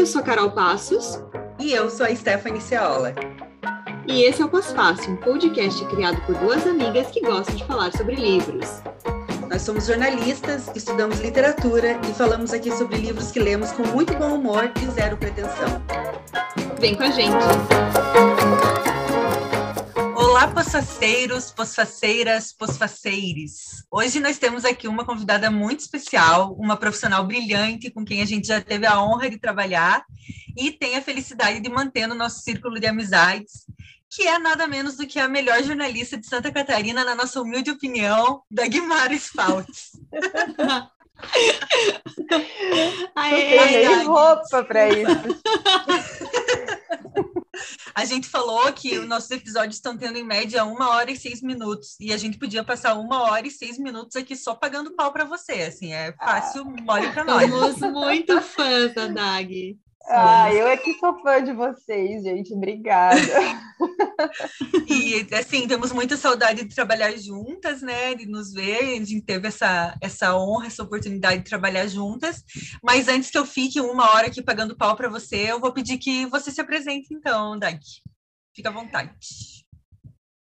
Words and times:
eu 0.00 0.06
sou 0.06 0.22
a 0.22 0.24
Carol 0.24 0.50
Passos. 0.50 1.22
E 1.58 1.72
eu 1.72 1.90
sou 1.90 2.06
a 2.06 2.16
Stephanie 2.16 2.60
Ceola. 2.60 3.14
E 4.06 4.22
esse 4.22 4.40
é 4.40 4.44
o 4.44 4.48
Pós-Fácil, 4.48 5.12
um 5.12 5.16
podcast 5.16 5.84
criado 5.86 6.18
por 6.22 6.34
duas 6.36 6.66
amigas 6.66 7.08
que 7.08 7.20
gostam 7.20 7.54
de 7.54 7.64
falar 7.66 7.92
sobre 7.92 8.14
livros. 8.14 8.80
Nós 9.48 9.60
somos 9.60 9.86
jornalistas, 9.86 10.70
estudamos 10.74 11.20
literatura 11.20 12.00
e 12.08 12.14
falamos 12.14 12.54
aqui 12.54 12.72
sobre 12.72 12.96
livros 12.96 13.30
que 13.30 13.40
lemos 13.40 13.72
com 13.72 13.86
muito 13.88 14.14
bom 14.14 14.36
humor 14.36 14.72
e 14.82 14.86
zero 14.90 15.18
pretensão. 15.18 15.82
Vem 16.78 16.94
com 16.94 17.02
a 17.02 17.10
gente! 17.10 18.39
Olá, 20.40 20.48
poçaceiros, 20.54 21.50
poçaceiras, 21.50 22.50
poçaceires. 22.50 23.84
Hoje 23.90 24.20
nós 24.20 24.38
temos 24.38 24.64
aqui 24.64 24.88
uma 24.88 25.04
convidada 25.04 25.50
muito 25.50 25.80
especial, 25.80 26.56
uma 26.58 26.78
profissional 26.78 27.26
brilhante 27.26 27.90
com 27.90 28.06
quem 28.06 28.22
a 28.22 28.24
gente 28.24 28.46
já 28.46 28.58
teve 28.58 28.86
a 28.86 29.02
honra 29.02 29.28
de 29.28 29.36
trabalhar 29.36 30.02
e 30.56 30.72
tem 30.72 30.96
a 30.96 31.02
felicidade 31.02 31.60
de 31.60 31.68
manter 31.68 32.06
no 32.06 32.14
nosso 32.14 32.40
círculo 32.40 32.80
de 32.80 32.86
amizades, 32.86 33.66
que 34.08 34.26
é 34.26 34.38
nada 34.38 34.66
menos 34.66 34.96
do 34.96 35.06
que 35.06 35.18
a 35.18 35.28
melhor 35.28 35.62
jornalista 35.62 36.16
de 36.16 36.26
Santa 36.26 36.50
Catarina, 36.50 37.04
na 37.04 37.14
nossa 37.14 37.38
humilde 37.42 37.70
opinião, 37.70 38.42
da 38.50 38.66
Guimarães. 38.66 39.30
Aê, 43.14 43.56
não 43.56 43.66
tem 43.66 44.04
roupa 44.04 44.64
para 44.64 44.88
isso. 44.88 45.10
A 47.94 48.04
gente 48.04 48.28
falou 48.28 48.72
que 48.72 48.98
os 48.98 49.06
nossos 49.06 49.30
episódios 49.30 49.74
estão 49.74 49.96
tendo 49.96 50.16
em 50.16 50.24
média 50.24 50.64
uma 50.64 50.90
hora 50.90 51.10
e 51.10 51.16
seis 51.16 51.42
minutos 51.42 51.96
e 52.00 52.12
a 52.12 52.16
gente 52.16 52.38
podia 52.38 52.64
passar 52.64 52.94
uma 52.94 53.22
hora 53.24 53.46
e 53.46 53.50
seis 53.50 53.78
minutos 53.78 54.16
aqui 54.16 54.36
só 54.36 54.54
pagando 54.54 54.94
pau 54.94 55.12
para 55.12 55.24
você, 55.24 55.52
assim, 55.62 55.92
é 55.92 56.12
fácil, 56.12 56.62
ah. 56.62 56.82
mole 56.82 57.12
para 57.12 57.24
nós. 57.24 57.50
Somos 57.50 57.92
muito 57.92 58.40
fãs 58.40 58.94
da 58.94 59.08
Dag. 59.08 59.76
Ah, 60.06 60.52
eu 60.52 60.66
é 60.66 60.76
que 60.76 60.94
sou 60.94 61.20
fã 61.20 61.42
de 61.42 61.52
vocês, 61.52 62.22
gente. 62.22 62.52
Obrigada. 62.54 63.16
e 64.88 65.26
assim, 65.34 65.68
temos 65.68 65.92
muita 65.92 66.16
saudade 66.16 66.64
de 66.64 66.74
trabalhar 66.74 67.12
juntas, 67.16 67.82
né? 67.82 68.14
De 68.14 68.26
nos 68.26 68.52
ver. 68.52 69.00
A 69.00 69.04
gente 69.04 69.22
teve 69.22 69.48
essa, 69.48 69.96
essa 70.00 70.36
honra, 70.36 70.66
essa 70.66 70.82
oportunidade 70.82 71.42
de 71.42 71.48
trabalhar 71.48 71.86
juntas. 71.86 72.42
Mas 72.82 73.08
antes 73.08 73.30
que 73.30 73.38
eu 73.38 73.46
fique 73.46 73.80
uma 73.80 74.10
hora 74.14 74.26
aqui 74.26 74.42
pagando 74.42 74.76
pau 74.76 74.96
para 74.96 75.08
você, 75.08 75.50
eu 75.50 75.60
vou 75.60 75.72
pedir 75.72 75.98
que 75.98 76.26
você 76.26 76.50
se 76.50 76.60
apresente, 76.60 77.12
então, 77.12 77.58
Dag. 77.58 77.78
Fica 78.54 78.68
à 78.68 78.72
vontade. 78.72 79.10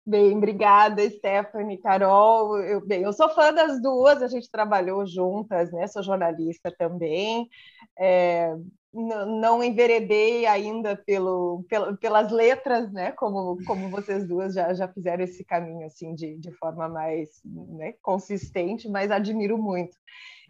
Bem, 0.10 0.36
obrigada, 0.36 1.08
Stephanie, 1.08 1.78
Carol. 1.78 2.58
Eu, 2.58 2.84
bem, 2.84 3.04
eu 3.04 3.14
sou 3.14 3.30
fã 3.30 3.54
das 3.54 3.80
duas, 3.80 4.24
a 4.24 4.28
gente 4.28 4.50
trabalhou 4.50 5.06
juntas, 5.06 5.72
né? 5.72 5.86
Sou 5.86 6.02
jornalista 6.02 6.74
também. 6.76 7.48
É, 7.96 8.56
não 8.94 9.64
enveredei 9.64 10.46
ainda 10.48 10.96
pelo, 10.96 11.64
pelo, 11.70 11.96
pelas 11.98 12.32
letras, 12.32 12.92
né? 12.92 13.12
Como, 13.12 13.64
como 13.66 13.90
vocês 13.90 14.28
duas 14.28 14.54
já, 14.54 14.74
já 14.74 14.88
fizeram 14.88 15.24
esse 15.24 15.44
caminho 15.46 15.86
assim 15.86 16.16
de, 16.16 16.38
de 16.38 16.52
forma 16.54 16.90
mais 16.90 17.30
né, 17.46 17.94
consistente, 18.02 18.90
mas 18.90 19.12
admiro 19.12 19.58
muito. 19.58 19.96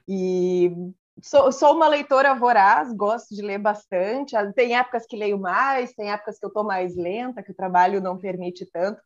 E 0.07 0.71
sou, 1.21 1.51
sou 1.51 1.75
uma 1.75 1.87
leitora 1.87 2.33
voraz, 2.33 2.93
gosto 2.93 3.35
de 3.35 3.41
ler 3.41 3.59
bastante. 3.59 4.35
Tem 4.55 4.77
épocas 4.77 5.05
que 5.05 5.17
leio 5.17 5.37
mais, 5.37 5.93
tem 5.93 6.11
épocas 6.11 6.39
que 6.39 6.45
eu 6.45 6.49
estou 6.49 6.63
mais 6.63 6.95
lenta, 6.95 7.43
que 7.43 7.51
o 7.51 7.55
trabalho 7.55 8.01
não 8.01 8.17
permite 8.17 8.65
tanto, 8.71 9.01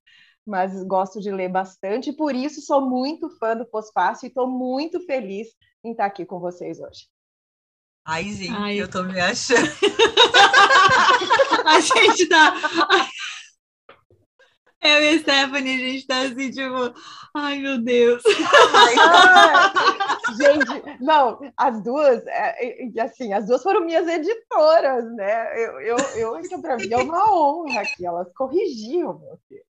mas 0.46 0.84
gosto 0.84 1.20
de 1.20 1.32
ler 1.32 1.50
bastante. 1.50 2.14
Por 2.14 2.36
isso 2.36 2.62
sou 2.62 2.88
muito 2.88 3.30
fã 3.38 3.56
do 3.58 3.66
Pós-Fácil 3.66 4.28
e 4.28 4.30
estou 4.30 4.48
muito 4.48 5.04
feliz 5.06 5.48
em 5.84 5.92
estar 5.92 6.06
aqui 6.06 6.24
com 6.24 6.40
vocês 6.40 6.80
hoje. 6.80 7.08
Ai, 8.06 8.26
gente, 8.26 8.54
Ai. 8.54 8.82
eu 8.82 8.90
tô 8.90 9.04
me 9.04 9.18
achando. 9.20 9.62
a 11.66 11.80
gente 11.80 12.28
tá. 12.28 12.54
Eu 14.84 15.02
e 15.02 15.16
a 15.16 15.20
Stephanie, 15.20 15.76
a 15.76 15.78
gente 15.78 16.06
tá 16.06 16.20
assim, 16.24 16.52
tipo, 16.52 16.94
ai 17.34 17.60
meu 17.60 17.82
Deus. 17.82 18.22
gente, 20.38 20.84
não, 21.02 21.40
as 21.56 21.82
duas, 21.82 22.22
é, 22.28 22.90
assim, 23.00 23.32
as 23.32 23.46
duas 23.46 23.64
foram 23.64 23.86
minhas 23.86 24.06
editoras, 24.06 25.06
né? 25.16 25.66
Eu, 25.66 25.80
eu, 25.80 25.96
eu 26.18 26.38
então, 26.42 26.62
pra 26.62 26.76
mim 26.76 26.92
é 26.92 26.98
uma 26.98 27.34
honra 27.34 27.84
que 27.96 28.06
elas 28.06 28.28
corrigiam, 28.34 29.18
meu 29.20 29.40
filho. 29.48 29.64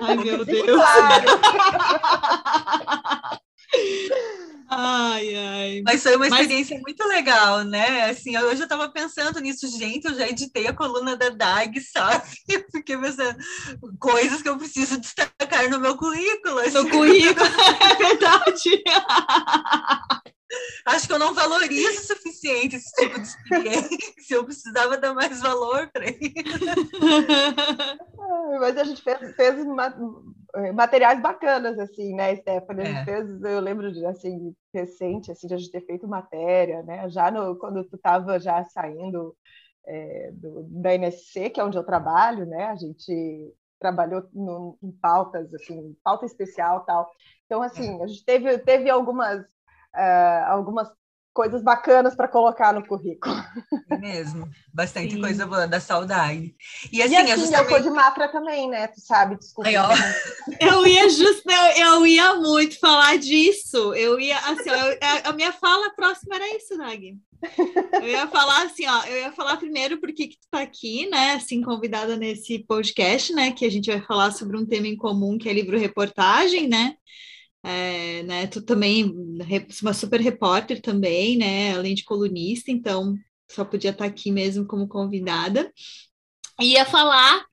Ai, 0.00 0.16
meu 0.16 0.46
Deus. 0.46 0.64
Claro. 0.64 1.26
Ai, 4.74 5.34
ai. 5.36 5.82
Mas 5.84 6.02
foi 6.02 6.16
uma 6.16 6.26
experiência 6.26 6.76
Mas... 6.76 6.82
muito 6.82 7.06
legal, 7.06 7.62
né? 7.62 8.06
Assim, 8.08 8.34
eu 8.34 8.56
já 8.56 8.64
estava 8.64 8.88
pensando 8.88 9.38
nisso, 9.38 9.68
gente, 9.68 10.06
eu 10.06 10.14
já 10.14 10.26
editei 10.26 10.66
a 10.66 10.72
coluna 10.72 11.14
da 11.14 11.28
DAG, 11.28 11.78
sabe? 11.80 12.24
Fiquei 12.72 12.96
pensando 12.96 13.36
coisas 13.98 14.40
que 14.40 14.48
eu 14.48 14.56
preciso 14.56 14.98
destacar 14.98 15.68
no 15.68 15.78
meu 15.78 15.94
currículo. 15.96 16.58
Assim. 16.60 16.72
No 16.72 16.88
currículo, 16.88 17.46
é 17.90 17.94
verdade. 17.96 18.82
Acho 20.86 21.06
que 21.06 21.12
eu 21.12 21.18
não 21.18 21.34
valorizo 21.34 22.00
o 22.00 22.04
suficiente 22.04 22.76
esse 22.76 22.90
tipo 22.94 23.20
de 23.20 23.26
experiência. 23.26 23.98
Eu 24.30 24.44
precisava 24.44 24.98
dar 24.98 25.14
mais 25.14 25.40
valor 25.40 25.88
para 25.92 26.06
isso. 26.06 26.20
Mas 28.60 28.76
a 28.76 28.84
gente 28.84 29.02
fez, 29.02 29.34
fez 29.34 29.56
materiais 30.74 31.20
bacanas, 31.20 31.78
assim, 31.78 32.14
né, 32.14 32.36
Stephanie? 32.36 32.82
A 32.82 32.86
gente 32.86 33.00
é. 33.00 33.04
fez, 33.04 33.42
eu 33.42 33.60
lembro 33.60 33.92
de, 33.92 34.04
assim, 34.04 34.54
recente, 34.72 35.30
assim, 35.30 35.46
de 35.46 35.54
a 35.54 35.56
gente 35.56 35.70
ter 35.70 35.84
feito 35.86 36.08
matéria, 36.08 36.82
né? 36.82 37.08
Já 37.08 37.30
no, 37.30 37.56
quando 37.56 37.84
tu 37.84 37.96
estava 37.96 38.38
já 38.38 38.64
saindo 38.64 39.34
é, 39.86 40.30
do, 40.32 40.64
da 40.64 40.94
NSC, 40.94 41.50
que 41.50 41.60
é 41.60 41.64
onde 41.64 41.78
eu 41.78 41.84
trabalho, 41.84 42.46
né? 42.46 42.66
A 42.66 42.76
gente 42.76 43.54
trabalhou 43.78 44.24
no, 44.32 44.78
em 44.82 44.92
pautas, 44.92 45.52
assim, 45.54 45.96
pauta 46.04 46.24
especial 46.24 46.84
tal. 46.84 47.10
Então, 47.46 47.62
assim, 47.62 48.00
é. 48.00 48.04
a 48.04 48.06
gente 48.06 48.24
teve, 48.24 48.58
teve 48.58 48.90
algumas 48.90 49.44
uh, 49.94 50.50
algumas 50.50 50.88
coisas 51.32 51.62
bacanas 51.62 52.14
para 52.14 52.28
colocar 52.28 52.72
no 52.72 52.86
currículo. 52.86 53.34
É 53.90 53.96
mesmo, 53.96 54.48
bastante 54.72 55.14
Sim. 55.14 55.20
coisa 55.20 55.46
boa, 55.46 55.66
da 55.66 55.80
saudade. 55.80 56.54
E 56.92 57.02
assim, 57.02 57.14
e 57.14 57.16
assim 57.16 57.30
eu, 57.30 57.38
justamente... 57.38 57.72
eu 57.72 57.82
de 57.82 57.90
Mafra 57.90 58.28
também, 58.28 58.68
né? 58.68 58.86
Tu 58.88 59.00
sabe, 59.00 59.36
desculpa. 59.36 59.68
Aí, 59.68 59.74
eu 60.60 60.86
ia 60.86 61.08
just, 61.08 61.42
eu, 61.46 61.84
eu 61.86 62.06
ia 62.06 62.34
muito 62.36 62.78
falar 62.78 63.16
disso. 63.18 63.94
Eu 63.94 64.20
ia, 64.20 64.36
assim, 64.38 64.68
eu, 64.68 65.30
a 65.30 65.32
minha 65.32 65.52
fala 65.52 65.90
próxima 65.94 66.36
era 66.36 66.56
isso, 66.56 66.76
Nag. 66.76 67.18
Eu 67.94 68.08
ia 68.08 68.28
falar 68.28 68.64
assim, 68.64 68.86
ó, 68.86 69.04
eu 69.06 69.16
ia 69.16 69.32
falar 69.32 69.56
primeiro 69.56 69.98
porque 69.98 70.28
que 70.28 70.36
tu 70.36 70.46
tá 70.50 70.60
aqui, 70.60 71.08
né, 71.10 71.32
assim, 71.32 71.60
convidada 71.60 72.16
nesse 72.16 72.60
podcast, 72.60 73.32
né, 73.32 73.50
que 73.50 73.64
a 73.64 73.70
gente 73.70 73.90
vai 73.90 74.00
falar 74.00 74.30
sobre 74.30 74.56
um 74.56 74.64
tema 74.64 74.86
em 74.86 74.96
comum 74.96 75.36
que 75.36 75.48
é 75.48 75.52
livro-reportagem, 75.52 76.68
né, 76.68 76.94
é, 77.62 78.22
né, 78.24 78.46
tu 78.46 78.62
também, 78.62 79.14
uma 79.82 79.94
super 79.94 80.20
repórter 80.20 80.80
também, 80.80 81.36
né, 81.36 81.74
além 81.74 81.94
de 81.94 82.04
colunista, 82.04 82.70
então 82.70 83.16
só 83.50 83.64
podia 83.64 83.90
estar 83.90 84.04
aqui 84.04 84.30
mesmo 84.32 84.66
como 84.66 84.88
convidada. 84.88 85.70
Ia 86.60 86.84
falar 86.84 87.44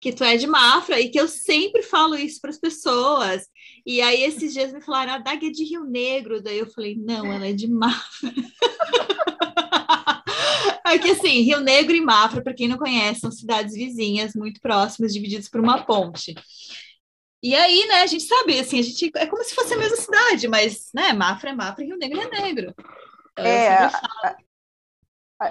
que 0.00 0.12
tu 0.12 0.22
é 0.22 0.36
de 0.36 0.46
Mafra 0.46 1.00
e 1.00 1.08
que 1.08 1.18
eu 1.18 1.26
sempre 1.26 1.82
falo 1.82 2.14
isso 2.14 2.40
para 2.40 2.50
as 2.50 2.58
pessoas. 2.58 3.46
E 3.86 4.02
aí 4.02 4.22
esses 4.22 4.52
dias 4.52 4.72
me 4.72 4.82
falaram, 4.82 5.14
a 5.14 5.18
Dag 5.18 5.46
é 5.46 5.50
de 5.50 5.64
Rio 5.64 5.84
Negro. 5.84 6.42
Daí 6.42 6.58
eu 6.58 6.66
falei, 6.66 6.94
não, 6.96 7.32
ela 7.32 7.46
é 7.46 7.52
de 7.52 7.68
Mafra. 7.68 8.32
É 10.86 10.98
que 10.98 11.10
assim, 11.10 11.40
Rio 11.40 11.58
Negro 11.58 11.92
e 11.92 12.00
Mafra, 12.00 12.40
para 12.40 12.54
quem 12.54 12.68
não 12.68 12.78
conhece, 12.78 13.20
são 13.20 13.30
cidades 13.32 13.74
vizinhas, 13.74 14.32
muito 14.34 14.60
próximas, 14.60 15.12
divididas 15.12 15.48
por 15.48 15.58
uma 15.58 15.82
ponte. 15.82 16.34
E 17.44 17.54
aí, 17.54 17.86
né, 17.86 18.00
a 18.00 18.06
gente 18.06 18.24
sabe, 18.24 18.58
assim, 18.58 18.78
a 18.78 18.82
gente 18.82 19.12
é 19.14 19.26
como 19.26 19.44
se 19.44 19.54
fosse 19.54 19.74
a 19.74 19.76
mesma 19.76 19.98
cidade, 19.98 20.48
mas, 20.48 20.88
né, 20.94 21.12
Mafra 21.12 21.50
é 21.50 21.52
Mafra 21.52 21.84
e 21.84 21.88
Rio 21.88 21.98
Negro 21.98 22.18
é 22.18 22.40
Negro. 22.40 22.74
Então, 23.32 23.44
é, 23.44 23.90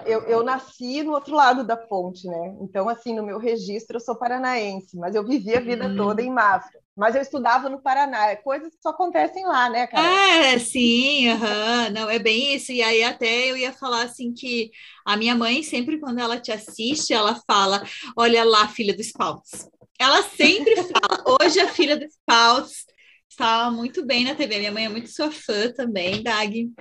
eu, 0.07 0.21
eu 0.23 0.43
nasci 0.43 1.03
no 1.03 1.11
outro 1.11 1.35
lado 1.35 1.63
da 1.63 1.77
ponte, 1.77 2.25
né? 2.27 2.57
Então, 2.61 2.89
assim, 2.89 3.13
no 3.13 3.21
meu 3.21 3.37
registro 3.37 3.97
eu 3.97 3.99
sou 3.99 4.15
paranaense, 4.15 4.97
mas 4.97 5.13
eu 5.13 5.23
vivi 5.23 5.55
a 5.55 5.59
vida 5.59 5.85
hum. 5.85 5.95
toda 5.95 6.23
em 6.23 6.31
Mafra. 6.31 6.79
Mas 6.97 7.13
eu 7.13 7.21
estudava 7.21 7.69
no 7.69 7.79
Paraná, 7.79 8.27
é 8.27 8.37
coisas 8.37 8.73
que 8.73 8.81
só 8.81 8.89
acontecem 8.89 9.45
lá, 9.45 9.69
né, 9.69 9.85
cara? 9.85 10.03
É, 10.03 10.57
sim, 10.57 11.29
uhum, 11.29 11.91
não, 11.93 12.09
é 12.09 12.17
bem 12.17 12.55
isso. 12.55 12.71
E 12.71 12.81
aí 12.81 13.03
até 13.03 13.51
eu 13.51 13.55
ia 13.55 13.71
falar 13.71 14.01
assim 14.01 14.33
que 14.33 14.71
a 15.05 15.15
minha 15.15 15.35
mãe, 15.35 15.61
sempre 15.61 15.99
quando 15.99 16.17
ela 16.17 16.39
te 16.39 16.51
assiste, 16.51 17.13
ela 17.13 17.39
fala, 17.45 17.83
olha 18.17 18.43
lá, 18.43 18.67
filha 18.67 18.95
dos 18.95 19.09
Spouts. 19.09 19.69
Ela 20.03 20.21
sempre 20.21 20.75
fala, 20.75 21.23
hoje 21.41 21.61
a 21.61 21.67
filha 21.69 21.95
dos 21.95 22.11
Spouts 22.11 22.85
estava 23.33 23.71
muito 23.71 24.05
bem 24.05 24.23
na 24.23 24.35
TV. 24.35 24.59
Minha 24.59 24.71
mãe 24.71 24.85
é 24.85 24.89
muito 24.89 25.09
sua 25.09 25.31
fã 25.31 25.71
também, 25.71 26.23
Dag. 26.23 26.71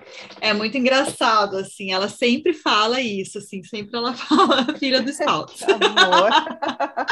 É 0.41 0.53
muito 0.53 0.77
engraçado, 0.77 1.57
assim. 1.57 1.93
Ela 1.93 2.09
sempre 2.09 2.53
fala 2.53 3.01
isso, 3.01 3.39
assim. 3.39 3.63
Sempre 3.65 3.97
ela 3.97 4.13
fala 4.15 4.79
filha 4.79 5.03
dos 5.03 5.17
saltos. 5.17 5.63
Amor. 5.67 6.31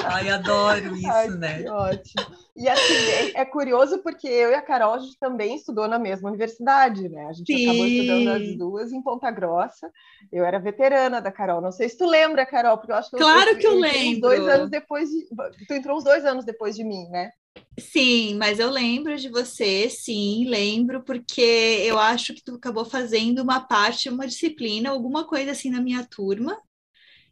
Ai, 0.05 0.29
adoro 0.31 0.97
isso, 0.97 1.11
Ai, 1.11 1.29
né? 1.31 1.65
ótimo. 1.71 2.37
E 2.57 2.69
assim, 2.69 2.93
é, 2.93 3.41
é, 3.41 3.45
curioso 3.47 4.03
porque 4.03 4.29
eu 4.29 4.51
e 4.51 4.55
a 4.55 4.61
Carol, 4.61 4.95
a 4.95 4.99
gente 4.99 5.19
também 5.19 5.57
estudou 5.57 5.89
na 5.89 5.99
mesma 5.99 6.29
universidade, 6.29 7.09
né? 7.09 7.27
A 7.27 7.33
gente 7.33 7.53
Sim. 7.53 7.65
acabou 7.67 7.87
estudando 7.87 8.29
as 8.29 8.57
duas 8.59 8.93
em 8.93 9.03
Ponta 9.03 9.31
Grossa. 9.31 9.91
Eu 10.31 10.45
era 10.45 10.59
veterana 10.59 11.21
da 11.21 11.33
Carol. 11.33 11.63
Não 11.63 11.73
sei 11.73 11.89
se 11.89 11.97
tu 11.97 12.07
lembra, 12.07 12.45
Carol, 12.45 12.77
porque 12.77 12.93
eu 12.93 12.97
acho 12.97 13.11
que 13.11 13.17
Claro 13.17 13.51
eu, 13.51 13.59
que 13.59 13.67
eu, 13.67 13.73
eu 13.73 13.79
lembro. 13.79 14.21
Dois 14.21 14.47
anos 14.47 14.71
depois 14.71 15.09
de... 15.09 15.27
Tu 15.67 15.75
entrou 15.75 15.97
uns 15.97 16.05
dois 16.05 16.25
anos 16.27 16.45
depois 16.45 16.77
de 16.77 16.85
mim, 16.85 17.09
né? 17.09 17.31
Sim, 17.79 18.35
mas 18.37 18.58
eu 18.61 18.70
lembro 18.70 19.17
de 19.17 19.29
você, 19.29 19.88
sim, 19.91 20.44
lembro, 20.49 21.02
porque 21.05 21.41
eu 21.41 21.99
acho 21.99 22.35
que 22.35 22.43
tu 22.44 22.55
acabou 22.55 22.85
fazendo 22.85 23.41
uma 23.43 23.61
parte, 23.67 24.08
uma 24.08 24.26
disciplina, 24.26 24.91
alguma 24.91 25.26
coisa 25.26 25.50
assim 25.52 25.70
na 25.70 25.81
minha 25.81 26.06
turma. 26.06 26.56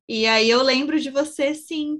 E 0.09 0.27
aí 0.27 0.51
eu 0.51 0.63
lembro 0.63 1.01
de 1.01 1.11
você, 1.11 1.55
sim. 1.55 1.99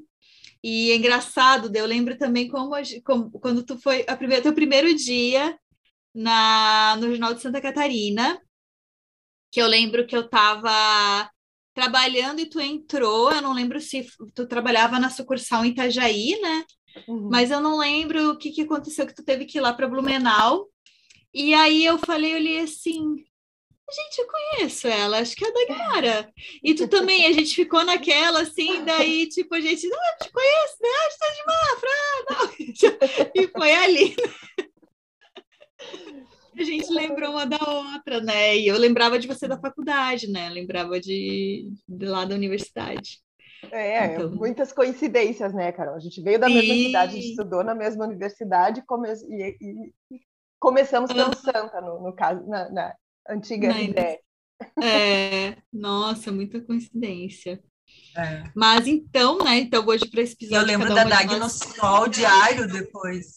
E 0.65 0.93
é 0.93 0.97
engraçado, 0.97 1.71
eu 1.77 1.87
lembro 1.87 2.19
também 2.19 2.49
como, 2.49 2.73
como 3.05 3.31
quando 3.33 3.65
tu 3.65 3.79
foi 3.81 4.05
a 4.09 4.17
primeira, 4.17 4.43
teu 4.43 4.55
primeiro 4.55 4.95
dia 4.97 5.59
na, 6.15 6.97
no 6.99 7.09
Jornal 7.11 7.35
de 7.35 7.43
Santa 7.43 7.61
Catarina, 7.61 8.41
que 9.51 9.61
eu 9.61 9.67
lembro 9.67 10.07
que 10.07 10.17
eu 10.17 10.23
estava 10.23 11.31
trabalhando 11.75 12.41
e 12.41 12.49
tu 12.49 12.61
entrou, 12.61 13.33
eu 13.33 13.41
não 13.43 13.53
lembro 13.53 13.81
se 13.81 14.07
tu 14.35 14.47
trabalhava 14.47 14.99
na 14.99 15.11
sucursal 15.11 15.65
em 15.65 15.71
Itajaí, 15.71 16.39
né? 16.41 16.65
Uhum. 17.07 17.29
Mas 17.31 17.51
eu 17.51 17.61
não 17.61 17.79
lembro 17.79 18.31
o 18.31 18.37
que, 18.37 18.51
que 18.51 18.63
aconteceu 18.63 19.07
que 19.07 19.15
tu 19.15 19.25
teve 19.25 19.45
que 19.45 19.59
ir 19.59 19.61
lá 19.61 19.73
para 19.73 19.89
Blumenau. 19.89 20.69
E 21.33 21.55
aí 21.55 21.85
eu 21.85 21.99
falei, 21.99 22.35
eu 22.35 22.39
li 22.39 22.59
assim, 22.59 23.17
gente, 23.93 24.19
eu 24.19 24.27
conheço 24.27 24.87
ela, 24.89 25.19
acho 25.19 25.35
que 25.37 25.45
é 25.45 25.49
a 25.49 25.53
Dagmara. 25.53 26.33
E 26.63 26.75
tu 26.75 26.89
também, 26.89 27.27
a 27.27 27.33
gente 27.33 27.55
ficou 27.55 27.85
naquela, 27.85 28.43
assim, 28.43 28.85
daí, 28.85 29.29
tipo, 29.29 29.55
a 29.55 29.61
gente, 29.61 29.89
não, 29.89 29.99
eu 29.99 30.27
te 30.27 30.33
conheço, 30.33 30.77
né? 30.81 30.89
Ah, 30.89 31.09
tu 31.11 31.19
tá 31.19 31.27
de 31.35 31.45
Mafra, 31.47 31.91
não. 32.31 33.33
E 33.43 33.49
foi 33.49 33.73
ali. 33.75 34.17
A 36.59 36.63
gente 36.65 36.93
lembrou 36.93 37.31
uma 37.31 37.47
da 37.47 37.59
outra, 37.59 38.21
né? 38.21 38.57
E 38.57 38.67
eu 38.67 38.77
lembrava 38.77 39.19
de 39.19 39.29
você 39.29 39.47
da 39.47 39.61
faculdade, 39.61 40.29
né? 40.29 40.49
lembrava 40.49 40.99
de, 41.01 41.71
de 41.89 42.07
lá 42.07 42.25
da 42.25 42.35
universidade. 42.35 43.21
É, 43.71 44.07
então... 44.07 44.31
muitas 44.31 44.73
coincidências, 44.73 45.53
né, 45.53 45.73
Carol? 45.73 45.95
A 45.95 46.01
gente 46.01 46.23
veio 46.23 46.39
da 46.39 46.49
mesma 46.49 46.75
cidade, 46.75 47.13
a 47.13 47.15
gente 47.15 47.31
estudou 47.31 47.65
na 47.65 47.75
mesma 47.75 48.05
universidade 48.05 48.83
come... 48.87 49.09
e, 49.29 49.57
e, 49.61 50.21
começamos 50.61 51.13
pelo 51.13 51.35
Santa, 51.37 51.81
no, 51.81 52.01
no 52.01 52.15
caso, 52.15 52.47
na, 52.47 52.71
na 52.71 52.95
antiga 53.29 53.69
Mas... 53.69 53.89
ideia. 53.89 54.21
É, 54.83 55.57
nossa, 55.73 56.33
muita 56.33 56.61
coincidência. 56.61 57.63
É. 58.17 58.45
Mas 58.55 58.87
então, 58.87 59.39
né? 59.39 59.59
Então 59.59 59.87
hoje 59.87 60.07
para 60.09 60.23
esse 60.23 60.35
episódio. 60.35 60.63
Eu 60.63 60.67
lembro 60.67 60.95
da 60.95 61.05
Dag 61.05 61.39
no 61.39 61.49
sol 61.49 62.09
diário 62.09 62.67
depois. 62.67 63.37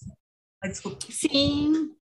Ah, 0.62 0.68
desculpa. 0.68 0.98
Sim, 1.10 1.96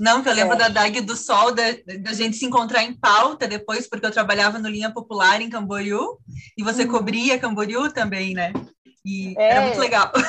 não, 0.00 0.22
que 0.22 0.28
eu 0.28 0.34
lembro 0.34 0.54
é. 0.54 0.58
da 0.58 0.68
DAG 0.68 1.02
do 1.02 1.14
Sol, 1.14 1.54
da, 1.54 1.62
da, 2.00 2.12
gente 2.12 2.36
se 2.36 2.46
encontrar 2.46 2.82
em 2.82 2.94
pauta 2.94 3.46
depois, 3.46 3.88
porque 3.88 4.06
eu 4.06 4.10
trabalhava 4.10 4.58
no 4.58 4.68
Linha 4.68 4.92
Popular 4.92 5.40
em 5.40 5.50
Camboriú, 5.50 6.18
e 6.56 6.62
você 6.64 6.84
uhum. 6.84 6.90
cobria 6.90 7.38
Camboriú 7.38 7.92
também, 7.92 8.34
né? 8.34 8.52
E 9.04 9.34
é. 9.38 9.50
era 9.50 9.62
muito 9.62 9.78
legal. 9.78 10.10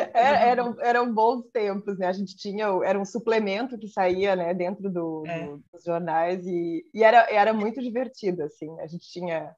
É, 0.14 0.48
eram, 0.48 0.76
eram 0.80 1.12
bons 1.12 1.44
tempos, 1.52 1.98
né? 1.98 2.06
A 2.06 2.12
gente 2.12 2.36
tinha, 2.36 2.66
era 2.84 2.98
um 2.98 3.04
suplemento 3.04 3.78
que 3.78 3.88
saía 3.88 4.34
né, 4.34 4.54
dentro 4.54 4.90
do, 4.90 5.24
é. 5.26 5.46
do, 5.46 5.62
dos 5.72 5.84
jornais, 5.84 6.44
e, 6.46 6.84
e 6.92 7.02
era, 7.02 7.26
era 7.30 7.52
muito 7.52 7.80
divertido, 7.80 8.42
assim. 8.42 8.68
A 8.80 8.86
gente 8.86 9.08
tinha, 9.10 9.54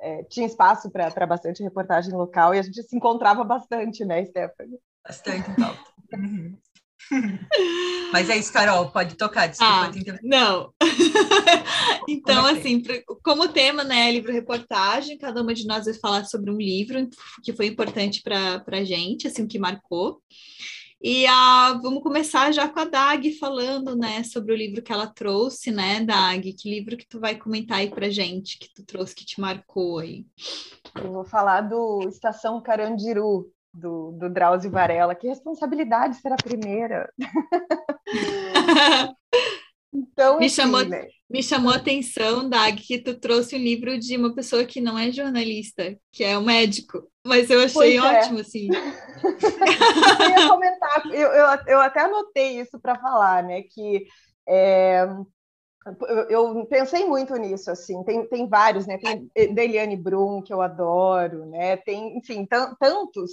é, 0.00 0.24
tinha 0.24 0.46
espaço 0.46 0.90
para 0.90 1.26
bastante 1.26 1.62
reportagem 1.62 2.12
local, 2.12 2.54
e 2.54 2.58
a 2.58 2.62
gente 2.62 2.82
se 2.82 2.96
encontrava 2.96 3.44
bastante, 3.44 4.04
né, 4.04 4.24
Stephanie? 4.24 4.78
Bastante. 5.06 5.50
Uhum. 6.14 6.56
Mas 8.12 8.28
é 8.28 8.36
isso, 8.36 8.52
Carol, 8.52 8.90
pode 8.90 9.16
tocar, 9.16 9.46
desculpa. 9.46 9.72
Ah, 9.72 10.18
não. 10.22 10.72
então, 12.08 12.46
assim, 12.46 12.82
como 13.22 13.48
tema, 13.48 13.84
né, 13.84 14.10
livro-reportagem, 14.12 15.18
cada 15.18 15.42
uma 15.42 15.54
de 15.54 15.66
nós 15.66 15.86
vai 15.86 15.94
falar 15.94 16.24
sobre 16.24 16.50
um 16.50 16.58
livro 16.58 17.08
que 17.42 17.52
foi 17.52 17.66
importante 17.66 18.22
para 18.22 18.62
a 18.66 18.84
gente, 18.84 19.26
assim, 19.26 19.46
que 19.46 19.58
marcou. 19.58 20.20
E 21.04 21.26
ah, 21.26 21.80
vamos 21.82 22.00
começar 22.00 22.52
já 22.52 22.68
com 22.68 22.78
a 22.78 22.84
Dag 22.84 23.32
falando, 23.32 23.96
né, 23.96 24.22
sobre 24.22 24.52
o 24.52 24.56
livro 24.56 24.80
que 24.80 24.92
ela 24.92 25.08
trouxe, 25.08 25.72
né, 25.72 26.00
Dag? 26.04 26.52
Que 26.52 26.70
livro 26.70 26.96
que 26.96 27.08
tu 27.08 27.18
vai 27.18 27.36
comentar 27.36 27.78
aí 27.78 27.90
pra 27.90 28.08
gente, 28.08 28.56
que 28.56 28.72
tu 28.72 28.84
trouxe, 28.84 29.12
que 29.12 29.26
te 29.26 29.40
marcou 29.40 29.98
aí? 29.98 30.24
Eu 30.94 31.10
vou 31.12 31.24
falar 31.24 31.62
do 31.62 32.06
Estação 32.08 32.62
Carandiru, 32.62 33.50
do, 33.72 34.12
do 34.12 34.28
Drauzio 34.28 34.70
Varela. 34.70 35.14
Que 35.14 35.28
responsabilidade 35.28 36.16
ser 36.16 36.32
a 36.32 36.36
primeira. 36.36 37.12
então, 39.92 40.38
me, 40.38 40.46
enfim, 40.46 40.54
chamou, 40.54 40.84
né? 40.84 41.06
me 41.30 41.42
chamou 41.42 41.72
a 41.72 41.76
atenção, 41.76 42.48
Dag, 42.48 42.80
que 42.80 42.98
tu 42.98 43.18
trouxe 43.18 43.56
um 43.56 43.58
livro 43.60 43.98
de 43.98 44.16
uma 44.16 44.34
pessoa 44.34 44.64
que 44.64 44.80
não 44.80 44.98
é 44.98 45.10
jornalista, 45.10 45.96
que 46.10 46.22
é 46.24 46.36
um 46.36 46.44
médico. 46.44 47.10
Mas 47.24 47.50
eu 47.50 47.60
achei 47.60 47.72
pois 47.72 47.94
é. 47.94 48.00
ótimo, 48.00 48.38
é. 48.38 48.40
assim. 48.42 48.68
eu 50.20 50.30
ia 50.30 50.48
comentar, 50.48 51.06
eu, 51.06 51.28
eu, 51.28 51.46
eu 51.66 51.80
até 51.80 52.00
anotei 52.00 52.60
isso 52.60 52.78
para 52.80 52.98
falar, 52.98 53.42
né? 53.42 53.62
Que 53.62 54.04
é, 54.48 55.06
eu 56.28 56.64
pensei 56.66 57.04
muito 57.04 57.34
nisso, 57.36 57.70
assim, 57.70 58.02
tem, 58.04 58.26
tem 58.26 58.48
vários, 58.48 58.86
né, 58.86 58.98
tem 58.98 59.30
Deliane 59.54 59.96
Brum, 59.96 60.40
que 60.40 60.52
eu 60.52 60.60
adoro, 60.60 61.46
né, 61.46 61.76
tem, 61.76 62.16
enfim, 62.16 62.46
tantos, 62.46 63.32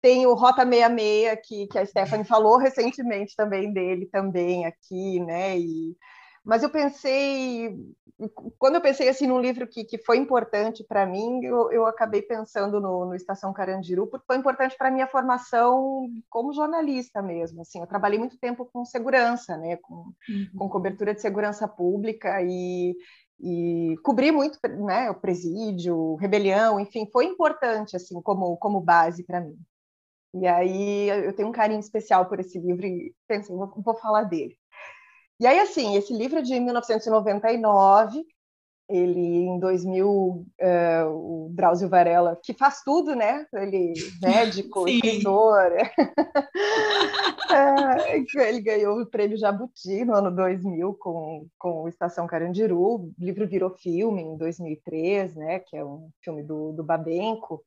tem 0.00 0.26
o 0.26 0.34
Rota 0.34 0.64
66, 0.64 1.38
que, 1.44 1.66
que 1.66 1.78
a 1.78 1.84
Stephanie 1.84 2.24
falou 2.24 2.56
recentemente 2.56 3.34
também 3.36 3.72
dele, 3.72 4.06
também 4.06 4.64
aqui, 4.64 5.18
né, 5.20 5.58
e 5.58 5.96
mas 6.44 6.62
eu 6.62 6.70
pensei, 6.70 7.76
quando 8.58 8.76
eu 8.76 8.80
pensei 8.80 9.08
assim 9.08 9.26
num 9.26 9.40
livro 9.40 9.66
que, 9.66 9.84
que 9.84 9.98
foi 9.98 10.16
importante 10.16 10.84
para 10.84 11.06
mim, 11.06 11.44
eu, 11.44 11.70
eu 11.70 11.86
acabei 11.86 12.22
pensando 12.22 12.80
no, 12.80 13.06
no, 13.06 13.14
Estação 13.14 13.52
Carandiru, 13.52 14.06
porque 14.06 14.26
foi 14.26 14.36
importante 14.36 14.76
para 14.76 14.88
a 14.88 14.90
minha 14.90 15.06
formação 15.06 16.08
como 16.28 16.52
jornalista 16.52 17.22
mesmo. 17.22 17.60
Assim, 17.60 17.80
eu 17.80 17.86
trabalhei 17.86 18.18
muito 18.18 18.38
tempo 18.38 18.64
com 18.72 18.84
segurança, 18.84 19.56
né, 19.56 19.76
com, 19.76 20.12
uhum. 20.28 20.48
com 20.56 20.68
cobertura 20.68 21.14
de 21.14 21.20
segurança 21.20 21.68
pública 21.68 22.42
e, 22.42 22.96
e 23.40 23.94
cobri 24.02 24.32
muito, 24.32 24.58
né, 24.84 25.10
o 25.10 25.14
presídio, 25.14 26.16
rebelião, 26.16 26.80
enfim, 26.80 27.08
foi 27.12 27.26
importante 27.26 27.94
assim 27.96 28.20
como 28.22 28.56
como 28.56 28.80
base 28.80 29.22
para 29.24 29.40
mim. 29.40 29.56
E 30.34 30.46
aí 30.46 31.08
eu 31.08 31.32
tenho 31.34 31.48
um 31.48 31.52
carinho 31.52 31.80
especial 31.80 32.26
por 32.26 32.38
esse 32.38 32.58
livro 32.58 32.86
e 32.86 33.14
pensei, 33.26 33.54
vou, 33.54 33.72
vou 33.82 33.96
falar 33.96 34.24
dele. 34.24 34.58
E 35.40 35.46
aí, 35.46 35.60
assim, 35.60 35.94
esse 35.96 36.12
livro 36.12 36.38
é 36.38 36.42
de 36.42 36.58
1999, 36.58 38.24
ele 38.88 39.20
em 39.20 39.60
2000, 39.60 40.08
uh, 40.10 40.46
eh, 40.58 41.04
o 41.04 41.50
Drauzio 41.52 41.90
Varela, 41.90 42.40
que 42.42 42.54
faz 42.54 42.82
tudo, 42.82 43.14
né? 43.14 43.46
Ele 43.52 43.92
médico, 44.22 44.88
escritor. 44.88 45.72
é, 47.52 48.48
ele 48.48 48.62
ganhou 48.62 48.98
o 48.98 49.06
prêmio 49.06 49.36
Jabuti 49.36 50.04
no 50.06 50.14
ano 50.14 50.34
2000 50.34 50.94
com, 50.94 51.46
com 51.58 51.86
Estação 51.86 52.26
Carandiru. 52.26 52.80
O 52.80 53.12
livro 53.18 53.46
virou 53.46 53.70
filme 53.76 54.22
em 54.22 54.36
2003, 54.38 55.34
né? 55.36 55.58
Que 55.58 55.76
é 55.76 55.84
um 55.84 56.08
filme 56.22 56.42
do, 56.42 56.72
do 56.72 56.82
Babenco. 56.82 57.62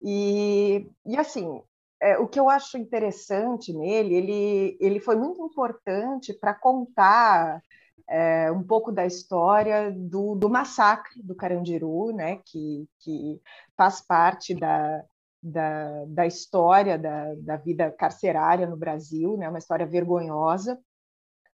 E, 0.00 0.86
e 1.04 1.16
assim, 1.16 1.60
é, 2.00 2.18
o 2.18 2.28
que 2.28 2.38
eu 2.38 2.48
acho 2.50 2.76
interessante 2.76 3.72
nele, 3.72 4.14
ele, 4.14 4.76
ele 4.80 5.00
foi 5.00 5.16
muito 5.16 5.44
importante 5.44 6.32
para 6.34 6.54
contar 6.54 7.62
é, 8.08 8.50
um 8.52 8.62
pouco 8.62 8.92
da 8.92 9.04
história 9.04 9.90
do, 9.90 10.34
do 10.34 10.48
massacre 10.48 11.22
do 11.22 11.34
Carandiru, 11.34 12.12
né, 12.12 12.40
que, 12.44 12.86
que 13.00 13.40
faz 13.76 14.00
parte 14.00 14.54
da, 14.54 15.02
da, 15.42 16.04
da 16.06 16.26
história 16.26 16.98
da, 16.98 17.34
da 17.36 17.56
vida 17.56 17.90
carcerária 17.90 18.66
no 18.66 18.76
Brasil, 18.76 19.36
né, 19.36 19.48
uma 19.48 19.58
história 19.58 19.86
vergonhosa, 19.86 20.78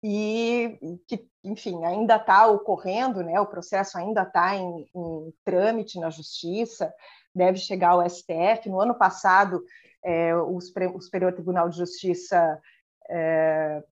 e 0.02 0.78
que, 1.06 1.28
enfim, 1.44 1.84
ainda 1.84 2.16
está 2.16 2.46
ocorrendo, 2.46 3.22
né, 3.22 3.38
o 3.38 3.46
processo 3.46 3.98
ainda 3.98 4.22
está 4.22 4.56
em, 4.56 4.88
em 4.94 5.34
trâmite 5.44 6.00
na 6.00 6.08
justiça, 6.08 6.92
deve 7.34 7.58
chegar 7.58 7.90
ao 7.90 8.08
STF. 8.08 8.68
No 8.68 8.80
ano 8.80 8.94
passado, 8.94 9.62
é, 10.04 10.34
o, 10.34 10.56
o, 10.56 11.00
Superior 11.00 11.32
Tribunal 11.32 11.68
de 11.68 11.78
Justiça 11.78 12.60
é, 13.08 13.82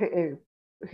é, 0.00 0.36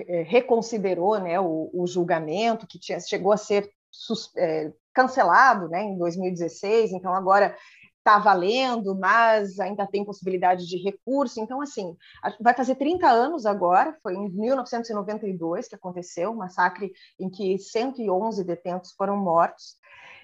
é, 0.07 0.23
reconsiderou 0.23 1.19
né, 1.19 1.39
o, 1.41 1.71
o, 1.73 1.87
julgamento, 1.87 2.67
que 2.67 2.79
tinha, 2.79 3.01
chegou 3.01 3.33
a 3.33 3.37
ser 3.37 3.71
sus, 3.91 4.31
é, 4.37 4.73
cancelado 4.93 5.69
né, 5.69 5.83
em 5.83 5.97
2016, 5.97 6.93
então 6.93 7.15
agora 7.15 7.57
está 7.99 8.19
valendo, 8.19 8.95
mas 8.97 9.61
ainda 9.61 9.87
tem 9.87 10.05
possibilidade 10.05 10.67
de 10.67 10.79
recurso. 10.79 11.41
Então, 11.41 11.61
assim, 11.61 11.95
vai 12.41 12.55
fazer 12.55 12.77
30 12.77 13.07
anos 13.07 13.45
agora, 13.45 13.97
foi 14.03 14.15
em 14.15 14.31
1992 14.31 15.69
que 15.69 15.75
aconteceu, 15.75 16.31
um 16.31 16.37
massacre 16.37 16.91
em 17.21 17.29
que 17.29 17.59
111 17.59 18.43
detentos 18.45 18.93
foram 18.93 19.17
mortos. 19.17 19.77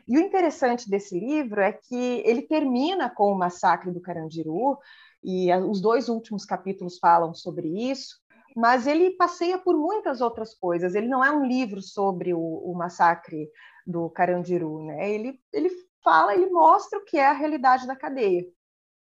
E 0.07 0.19
o 0.19 0.21
interessante 0.21 0.89
desse 0.89 1.19
livro 1.19 1.61
é 1.61 1.73
que 1.73 2.23
ele 2.25 2.43
termina 2.43 3.09
com 3.09 3.33
o 3.33 3.39
massacre 3.39 3.91
do 3.91 4.01
Carandiru, 4.01 4.79
e 5.23 5.51
os 5.55 5.81
dois 5.81 6.09
últimos 6.09 6.45
capítulos 6.45 6.99
falam 6.99 7.33
sobre 7.33 7.69
isso, 7.91 8.17
mas 8.55 8.87
ele 8.87 9.13
passeia 9.13 9.59
por 9.59 9.77
muitas 9.77 10.21
outras 10.21 10.55
coisas. 10.55 10.95
Ele 10.95 11.09
não 11.09 11.25
é 11.25 11.31
um 11.31 11.47
livro 11.47 11.81
sobre 11.81 12.35
o, 12.35 12.39
o 12.39 12.75
massacre 12.75 13.49
do 13.87 14.11
Carandiru, 14.11 14.85
né? 14.85 15.11
Ele, 15.11 15.41
ele 15.53 15.71
fala, 16.03 16.35
ele 16.35 16.51
mostra 16.51 16.99
o 16.99 17.05
que 17.05 17.19
é 17.19 17.27
a 17.27 17.33
realidade 17.33 17.87
da 17.87 17.97
cadeia. 17.97 18.47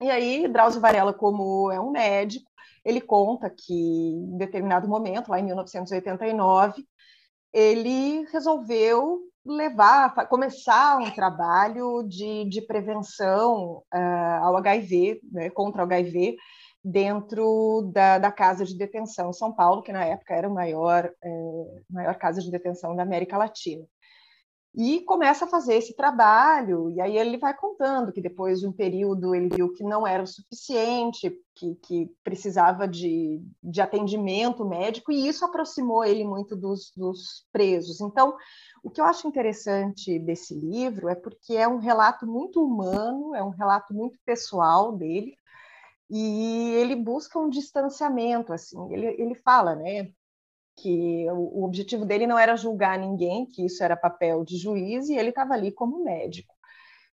E 0.01 0.10
aí, 0.10 0.48
Drauzio 0.48 0.82
Varela, 0.82 1.13
como 1.13 1.72
é 1.72 1.80
um 1.80 1.92
médico, 1.92 2.50
ele 2.84 3.01
conta 3.01 3.50
que 3.50 3.74
em 3.74 4.38
determinado 4.38 4.88
momento, 4.88 5.30
lá 5.30 5.39
em 5.39 5.44
1989, 5.44 6.86
ele 7.54 8.25
resolveu 8.32 9.22
levar, 9.48 10.27
começar 10.27 10.98
um 10.98 11.12
trabalho 11.12 12.04
de, 12.04 12.46
de 12.50 12.62
prevenção 12.62 13.84
uh, 13.94 14.44
ao 14.44 14.58
HIV, 14.58 15.22
né, 15.32 15.50
contra 15.50 15.82
o 15.82 15.86
HIV, 15.86 16.36
dentro 16.84 17.89
da, 17.94 18.18
da, 18.18 18.32
casa 18.32 18.63
de 18.63 18.77
detenção 18.77 19.34
São 19.34 19.51
Paulo, 19.54 19.82
que 19.82 19.92
na 19.92 20.06
época 20.06 20.34
era 20.34 20.48
a 20.48 20.50
maior, 20.50 21.12
é, 21.22 21.30
maior 21.89 22.16
casa 22.16 22.42
de 22.42 22.50
detenção 22.50 22.96
da 22.96 23.04
América 23.04 23.38
Latina 23.38 23.86
e 24.79 25.01
começa 25.01 25.46
a 25.46 25.48
fazer 25.48 25.74
esse 25.74 25.96
trabalho, 25.96 26.91
e 26.91 27.01
aí 27.01 27.17
ele 27.17 27.39
vai 27.39 27.51
contando 27.51 28.12
que 28.12 28.22
depois 28.22 28.60
de 28.60 28.67
um 28.67 28.72
período 28.72 29.34
ele 29.34 29.50
viu 29.50 29.74
que 29.74 29.84
não 29.84 30.05
era 30.05 30.22
o 30.22 30.27
suficiente, 30.27 31.36
que, 31.55 31.74
que 31.81 32.12
precisava 32.24 32.88
de, 32.88 33.41
de 33.63 33.81
atendimento 33.81 34.63
médico, 34.63 35.12
e 35.12 35.27
isso 35.27 35.43
aproximou 35.43 36.05
ele 36.05 36.24
muito 36.24 36.55
dos, 36.55 36.91
dos 36.96 37.48
presos. 37.51 38.00
Então, 38.01 38.38
o 38.84 38.91
que 38.91 39.01
eu 39.01 39.05
acho 39.05 39.27
interessante 39.27 40.19
desse 40.19 40.53
livro 40.53 41.10
é 41.10 41.15
porque 41.15 41.55
é 41.55 41.67
um 41.67 41.79
relato 41.79 42.27
muito 42.27 42.63
humano, 42.63 43.34
é 43.34 43.43
um 43.43 43.50
relato 43.50 43.96
muito 43.96 44.19
pessoal 44.24 44.91
dele, 44.91 45.36
e 46.07 46.72
ele 46.75 46.96
busca 46.96 47.39
um 47.39 47.50
distanciamento, 47.50 48.53
assim, 48.53 48.77
ele, 48.93 49.07
ele 49.19 49.34
fala, 49.34 49.75
né, 49.75 50.12
que 50.77 51.25
o, 51.31 51.63
objetivo 51.65 52.05
dele 52.05 52.27
não 52.27 52.38
era 52.38 52.55
julgar 52.55 52.98
ninguém, 53.00 53.46
que 53.46 53.65
isso 53.65 53.84
era 53.84 53.98
papel 53.98 54.46
de 54.46 54.57
juiz, 54.57 55.10
e 55.10 55.15
ele 55.15 55.29
estava 55.29 55.53
ali 55.53 55.72
como 55.72 56.03
médico. 56.03 56.55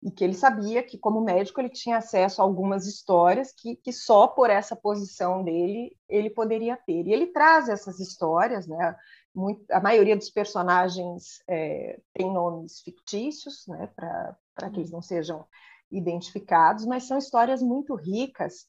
E 0.02 0.10
que 0.10 0.24
ele 0.24 0.34
sabia 0.34 0.82
que, 0.82 0.98
como 0.98 1.20
médico, 1.20 1.60
ele 1.60 1.68
tinha 1.68 1.98
acesso 1.98 2.42
a 2.42 2.44
algumas 2.44 2.86
histórias 2.88 3.52
que, 3.52 3.76
que 3.76 3.92
só 3.92 4.26
por 4.26 4.50
essa 4.50 4.74
posição 4.74 5.44
dele 5.44 5.96
ele 6.08 6.28
poderia 6.28 6.76
ter. 6.76 7.06
E 7.06 7.12
ele 7.12 7.28
traz 7.28 7.68
essas 7.68 8.00
histórias, 8.00 8.66
né? 8.66 8.96
Muito, 9.32 9.64
a 9.70 9.80
maioria 9.80 10.16
dos 10.16 10.28
personagens 10.28 11.40
é, 11.48 12.00
tem 12.12 12.32
nomes 12.32 12.80
fictícios, 12.80 13.64
né? 13.68 13.88
Para 13.94 14.70
que 14.70 14.80
eles 14.80 14.90
não 14.90 15.00
sejam 15.00 15.46
identificados, 15.88 16.84
mas 16.84 17.04
são 17.04 17.16
histórias 17.16 17.62
muito 17.62 17.94
ricas 17.94 18.66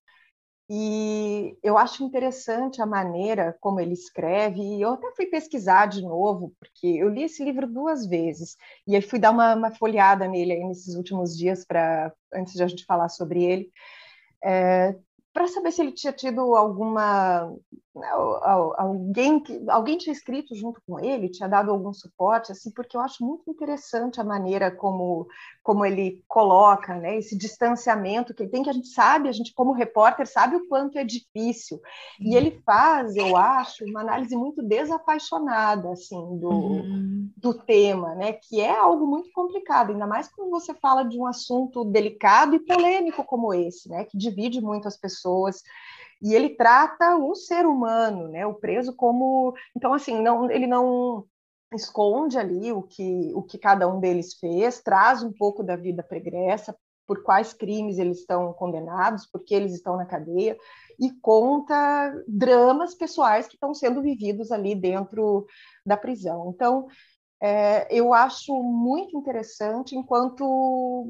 e 0.70 1.58
eu 1.62 1.77
acho 1.77 2.03
interessante 2.03 2.82
a 2.82 2.86
maneira 2.86 3.55
como 3.60 3.79
ele 3.79 3.93
escreve, 3.93 4.62
e 4.62 4.82
eu 4.82 4.93
até 4.93 5.12
fui 5.15 5.25
pesquisar 5.25 5.88
de 5.88 6.01
novo, 6.01 6.53
porque 6.60 6.88
eu 6.88 7.10
li 7.10 7.24
esse 7.24 7.43
livro 7.43 7.67
duas 7.67 8.08
vezes, 8.08 8.55
e 8.88 8.96
aí 8.96 9.01
fui 9.01 9.20
dar 9.20 9.32
uma, 9.32 9.55
uma 9.55 9.72
folhada 9.72 10.27
nele 10.27 10.53
aí 10.53 10.63
nesses 10.63 10.96
últimos 10.96 11.38
dias, 11.38 11.65
para 11.65 12.13
antes 12.34 12.53
de 12.53 12.63
a 12.63 12.67
gente 12.67 12.86
falar 12.86 13.10
sobre 13.10 13.43
ele. 13.43 13.72
É, 14.43 14.96
para 15.34 15.48
saber 15.48 15.72
se 15.72 15.82
ele 15.82 15.92
tinha 15.92 16.13
tido 16.13 16.56
alguma 16.56 17.52
né, 17.96 18.08
alguém 18.78 19.40
que 19.40 19.63
alguém 19.70 19.98
tinha 19.98 20.13
escrito 20.13 20.56
junto 20.56 20.82
com 20.88 21.00
ele, 21.00 21.30
tinha 21.30 21.48
dado 21.48 21.70
algum 21.70 21.94
suporte 21.94 22.52
assim, 22.52 22.72
porque 22.72 22.98
eu 22.98 23.02
acho 23.02 23.24
muito 23.24 23.50
interessante 23.50 24.20
a 24.20 24.24
maneira 24.24 24.72
como 24.72 25.28
como 25.62 25.86
ele 25.86 26.22
coloca, 26.28 26.96
né, 26.96 27.18
esse 27.18 27.38
distanciamento 27.38 28.34
que 28.34 28.44
ele 28.44 28.50
tem 28.52 28.63
que 28.63 28.70
a 28.70 28.74
gente 28.74 28.90
sabe, 28.90 29.30
a 29.30 29.32
gente 29.32 29.54
como 29.54 29.72
repórter 29.72 30.28
sabe 30.28 30.58
o 30.58 30.68
quanto 30.68 30.98
é 30.98 31.06
difícil. 31.06 31.80
E 32.20 32.32
uhum. 32.32 32.36
ele 32.36 32.62
faz, 32.66 33.16
eu 33.16 33.38
acho, 33.38 33.86
uma 33.86 34.02
análise 34.02 34.36
muito 34.36 34.62
desapaixonada 34.62 35.92
assim 35.92 36.38
do, 36.38 36.50
uhum. 36.50 37.30
do 37.38 37.54
tema, 37.54 38.13
né, 38.16 38.34
que 38.34 38.60
é 38.60 38.75
algo 38.75 39.08
muito 39.08 39.32
complicado, 39.32 39.92
ainda 39.92 40.06
mais 40.06 40.28
quando 40.28 40.50
você 40.50 40.74
fala 40.74 41.04
de 41.04 41.18
um 41.18 41.25
assunto 41.25 41.86
delicado 41.86 42.56
e 42.56 42.60
polêmico 42.60 43.24
como 43.24 43.54
esse, 43.54 43.88
né, 43.88 44.04
que 44.04 44.18
divide 44.18 44.60
muito 44.60 44.88
as 44.88 44.98
pessoas 44.98 45.23
pessoas 45.24 45.62
e 46.22 46.34
ele 46.34 46.50
trata 46.50 47.18
o 47.18 47.36
ser 47.36 47.65
humano, 47.65 48.27
né, 48.27 48.46
o 48.46 48.53
preso 48.53 48.96
como, 48.96 49.53
então 49.75 49.94
assim, 49.94 50.22
não, 50.22 50.50
ele 50.50 50.68
não 50.68 51.25
esconde 51.74 52.38
ali 52.38 52.72
o 52.72 52.84
que 52.84 53.32
o 53.34 53.42
que 53.42 53.58
cada 53.58 53.88
um 53.88 54.00
deles 54.00 54.36
fez, 54.36 54.82
traz 54.82 55.24
um 55.24 55.34
pouco 55.34 55.63
da 55.63 55.75
vida 55.75 56.03
pregressa, 56.03 56.75
por 57.06 57.24
quais 57.24 57.51
crimes 57.51 57.98
eles 57.98 58.20
estão 58.20 58.53
condenados, 58.53 59.25
por 59.25 59.44
que 59.44 59.53
eles 59.53 59.74
estão 59.74 59.98
na 59.98 60.06
cadeia 60.06 60.58
e 61.00 61.12
conta 61.20 62.13
dramas 62.27 62.96
pessoais 62.96 63.48
que 63.48 63.56
estão 63.56 63.74
sendo 63.74 64.01
vividos 64.01 64.51
ali 64.51 64.74
dentro 64.74 65.46
da 65.86 65.98
prisão. 65.98 66.53
Então, 66.56 66.88
é, 67.42 67.94
eu 67.94 68.13
acho 68.13 68.53
muito 68.63 69.18
interessante 69.18 69.98
enquanto 69.98 71.06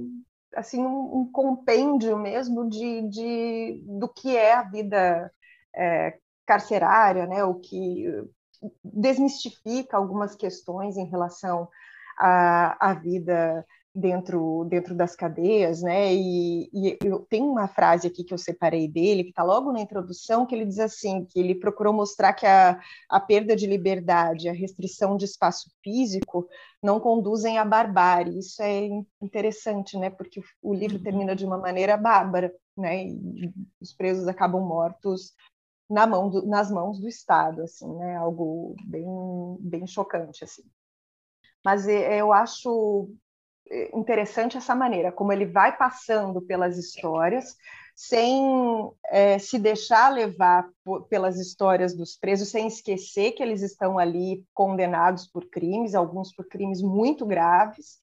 assim 0.56 0.86
um, 0.86 1.20
um 1.20 1.32
compêndio 1.32 2.18
mesmo 2.18 2.70
de, 2.70 3.08
de, 3.10 3.84
do 3.86 4.08
que 4.08 4.36
é 4.36 4.54
a 4.54 4.64
vida 4.64 5.32
é, 5.76 6.18
carcerária, 6.46 7.26
né? 7.26 7.44
O 7.44 7.56
que 7.56 8.06
desmistifica 8.84 9.98
algumas 9.98 10.36
questões 10.36 10.98
em 10.98 11.06
relação 11.06 11.68
à, 12.18 12.92
à 12.92 12.94
vida 12.94 13.66
dentro 13.96 14.66
dentro 14.66 14.96
das 14.96 15.16
cadeias, 15.16 15.84
né? 15.84 16.14
E, 16.14 16.70
e 16.74 16.98
eu 17.04 17.20
tenho 17.30 17.46
uma 17.46 17.68
frase 17.68 18.08
aqui 18.08 18.24
que 18.24 18.34
eu 18.34 18.38
separei 18.38 18.88
dele 18.88 19.24
que 19.24 19.30
está 19.30 19.44
logo 19.44 19.72
na 19.72 19.82
introdução 19.82 20.48
que 20.48 20.56
ele 20.56 20.66
diz 20.66 20.80
assim 20.80 21.26
que 21.26 21.40
ele 21.40 21.54
procurou 21.54 21.94
mostrar 21.94 22.34
que 22.34 22.46
a, 22.46 22.80
a 23.10 23.20
perda 23.20 23.56
de 23.56 23.68
liberdade, 23.68 24.50
a 24.50 24.54
restrição 24.54 25.16
de 25.16 25.26
espaço 25.26 25.70
físico 25.84 26.48
não 26.82 27.00
conduzem 27.00 27.60
à 27.60 27.66
barbárie. 27.66 28.40
Isso 28.40 28.64
é 28.64 28.90
interessante, 29.22 29.98
né? 29.98 30.10
Porque 30.10 30.40
o, 30.40 30.44
o 30.64 30.74
livro 30.74 30.98
uhum. 30.98 31.04
termina 31.04 31.36
de 31.36 31.46
uma 31.46 31.58
maneira 31.58 31.96
bárbara, 31.96 32.52
né? 32.76 33.06
E 33.06 33.54
os 33.80 33.94
presos 33.94 34.28
acabam 34.28 34.66
mortos 34.66 35.34
na 35.88 36.08
mão 36.08 36.30
do, 36.30 36.48
nas 36.48 36.72
mãos 36.72 37.00
do 37.00 37.08
Estado, 37.08 37.62
assim, 37.62 37.94
né? 37.98 38.16
Algo 38.16 38.76
bem 38.86 39.06
bem 39.60 39.86
chocante, 39.86 40.44
assim. 40.44 40.64
Mas 41.64 41.88
é, 41.88 42.20
eu 42.20 42.34
acho 42.34 43.10
interessante 43.94 44.58
essa 44.58 44.76
maneira, 44.76 45.12
como 45.12 45.32
ele 45.32 45.46
vai 45.46 45.76
passando 45.76 46.42
pelas 46.42 46.78
histórias, 46.78 47.56
sem 47.96 48.92
é, 49.10 49.38
se 49.38 49.60
deixar 49.60 50.10
levar 50.10 50.68
pelas 51.10 51.38
histórias 51.38 51.96
dos 51.96 52.16
presos, 52.16 52.50
sem 52.50 52.68
esquecer 52.68 53.34
que 53.34 53.44
eles 53.44 53.62
estão 53.62 54.00
ali 54.00 54.44
condenados 54.54 55.28
por 55.28 55.46
crimes, 55.46 55.94
alguns 55.94 56.34
por 56.34 56.48
crimes 56.48 56.82
muito 56.82 57.26
graves, 57.26 58.02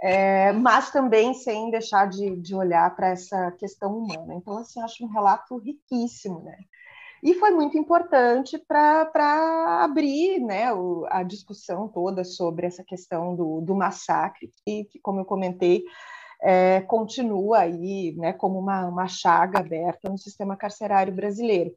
é, 0.00 0.52
mas 0.52 0.92
também 0.92 1.34
sem 1.34 1.70
deixar 1.70 2.08
de, 2.08 2.36
de 2.36 2.54
olhar 2.54 2.94
para 2.94 3.08
essa 3.08 3.50
questão 3.52 3.98
humana. 3.98 4.34
Então, 4.34 4.58
assim, 4.58 4.80
acho 4.80 5.04
um 5.04 5.08
relato 5.08 5.58
riquíssimo, 5.58 6.40
né? 6.40 6.56
E 7.22 7.34
foi 7.34 7.50
muito 7.50 7.76
importante 7.76 8.58
para 8.58 9.82
abrir 9.82 10.40
né, 10.40 10.72
o, 10.72 11.06
a 11.10 11.22
discussão 11.22 11.88
toda 11.88 12.24
sobre 12.24 12.66
essa 12.66 12.84
questão 12.84 13.34
do, 13.34 13.60
do 13.60 13.74
massacre, 13.74 14.50
que, 14.64 14.84
que, 14.84 14.98
como 15.00 15.20
eu 15.20 15.24
comentei, 15.24 15.84
é, 16.40 16.80
continua 16.82 17.60
aí 17.60 18.14
né, 18.16 18.32
como 18.32 18.58
uma, 18.58 18.86
uma 18.86 19.08
chaga 19.08 19.58
aberta 19.58 20.08
no 20.08 20.18
sistema 20.18 20.56
carcerário 20.56 21.12
brasileiro. 21.12 21.72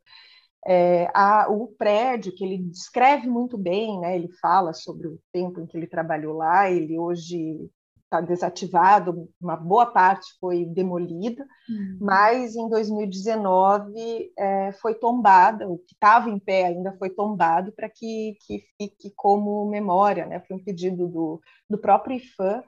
É, 0.66 1.10
a, 1.14 1.48
o 1.50 1.68
prédio 1.68 2.36
que 2.36 2.44
ele 2.44 2.58
descreve 2.58 3.28
muito 3.28 3.58
bem, 3.58 4.00
né, 4.00 4.16
ele 4.16 4.30
fala 4.40 4.74
sobre 4.74 5.08
o 5.08 5.20
tempo 5.32 5.60
em 5.60 5.66
que 5.66 5.76
ele 5.76 5.88
trabalhou 5.88 6.38
lá, 6.38 6.70
ele 6.70 7.00
hoje 7.00 7.68
está 8.12 8.20
desativado, 8.20 9.30
uma 9.42 9.56
boa 9.56 9.86
parte 9.86 10.28
foi 10.38 10.66
demolida, 10.66 11.48
uhum. 11.70 11.98
mas 12.02 12.56
em 12.56 12.68
2019 12.68 14.34
é, 14.38 14.74
foi 14.74 14.96
tombada, 14.96 15.70
o 15.70 15.78
que 15.78 15.94
estava 15.94 16.30
em 16.30 16.38
pé 16.38 16.66
ainda 16.66 16.94
foi 16.98 17.10
tombado 17.10 17.72
para 17.72 17.88
que, 17.88 18.36
que 18.46 18.66
fique 18.78 19.14
como 19.16 19.70
memória, 19.70 20.26
né? 20.26 20.42
foi 20.42 20.58
um 20.58 20.64
pedido 20.64 21.08
do, 21.08 21.42
do 21.70 21.78
próprio 21.78 22.18
IFAM 22.18 22.62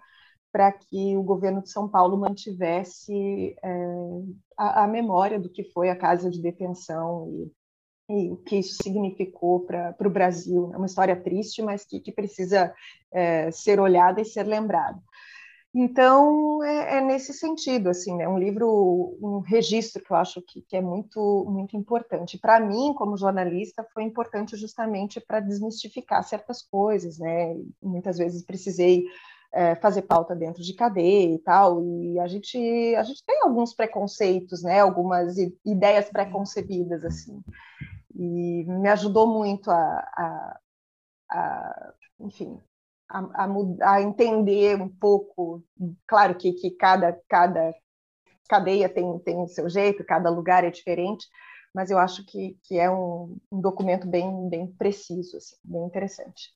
para 0.49 0.71
que 0.71 1.17
o 1.17 1.23
governo 1.23 1.61
de 1.61 1.69
São 1.69 1.89
Paulo 1.89 2.15
mantivesse 2.15 3.55
é, 3.61 3.85
a, 4.57 4.83
a, 4.83 4.87
memória 4.87 5.39
do 5.39 5.49
que 5.49 5.63
foi 5.63 5.89
a 5.89 5.95
casa 5.95 6.29
de 6.29 6.39
detenção 6.39 7.27
e, 7.27 7.51
e 8.27 8.31
o 8.31 8.37
que 8.37 8.57
isso 8.57 8.77
significou 8.81 9.61
para 9.61 9.95
o 10.05 10.09
Brasil. 10.11 10.69
É 10.71 10.77
uma 10.77 10.85
história 10.85 11.19
triste, 11.19 11.63
mas 11.63 11.83
que, 11.83 11.99
que 11.99 12.11
precisa 12.11 12.71
é, 13.11 13.49
ser 13.49 13.79
olhada 13.79 14.21
e 14.21 14.25
ser 14.25 14.43
lembrada. 14.43 15.01
Então, 15.75 16.63
é, 16.63 16.97
é, 16.97 17.01
nesse 17.01 17.33
sentido, 17.33 17.89
assim, 17.89 18.15
né? 18.15 18.27
um 18.27 18.37
livro, 18.37 19.17
um 19.19 19.39
registro 19.39 20.03
que 20.03 20.11
eu 20.11 20.17
acho 20.17 20.39
que, 20.41 20.61
que 20.61 20.77
é 20.77 20.81
muito, 20.81 21.45
muito 21.49 21.75
importante. 21.75 22.37
Para 22.37 22.59
mim, 22.59 22.93
como 22.93 23.17
jornalista, 23.17 23.83
foi 23.91 24.03
importante 24.03 24.55
justamente 24.55 25.19
para 25.19 25.39
desmistificar 25.39 26.23
certas 26.23 26.61
coisas, 26.61 27.17
né? 27.17 27.55
Muitas 27.81 28.19
vezes 28.19 28.45
precisei 28.45 29.05
é, 29.51 29.73
fazer 29.75 30.03
pauta 30.03 30.35
dentro 30.35 30.61
de 30.61 30.75
cadeia 30.75 31.33
e 31.33 31.39
tal, 31.39 31.83
e 31.83 32.19
a 32.19 32.27
gente, 32.27 32.57
a 32.95 33.03
gente 33.03 33.23
tem 33.25 33.41
alguns 33.41 33.73
preconceitos, 33.73 34.61
né? 34.61 34.79
Algumas 34.79 35.37
ideias 35.65 36.07
pré-concebidas, 36.07 37.03
assim. 37.03 37.41
E 38.15 38.63
me 38.67 38.89
ajudou 38.89 39.25
muito 39.25 39.71
a, 39.71 39.75
a, 39.75 40.59
a 41.31 41.93
enfim, 42.19 42.59
a, 43.09 43.47
a, 43.81 44.01
entender 44.01 44.81
um 44.81 44.89
pouco. 44.89 45.63
Claro 46.07 46.35
que, 46.35 46.53
que 46.53 46.71
cada, 46.71 47.19
cada 47.27 47.73
cadeia 48.49 48.89
tem, 48.89 49.19
tem 49.19 49.41
o 49.41 49.47
seu 49.47 49.69
jeito, 49.69 50.03
cada 50.05 50.29
lugar 50.29 50.63
é 50.63 50.69
diferente, 50.69 51.27
mas 51.73 51.89
eu 51.89 51.97
acho 51.97 52.25
que, 52.25 52.57
que 52.63 52.77
é 52.77 52.89
um, 52.89 53.37
um 53.51 53.61
documento 53.61 54.07
bem, 54.07 54.49
bem 54.49 54.67
preciso, 54.67 55.37
assim, 55.37 55.55
bem 55.63 55.83
interessante. 55.85 56.51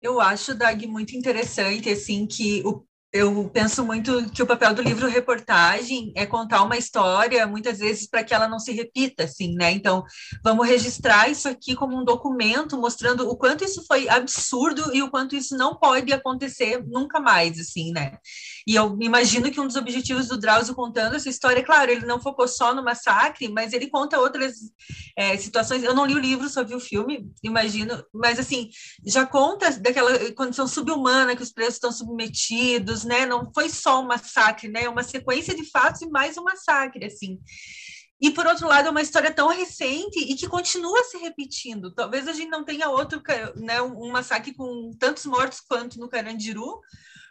Eu 0.00 0.20
acho, 0.20 0.54
Dag, 0.54 0.86
muito 0.86 1.16
interessante, 1.16 1.90
assim, 1.90 2.26
que 2.26 2.62
o 2.64 2.86
eu 3.12 3.48
penso 3.48 3.84
muito 3.84 4.30
que 4.30 4.42
o 4.42 4.46
papel 4.46 4.74
do 4.74 4.82
livro 4.82 5.08
reportagem 5.08 6.12
é 6.14 6.26
contar 6.26 6.62
uma 6.62 6.76
história, 6.76 7.46
muitas 7.46 7.78
vezes, 7.78 8.06
para 8.06 8.22
que 8.22 8.34
ela 8.34 8.46
não 8.46 8.58
se 8.58 8.70
repita, 8.72 9.24
assim, 9.24 9.54
né? 9.54 9.70
Então, 9.72 10.04
vamos 10.44 10.68
registrar 10.68 11.30
isso 11.30 11.48
aqui 11.48 11.74
como 11.74 11.98
um 11.98 12.04
documento, 12.04 12.76
mostrando 12.76 13.28
o 13.28 13.36
quanto 13.36 13.64
isso 13.64 13.84
foi 13.86 14.08
absurdo 14.08 14.94
e 14.94 15.02
o 15.02 15.10
quanto 15.10 15.34
isso 15.34 15.56
não 15.56 15.76
pode 15.76 16.12
acontecer 16.12 16.84
nunca 16.86 17.18
mais, 17.18 17.58
assim, 17.58 17.92
né? 17.92 18.18
E 18.66 18.74
eu 18.74 18.96
imagino 19.00 19.50
que 19.50 19.60
um 19.60 19.66
dos 19.66 19.76
objetivos 19.76 20.28
do 20.28 20.38
Drauzio 20.38 20.74
contando 20.74 21.16
essa 21.16 21.28
história, 21.28 21.64
claro, 21.64 21.90
ele 21.90 22.06
não 22.06 22.20
focou 22.20 22.46
só 22.46 22.74
no 22.74 22.82
massacre, 22.82 23.48
mas 23.48 23.72
ele 23.72 23.88
conta 23.88 24.18
outras 24.18 24.54
é, 25.16 25.36
situações. 25.36 25.82
Eu 25.82 25.94
não 25.94 26.06
li 26.06 26.14
o 26.14 26.18
livro, 26.18 26.48
só 26.48 26.64
vi 26.64 26.74
o 26.74 26.80
filme, 26.80 27.30
imagino, 27.42 28.04
mas, 28.12 28.38
assim, 28.38 28.70
já 29.06 29.26
conta 29.26 29.70
daquela 29.78 30.32
condição 30.32 30.66
subhumana 30.66 31.36
que 31.36 31.42
os 31.42 31.52
presos 31.52 31.74
estão 31.74 31.92
submetidos, 31.92 33.04
né? 33.04 33.26
Não 33.26 33.52
foi 33.52 33.68
só 33.68 34.00
um 34.00 34.06
massacre, 34.06 34.68
né? 34.68 34.84
É 34.84 34.88
uma 34.88 35.02
sequência 35.02 35.54
de 35.54 35.68
fatos 35.70 36.02
e 36.02 36.08
mais 36.08 36.36
um 36.36 36.44
massacre, 36.44 37.04
assim. 37.04 37.38
E, 38.20 38.30
por 38.30 38.46
outro 38.46 38.66
lado, 38.66 38.88
é 38.88 38.90
uma 38.90 39.02
história 39.02 39.32
tão 39.32 39.48
recente 39.48 40.18
e 40.18 40.34
que 40.34 40.48
continua 40.48 41.04
se 41.04 41.18
repetindo. 41.18 41.92
Talvez 41.94 42.26
a 42.26 42.32
gente 42.32 42.50
não 42.50 42.64
tenha 42.64 42.90
outro, 42.90 43.22
né, 43.56 43.80
um 43.80 44.10
massacre 44.10 44.52
com 44.54 44.90
tantos 44.98 45.24
mortos 45.24 45.60
quanto 45.60 46.00
no 46.00 46.08
Carandiru, 46.08 46.80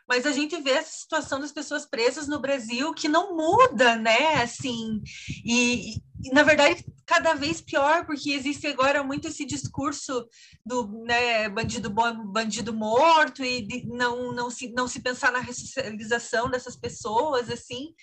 mas 0.07 0.25
a 0.25 0.31
gente 0.31 0.59
vê 0.61 0.71
essa 0.71 0.91
situação 0.91 1.39
das 1.39 1.51
pessoas 1.51 1.85
presas 1.85 2.27
no 2.27 2.39
Brasil 2.39 2.93
que 2.93 3.07
não 3.07 3.35
muda, 3.35 3.95
né? 3.95 4.41
Assim, 4.41 5.01
e, 5.45 5.95
e, 6.23 6.29
na 6.31 6.43
verdade 6.43 6.85
cada 7.07 7.33
vez 7.33 7.61
pior, 7.61 8.05
porque 8.05 8.31
existe 8.31 8.67
agora 8.67 9.01
muito 9.01 9.29
esse 9.29 9.45
discurso 9.45 10.27
do 10.65 11.05
né, 11.05 11.47
bandido 11.47 11.89
bom, 11.89 12.27
bandido 12.27 12.73
morto 12.73 13.45
e 13.45 13.61
de, 13.61 13.87
não 13.87 14.33
não 14.33 14.51
se 14.51 14.73
não 14.73 14.89
se 14.89 14.99
pensar 14.99 15.31
na 15.31 15.39
ressocialização 15.39 16.49
dessas 16.49 16.75
pessoas, 16.75 17.49
assim. 17.49 17.93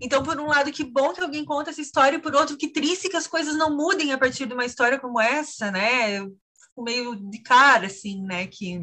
Então, 0.00 0.22
por 0.22 0.38
um 0.38 0.46
lado, 0.46 0.70
que 0.70 0.84
bom 0.84 1.12
que 1.12 1.20
alguém 1.20 1.44
conta 1.44 1.70
essa 1.70 1.80
história, 1.80 2.16
e 2.16 2.20
por 2.20 2.34
outro, 2.34 2.56
que 2.56 2.68
triste 2.68 3.08
que 3.08 3.16
as 3.16 3.26
coisas 3.26 3.56
não 3.56 3.76
mudem 3.76 4.12
a 4.12 4.18
partir 4.18 4.46
de 4.46 4.54
uma 4.54 4.64
história 4.64 5.00
como 5.00 5.20
essa, 5.20 5.72
né? 5.72 6.18
Eu 6.18 6.36
fico 6.62 6.82
meio 6.82 7.16
de 7.16 7.42
cara, 7.42 7.86
assim, 7.88 8.22
né? 8.22 8.46
Que 8.46 8.78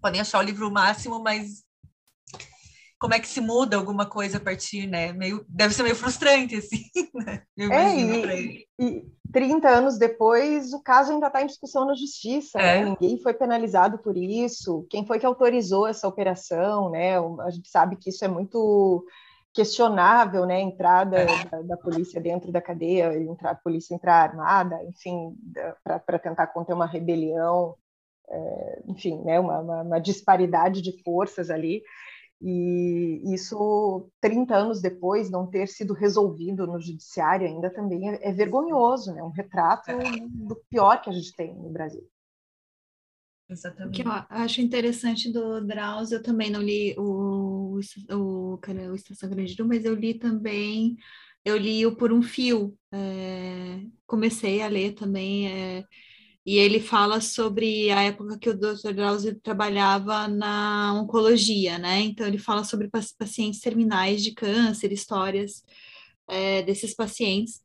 podem 0.00 0.20
achar 0.20 0.38
o 0.38 0.42
livro 0.42 0.70
máximo, 0.70 1.22
mas 1.22 1.64
como 2.98 3.14
é 3.14 3.20
que 3.20 3.28
se 3.28 3.40
muda 3.40 3.76
alguma 3.76 4.06
coisa 4.06 4.38
a 4.38 4.40
partir, 4.40 4.86
né? 4.86 5.12
Meio, 5.12 5.44
deve 5.48 5.74
ser 5.74 5.82
meio 5.82 5.94
frustrante, 5.94 6.56
assim, 6.56 6.82
né? 7.14 7.42
Eu 7.56 7.70
é, 7.70 7.94
e, 7.94 8.66
e 8.80 9.04
30 9.32 9.68
anos 9.68 9.98
depois, 9.98 10.72
o 10.72 10.82
caso 10.82 11.12
ainda 11.12 11.26
está 11.26 11.42
em 11.42 11.46
discussão 11.46 11.84
na 11.84 11.94
justiça, 11.94 12.58
né? 12.58 12.78
é. 12.78 12.84
né? 12.84 12.96
Ninguém 13.00 13.22
foi 13.22 13.34
penalizado 13.34 13.98
por 13.98 14.16
isso. 14.16 14.86
Quem 14.88 15.06
foi 15.06 15.18
que 15.18 15.26
autorizou 15.26 15.86
essa 15.86 16.08
operação, 16.08 16.90
né? 16.90 17.18
A 17.18 17.50
gente 17.50 17.68
sabe 17.68 17.96
que 17.96 18.10
isso 18.10 18.24
é 18.24 18.28
muito 18.28 19.04
questionável, 19.52 20.46
né? 20.46 20.56
A 20.56 20.60
entrada 20.60 21.18
é. 21.18 21.26
da, 21.26 21.62
da, 21.62 21.76
polícia 21.76 22.20
dentro 22.20 22.50
da 22.50 22.62
cadeia, 22.62 23.14
entrar, 23.18 23.50
a 23.52 23.54
polícia 23.54 23.94
entrar 23.94 24.22
armada, 24.22 24.82
enfim, 24.84 25.36
para 25.82 26.18
tentar 26.18 26.46
conter 26.48 26.72
uma 26.72 26.86
rebelião 26.86 27.74
enfim, 28.86 29.22
né, 29.22 29.38
uma, 29.38 29.60
uma, 29.60 29.82
uma, 29.82 29.98
disparidade 29.98 30.82
de 30.82 31.02
forças 31.02 31.50
ali. 31.50 31.82
E 32.40 33.22
isso, 33.32 34.10
30 34.20 34.54
anos 34.54 34.82
depois, 34.82 35.30
não 35.30 35.46
ter 35.46 35.66
sido 35.68 35.94
resolvido 35.94 36.66
no 36.66 36.78
judiciário 36.78 37.46
ainda 37.46 37.70
também 37.70 38.10
é, 38.10 38.28
é 38.28 38.32
vergonhoso, 38.32 39.14
né? 39.14 39.22
um 39.22 39.30
retrato 39.30 39.90
do 40.28 40.56
pior 40.68 41.00
que 41.00 41.08
a 41.08 41.12
gente 41.12 41.34
tem 41.34 41.54
no 41.54 41.70
Brasil. 41.70 42.06
Exatamente. 43.48 44.00
O 44.00 44.04
que 44.04 44.08
eu 44.08 44.12
acho 44.28 44.60
interessante 44.60 45.32
do 45.32 45.64
Drauzio, 45.64 46.18
eu 46.18 46.22
também 46.22 46.50
não 46.50 46.60
li 46.60 46.94
o, 46.98 47.78
o, 48.10 48.58
o 48.58 48.94
Estação 48.94 49.30
Grande 49.30 49.54
do, 49.54 49.66
mas 49.66 49.84
eu 49.84 49.94
li 49.94 50.14
também, 50.14 50.96
eu 51.44 51.56
li 51.56 51.86
o 51.86 51.94
Por 51.94 52.12
um 52.12 52.22
Fio, 52.22 52.76
é, 52.92 53.80
comecei 54.04 54.62
a 54.62 54.68
ler 54.68 54.94
também, 54.94 55.48
é, 55.48 55.84
e 56.46 56.58
ele 56.58 56.78
fala 56.78 57.20
sobre 57.20 57.90
a 57.90 58.02
época 58.02 58.38
que 58.38 58.48
o 58.48 58.56
Dr. 58.56 58.92
Drauzio 58.94 59.34
trabalhava 59.40 60.28
na 60.28 60.94
oncologia, 60.94 61.76
né? 61.76 62.00
Então, 62.02 62.24
ele 62.24 62.38
fala 62.38 62.62
sobre 62.62 62.88
pacientes 63.18 63.60
terminais 63.60 64.22
de 64.22 64.32
câncer, 64.32 64.92
histórias 64.92 65.64
é, 66.28 66.62
desses 66.62 66.94
pacientes. 66.94 67.60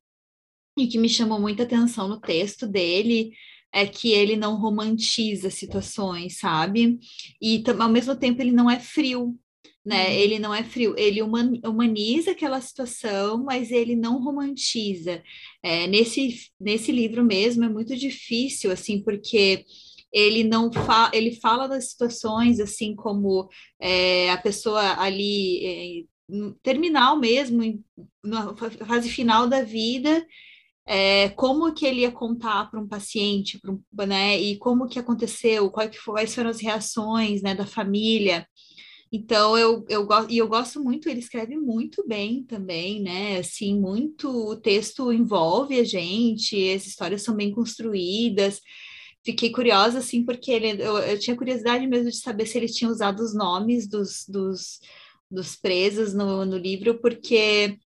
E 0.75 0.87
que 0.87 0.97
me 0.97 1.07
chamou 1.07 1.39
muita 1.39 1.61
atenção 1.61 2.07
no 2.07 2.19
texto 2.19 2.65
dele 2.65 3.31
é 3.71 3.85
que 3.85 4.11
ele 4.11 4.35
não 4.35 4.55
romantiza 4.55 5.51
situações, 5.51 6.39
sabe? 6.39 6.99
E 7.39 7.63
ao 7.79 7.89
mesmo 7.89 8.15
tempo 8.15 8.41
ele 8.41 8.51
não 8.51 8.69
é 8.69 8.79
frio, 8.79 9.39
né? 9.85 10.07
Uhum. 10.07 10.13
Ele 10.13 10.39
não 10.39 10.53
é 10.53 10.63
frio, 10.63 10.95
ele 10.97 11.21
humaniza 11.21 12.31
aquela 12.31 12.61
situação, 12.61 13.43
mas 13.43 13.71
ele 13.71 13.95
não 13.95 14.21
romantiza. 14.21 15.23
É, 15.63 15.87
nesse, 15.87 16.35
nesse 16.59 16.91
livro 16.91 17.23
mesmo 17.23 17.63
é 17.63 17.69
muito 17.69 17.95
difícil, 17.95 18.71
assim, 18.71 19.01
porque 19.03 19.65
ele 20.13 20.43
não 20.43 20.71
fa 20.71 21.09
ele 21.13 21.39
fala 21.39 21.67
das 21.67 21.91
situações 21.91 22.59
assim 22.59 22.93
como 22.93 23.47
é, 23.79 24.29
a 24.29 24.37
pessoa 24.37 24.99
ali 24.99 25.65
é, 25.65 26.03
terminal 26.61 27.17
mesmo, 27.17 27.61
na 28.23 28.55
fase 28.55 29.09
final 29.09 29.47
da 29.47 29.63
vida, 29.63 30.25
é, 30.85 31.29
como 31.29 31.73
que 31.73 31.85
ele 31.85 32.01
ia 32.01 32.11
contar 32.11 32.69
para 32.69 32.79
um 32.79 32.87
paciente, 32.87 33.59
um, 33.65 33.81
né, 34.05 34.39
e 34.39 34.57
como 34.57 34.87
que 34.87 34.99
aconteceu, 34.99 35.69
quais, 35.69 35.97
quais 35.99 36.33
foram 36.33 36.49
as 36.49 36.61
reações, 36.61 37.41
né, 37.41 37.53
da 37.53 37.65
família, 37.65 38.47
então, 39.11 39.57
eu, 39.57 39.85
eu, 39.89 40.07
e 40.29 40.37
eu 40.37 40.47
gosto 40.47 40.81
muito, 40.81 41.09
ele 41.09 41.19
escreve 41.19 41.57
muito 41.57 42.07
bem 42.07 42.43
também, 42.45 43.01
né? 43.01 43.39
Assim, 43.39 43.77
muito, 43.77 44.29
o 44.29 44.55
texto 44.55 45.11
envolve 45.11 45.77
a 45.77 45.83
gente, 45.83 46.71
as 46.71 46.87
histórias 46.87 47.21
são 47.21 47.35
bem 47.35 47.51
construídas. 47.51 48.61
Fiquei 49.23 49.51
curiosa, 49.51 49.99
assim, 49.99 50.23
porque 50.23 50.49
ele, 50.51 50.81
eu, 50.81 50.97
eu 50.97 51.19
tinha 51.19 51.35
curiosidade 51.35 51.85
mesmo 51.87 52.09
de 52.09 52.17
saber 52.17 52.45
se 52.45 52.57
ele 52.57 52.67
tinha 52.67 52.89
usado 52.89 53.19
os 53.19 53.35
nomes 53.35 53.85
dos, 53.85 54.25
dos, 54.29 54.79
dos 55.29 55.57
presos 55.57 56.13
no, 56.13 56.45
no 56.45 56.57
livro, 56.57 56.99
porque 57.01 57.77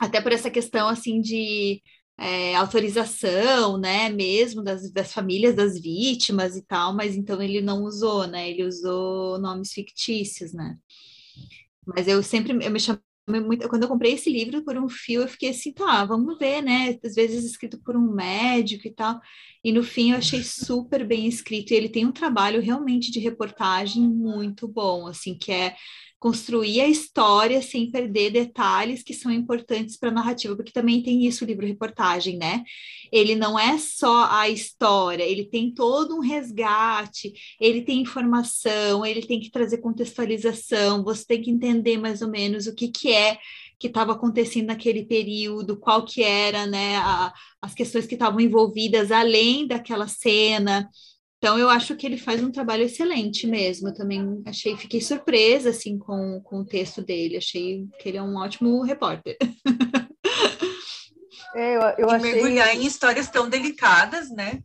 até 0.00 0.20
por 0.20 0.32
essa 0.32 0.50
questão, 0.50 0.88
assim, 0.88 1.20
de 1.20 1.82
é, 2.18 2.56
autorização, 2.56 3.78
né, 3.78 4.08
mesmo 4.08 4.62
das, 4.62 4.90
das 4.90 5.12
famílias 5.12 5.54
das 5.54 5.80
vítimas 5.80 6.56
e 6.56 6.62
tal, 6.62 6.92
mas 6.94 7.16
então 7.16 7.40
ele 7.40 7.60
não 7.60 7.84
usou, 7.84 8.26
né, 8.26 8.50
ele 8.50 8.64
usou 8.64 9.38
nomes 9.38 9.72
fictícios, 9.72 10.52
né. 10.52 10.76
Mas 11.86 12.08
eu 12.08 12.22
sempre, 12.22 12.52
eu 12.52 12.70
me 12.70 12.80
chamei 12.80 13.00
muito, 13.28 13.68
quando 13.68 13.84
eu 13.84 13.88
comprei 13.88 14.14
esse 14.14 14.30
livro 14.30 14.64
por 14.64 14.76
um 14.76 14.88
fio, 14.88 15.22
eu 15.22 15.28
fiquei 15.28 15.50
assim, 15.50 15.72
tá, 15.72 16.04
vamos 16.04 16.36
ver, 16.38 16.60
né, 16.60 16.98
às 17.04 17.14
vezes 17.14 17.44
escrito 17.44 17.78
por 17.84 17.96
um 17.96 18.12
médico 18.12 18.88
e 18.88 18.90
tal, 18.92 19.20
e 19.62 19.70
no 19.70 19.84
fim 19.84 20.10
eu 20.10 20.18
achei 20.18 20.42
super 20.42 21.06
bem 21.06 21.26
escrito, 21.28 21.72
e 21.72 21.76
ele 21.76 21.88
tem 21.88 22.04
um 22.04 22.12
trabalho 22.12 22.60
realmente 22.60 23.12
de 23.12 23.20
reportagem 23.20 24.02
muito 24.02 24.66
bom, 24.66 25.06
assim, 25.06 25.38
que 25.38 25.52
é 25.52 25.76
construir 26.18 26.80
a 26.80 26.88
história 26.88 27.62
sem 27.62 27.90
perder 27.90 28.30
detalhes 28.30 29.02
que 29.02 29.14
são 29.14 29.30
importantes 29.30 29.96
para 29.96 30.08
a 30.08 30.12
narrativa, 30.12 30.56
porque 30.56 30.72
também 30.72 31.02
tem 31.02 31.24
isso 31.24 31.44
o 31.44 31.46
livro 31.46 31.66
reportagem, 31.66 32.36
né? 32.36 32.64
Ele 33.12 33.36
não 33.36 33.58
é 33.58 33.78
só 33.78 34.28
a 34.30 34.48
história, 34.48 35.22
ele 35.22 35.44
tem 35.44 35.72
todo 35.72 36.16
um 36.16 36.20
resgate, 36.20 37.32
ele 37.60 37.82
tem 37.82 38.00
informação, 38.00 39.06
ele 39.06 39.22
tem 39.22 39.38
que 39.38 39.50
trazer 39.50 39.78
contextualização, 39.78 41.04
você 41.04 41.24
tem 41.24 41.40
que 41.40 41.50
entender 41.50 41.98
mais 41.98 42.20
ou 42.20 42.28
menos 42.28 42.66
o 42.66 42.74
que, 42.74 42.88
que 42.88 43.12
é 43.12 43.38
que 43.78 43.86
estava 43.86 44.12
acontecendo 44.12 44.66
naquele 44.66 45.06
período, 45.06 45.78
qual 45.78 46.04
que 46.04 46.22
era, 46.22 46.66
né, 46.66 46.96
a, 46.96 47.32
as 47.62 47.74
questões 47.74 48.06
que 48.06 48.14
estavam 48.14 48.40
envolvidas 48.40 49.12
além 49.12 49.68
daquela 49.68 50.08
cena, 50.08 50.90
Então 51.38 51.56
eu 51.56 51.70
acho 51.70 51.94
que 51.94 52.04
ele 52.04 52.18
faz 52.18 52.42
um 52.42 52.50
trabalho 52.50 52.82
excelente 52.82 53.46
mesmo. 53.46 53.88
Eu 53.88 53.94
também 53.94 54.42
achei, 54.44 54.76
fiquei 54.76 55.00
surpresa 55.00 55.70
assim 55.70 55.96
com, 55.96 56.40
com 56.42 56.60
o 56.60 56.64
texto 56.64 57.00
dele. 57.00 57.36
Achei 57.36 57.86
que 58.00 58.08
ele 58.08 58.18
é 58.18 58.22
um 58.22 58.36
ótimo 58.36 58.82
repórter. 58.82 59.36
É, 61.54 61.76
eu, 61.76 61.80
eu 61.98 62.10
achei... 62.10 62.34
mergulhar 62.34 62.76
em 62.76 62.84
histórias 62.84 63.28
tão 63.30 63.48
delicadas, 63.48 64.30
né? 64.30 64.60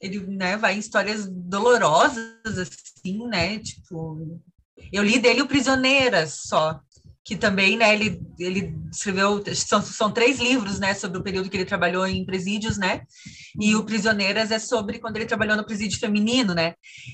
Ele 0.00 0.20
né, 0.20 0.56
vai 0.56 0.76
em 0.76 0.78
histórias 0.78 1.28
dolorosas, 1.28 2.36
assim, 2.46 3.26
né? 3.26 3.58
Tipo, 3.58 4.40
eu 4.92 5.02
li 5.02 5.18
dele 5.18 5.42
o 5.42 5.48
Prisioneiras 5.48 6.42
só 6.46 6.80
que 7.28 7.36
também, 7.36 7.76
né, 7.76 7.92
ele, 7.92 8.22
ele 8.38 8.74
escreveu, 8.90 9.44
são, 9.54 9.82
são 9.82 10.10
três 10.10 10.38
livros, 10.38 10.80
né, 10.80 10.94
sobre 10.94 11.18
o 11.18 11.22
período 11.22 11.50
que 11.50 11.58
ele 11.58 11.66
trabalhou 11.66 12.06
em 12.06 12.24
presídios, 12.24 12.78
né, 12.78 13.02
e 13.60 13.76
o 13.76 13.84
Prisioneiras 13.84 14.50
é 14.50 14.58
sobre 14.58 14.98
quando 14.98 15.16
ele 15.16 15.26
trabalhou 15.26 15.54
no 15.54 15.66
presídio 15.66 15.98
feminino, 15.98 16.54
né, 16.54 16.72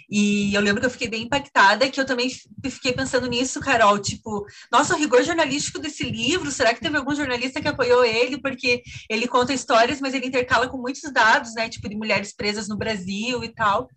e 0.09 0.55
eu 0.55 0.61
lembro 0.61 0.81
que 0.81 0.87
eu 0.87 0.90
fiquei 0.90 1.09
bem 1.09 1.24
impactada, 1.24 1.90
que 1.90 2.00
eu 2.00 2.07
também 2.07 2.31
fiquei 2.64 2.92
pensando 2.92 3.27
nisso, 3.27 3.59
Carol, 3.59 3.98
tipo, 3.98 4.46
nossa, 4.70 4.94
o 4.94 4.98
rigor 4.98 5.24
jornalístico 5.24 5.81
desse 5.81 6.05
livro, 6.05 6.48
será 6.53 6.72
que 6.72 6.81
teve 6.81 6.96
algum 6.96 7.12
jornalista 7.12 7.61
que 7.61 7.66
apoiou 7.66 8.05
ele, 8.05 8.40
porque 8.40 8.85
ele 9.11 9.27
conta 9.27 9.53
histórias, 9.53 10.00
mas 10.00 10.14
ele 10.14 10.29
intercala 10.29 10.68
com 10.68 10.79
muitos 10.79 11.12
dados, 11.12 11.55
né, 11.55 11.68
tipo, 11.68 11.88
de 11.88 11.96
mulheres 11.96 12.33
presas 12.33 12.68
no 12.68 12.77
Brasil 12.77 13.42
e 13.42 13.48
tal, 13.48 13.88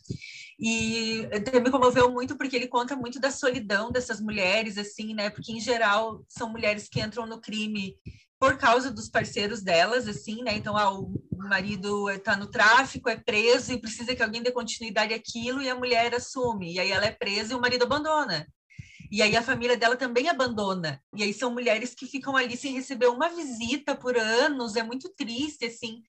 e 0.60 1.28
me 1.62 1.70
comoveu 1.70 2.12
muito 2.12 2.36
porque 2.36 2.56
ele 2.56 2.68
conta 2.68 2.96
muito 2.96 3.20
da 3.20 3.30
solidão 3.30 3.92
dessas 3.92 4.20
mulheres, 4.20 4.78
assim, 4.78 5.14
né? 5.14 5.30
Porque 5.30 5.52
em 5.52 5.60
geral 5.60 6.24
são 6.28 6.50
mulheres 6.50 6.90
que 6.90 7.00
entram 7.00 7.28
no 7.28 7.40
crime 7.40 7.96
por 8.40 8.58
causa 8.58 8.92
dos 8.92 9.10
parceiros 9.10 9.62
delas, 9.62 10.08
assim, 10.08 10.44
né? 10.44 10.56
Então, 10.56 10.76
ah, 10.76 10.92
o 10.92 11.12
marido 11.32 12.10
está 12.10 12.36
no 12.36 12.48
tráfico, 12.48 13.10
é 13.10 13.16
preso 13.16 13.74
e 13.74 13.82
precisa 13.82 14.16
que 14.16 14.24
alguém 14.24 14.42
dê 14.42 14.52
continuidade 14.52 15.14
àquilo 15.14 15.62
e 15.62 15.70
a 15.70 15.76
mulher 15.76 16.14
assume. 16.14 16.74
E 16.74 16.80
aí 16.80 16.92
ela 16.92 17.06
é 17.06 17.12
presa 17.12 17.54
e 17.54 17.56
o 17.56 17.62
marido 17.62 17.84
abandona. 17.84 18.48
E 19.12 19.22
aí 19.22 19.36
a 19.36 19.44
família 19.44 19.78
dela 19.78 19.96
também 19.96 20.30
abandona. 20.30 21.02
E 21.16 21.24
aí 21.24 21.34
são 21.34 21.52
mulheres 21.52 21.94
que 21.94 22.06
ficam 22.06 22.36
ali 22.36 22.58
sem 22.58 22.74
receber 22.74 23.08
uma 23.08 23.30
visita 23.30 23.96
por 23.96 24.18
anos, 24.18 24.76
é 24.76 24.84
muito 24.84 25.10
triste, 25.16 25.66
assim. 25.66 26.04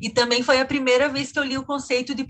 E 0.00 0.10
também 0.10 0.42
foi 0.42 0.60
a 0.60 0.64
primeira 0.64 1.08
vez 1.08 1.32
que 1.32 1.38
eu 1.38 1.44
li 1.44 1.58
o 1.58 1.64
conceito 1.64 2.14
de 2.14 2.26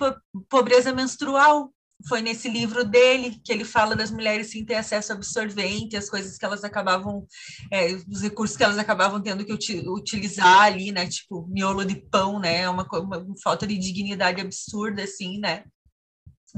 pobreza 0.48 0.92
menstrual. 0.92 1.72
Foi 2.08 2.22
nesse 2.22 2.48
livro 2.48 2.82
dele 2.82 3.38
que 3.44 3.52
ele 3.52 3.64
fala 3.64 3.94
das 3.94 4.10
mulheres 4.10 4.50
sem 4.50 4.64
ter 4.64 4.76
acesso 4.76 5.12
a 5.12 5.16
absorvente, 5.16 5.98
as 5.98 6.08
coisas 6.08 6.38
que 6.38 6.44
elas 6.44 6.64
acabavam, 6.64 7.26
é, 7.70 7.92
os 8.08 8.22
recursos 8.22 8.56
que 8.56 8.64
elas 8.64 8.78
acabavam 8.78 9.20
tendo 9.20 9.44
que 9.44 9.52
utilizar 9.86 10.62
ali, 10.62 10.92
né? 10.92 11.06
Tipo, 11.06 11.46
miolo 11.46 11.84
de 11.84 11.96
pão, 11.96 12.38
né? 12.40 12.66
Uma, 12.70 12.88
uma 12.98 13.34
falta 13.42 13.66
de 13.66 13.76
dignidade 13.76 14.40
absurda, 14.40 15.02
assim, 15.02 15.38
né? 15.38 15.64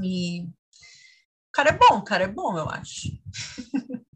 E 0.01 0.47
cara 1.53 1.69
é 1.69 1.77
bom, 1.77 1.99
o 1.99 2.03
cara 2.03 2.23
é 2.25 2.27
bom, 2.27 2.57
eu 2.57 2.69
acho. 2.69 3.09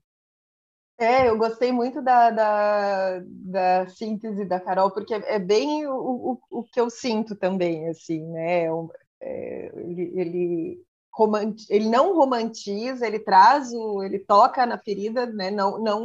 É, 0.99 1.29
eu 1.29 1.37
gostei 1.37 1.71
muito 1.71 2.01
da, 2.01 2.31
da, 2.31 3.19
da 3.23 3.87
síntese 3.87 4.43
da 4.45 4.59
Carol, 4.59 4.89
porque 4.91 5.13
é 5.13 5.37
bem 5.37 5.85
o, 5.85 5.93
o, 5.93 6.39
o 6.49 6.63
que 6.63 6.79
eu 6.81 6.89
sinto 6.89 7.35
também, 7.35 7.87
assim, 7.87 8.25
né? 8.31 8.65
É, 9.21 9.71
ele, 9.75 10.11
ele, 10.15 10.83
ele 11.69 11.89
não 11.89 12.15
romantiza, 12.15 13.05
ele 13.05 13.19
traz 13.19 13.71
o, 13.73 14.01
ele 14.03 14.17
toca 14.17 14.65
na 14.65 14.79
ferida, 14.79 15.27
né? 15.27 15.51
Não, 15.51 15.77
não 15.79 16.03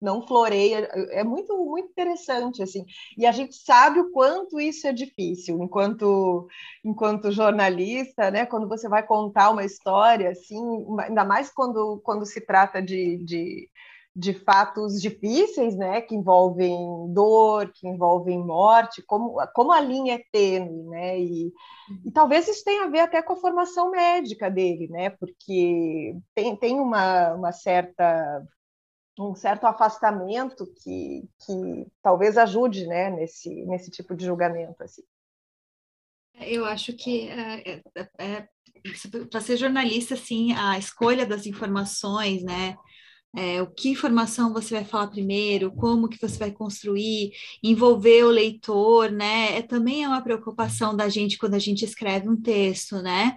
não 0.00 0.26
floreia, 0.26 0.88
é 1.10 1.24
muito 1.24 1.56
muito 1.64 1.88
interessante 1.90 2.62
assim. 2.62 2.84
E 3.16 3.26
a 3.26 3.32
gente 3.32 3.56
sabe 3.56 4.00
o 4.00 4.10
quanto 4.10 4.60
isso 4.60 4.86
é 4.86 4.92
difícil, 4.92 5.62
enquanto 5.62 6.46
enquanto 6.84 7.32
jornalista, 7.32 8.30
né, 8.30 8.46
quando 8.46 8.68
você 8.68 8.88
vai 8.88 9.02
contar 9.06 9.50
uma 9.50 9.64
história 9.64 10.30
assim, 10.30 10.58
ainda 11.00 11.24
mais 11.24 11.50
quando 11.52 12.00
quando 12.04 12.24
se 12.26 12.40
trata 12.40 12.82
de, 12.82 13.18
de 13.24 13.68
de 14.18 14.32
fatos 14.32 15.00
difíceis, 15.00 15.76
né, 15.76 16.00
que 16.00 16.14
envolvem 16.14 16.74
dor, 17.12 17.70
que 17.74 17.86
envolvem 17.86 18.38
morte, 18.38 19.02
como, 19.02 19.36
como 19.54 19.70
a 19.72 19.78
linha 19.80 20.14
é 20.14 20.24
tênue, 20.32 20.84
né, 20.84 21.20
e, 21.20 21.52
e 22.02 22.10
talvez 22.10 22.48
isso 22.48 22.64
tenha 22.64 22.84
a 22.84 22.88
ver 22.88 23.00
até 23.00 23.20
com 23.20 23.34
a 23.34 23.36
formação 23.36 23.90
médica 23.90 24.50
dele, 24.50 24.88
né, 24.88 25.10
porque 25.10 26.14
tem, 26.34 26.56
tem 26.56 26.80
uma, 26.80 27.34
uma 27.34 27.52
certa 27.52 28.42
um 29.18 29.34
certo 29.34 29.66
afastamento 29.66 30.66
que, 30.82 31.28
que 31.44 31.86
talvez 32.02 32.36
ajude 32.36 32.86
né, 32.86 33.10
nesse, 33.10 33.64
nesse 33.64 33.90
tipo 33.90 34.14
de 34.14 34.26
julgamento. 34.26 34.82
Assim. 34.82 35.02
Eu 36.40 36.64
acho 36.64 36.92
que 36.92 37.28
é, 37.28 37.80
é, 37.94 38.08
é, 38.18 38.48
para 39.30 39.40
ser 39.40 39.56
jornalista, 39.56 40.14
assim, 40.14 40.52
a 40.52 40.78
escolha 40.78 41.24
das 41.24 41.46
informações, 41.46 42.42
né? 42.42 42.76
É, 43.34 43.60
o 43.60 43.66
que 43.66 43.90
informação 43.90 44.52
você 44.52 44.74
vai 44.74 44.84
falar 44.84 45.08
primeiro, 45.08 45.70
como 45.72 46.08
que 46.08 46.18
você 46.18 46.38
vai 46.38 46.50
construir, 46.50 47.32
envolver 47.62 48.24
o 48.24 48.30
leitor, 48.30 49.10
né? 49.10 49.58
É, 49.58 49.62
também 49.62 50.04
é 50.04 50.08
uma 50.08 50.22
preocupação 50.22 50.96
da 50.96 51.08
gente 51.08 51.36
quando 51.36 51.54
a 51.54 51.58
gente 51.58 51.84
escreve 51.84 52.28
um 52.28 52.40
texto, 52.40 53.02
né? 53.02 53.36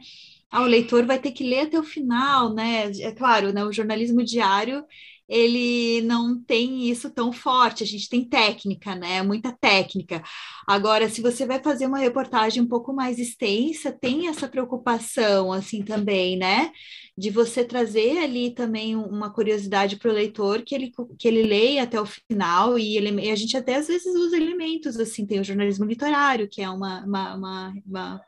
Ah, 0.50 0.62
o 0.62 0.66
leitor 0.66 1.06
vai 1.06 1.20
ter 1.20 1.32
que 1.32 1.44
ler 1.44 1.68
até 1.68 1.80
o 1.80 1.84
final, 1.84 2.54
né? 2.54 2.92
É 3.02 3.12
claro, 3.12 3.52
né? 3.54 3.64
O 3.64 3.74
jornalismo 3.74 4.24
diário 4.24 4.86
ele 5.30 6.02
não 6.02 6.42
tem 6.44 6.90
isso 6.90 7.12
tão 7.12 7.32
forte. 7.32 7.84
A 7.84 7.88
gente 7.88 8.10
tem 8.10 8.28
técnica, 8.28 8.96
né? 8.96 9.22
Muita 9.22 9.52
técnica. 9.52 10.24
Agora, 10.68 11.08
se 11.08 11.22
você 11.22 11.46
vai 11.46 11.62
fazer 11.62 11.86
uma 11.86 12.00
reportagem 12.00 12.64
um 12.64 12.68
pouco 12.68 12.92
mais 12.94 13.20
extensa, 13.20 13.92
tem 13.92 14.28
essa 14.28 14.48
preocupação, 14.48 15.54
assim, 15.54 15.84
também, 15.84 16.36
né? 16.36 16.72
De 17.16 17.30
você 17.30 17.64
trazer 17.64 18.18
ali 18.18 18.52
também 18.56 18.96
uma 18.96 19.32
curiosidade 19.32 19.98
para 19.98 20.10
o 20.10 20.14
leitor 20.14 20.64
que 20.64 20.74
ele, 20.74 20.92
que 21.20 21.28
ele 21.28 21.44
leia 21.44 21.84
até 21.84 22.02
o 22.02 22.06
final 22.06 22.80
e, 22.80 22.98
ele, 22.98 23.12
e 23.22 23.32
a 23.32 23.36
gente 23.36 23.56
até 23.56 23.76
às 23.76 23.88
vezes 23.88 24.08
usa 24.16 24.36
elementos, 24.36 24.98
assim, 25.00 25.26
tem 25.28 25.40
o 25.40 25.44
jornalismo 25.44 25.86
literário, 25.86 26.50
que 26.50 26.62
é 26.62 26.70
uma, 26.70 27.06
uma, 27.06 27.36
uma, 27.36 27.74
uma, 27.86 28.22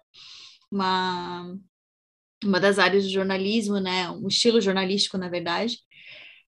uma 0.71 1.57
uma 2.43 2.59
das 2.59 2.79
áreas 2.79 3.03
do 3.03 3.09
jornalismo, 3.11 3.79
né, 3.79 4.09
um 4.09 4.27
estilo 4.27 4.59
jornalístico, 4.59 5.17
na 5.17 5.29
verdade, 5.29 5.77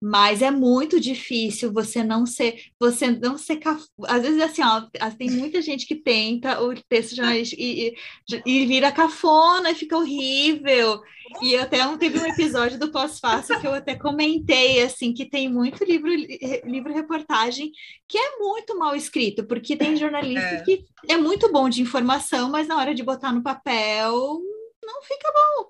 mas 0.01 0.43
é 0.43 0.51
muito 0.51 1.01
difícil 1.01 1.73
você 1.73 2.05
não 2.05 2.25
ser, 2.25 2.63
você 2.79 3.11
não 3.11 3.37
ser, 3.37 3.57
caf... 3.57 3.85
às 4.05 4.23
vezes 4.23 4.41
assim, 4.41 4.63
ó, 4.63 4.83
tem 5.11 5.31
muita 5.31 5.61
gente 5.61 5.87
que 5.87 5.97
tenta 5.97 6.63
o 6.63 6.73
texto 6.89 7.17
jornalístico 7.17 7.61
e, 7.61 7.97
e, 8.29 8.43
e 8.47 8.67
vira 8.67 8.93
cafona 8.93 9.71
e 9.71 9.75
fica 9.75 9.97
horrível. 9.97 11.01
E 11.43 11.57
até 11.57 11.87
um, 11.87 11.99
teve 11.99 12.19
um 12.19 12.27
episódio 12.27 12.79
do 12.79 12.91
Pós-Fácil 12.91 13.61
que 13.61 13.67
eu 13.67 13.75
até 13.75 13.95
comentei, 13.95 14.83
assim, 14.83 15.13
que 15.13 15.27
tem 15.27 15.47
muito 15.47 15.85
livro, 15.85 16.09
livro 16.09 16.95
reportagem 16.95 17.71
que 18.07 18.17
é 18.17 18.39
muito 18.39 18.79
mal 18.79 18.95
escrito, 18.95 19.45
porque 19.45 19.77
tem 19.77 19.97
jornalista 19.97 20.41
é. 20.41 20.63
que 20.63 20.85
é 21.07 21.17
muito 21.17 21.53
bom 21.53 21.69
de 21.69 21.83
informação, 21.83 22.49
mas 22.51 22.67
na 22.67 22.79
hora 22.79 22.95
de 22.95 23.03
botar 23.03 23.33
no 23.33 23.43
papel 23.43 24.41
não 24.83 25.03
fica 25.03 25.31
bom 25.31 25.69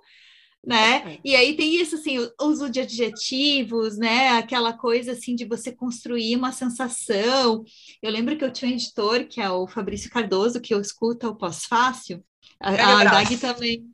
né? 0.65 1.15
É. 1.15 1.21
E 1.25 1.37
aí 1.37 1.57
tem 1.57 1.81
isso, 1.81 1.95
assim, 1.95 2.19
o 2.19 2.33
uso 2.43 2.69
de 2.69 2.81
adjetivos, 2.81 3.97
né? 3.97 4.31
Aquela 4.31 4.73
coisa, 4.73 5.13
assim, 5.13 5.35
de 5.35 5.45
você 5.45 5.73
construir 5.73 6.37
uma 6.37 6.53
sensação. 6.53 7.65
Eu 8.03 8.11
lembro 8.11 8.37
que 8.37 8.45
eu 8.45 8.53
tinha 8.53 8.71
um 8.71 8.75
editor, 8.75 9.27
que 9.27 9.41
é 9.41 9.51
o 9.51 9.67
Fabrício 9.67 10.11
Cardoso, 10.11 10.61
que 10.61 10.75
eu 10.75 10.81
escuto 10.81 11.29
o 11.29 11.37
Pós-Fácil. 11.37 12.23
A, 12.61 13.01
a 13.01 13.05
Dag 13.05 13.37
também 13.39 13.85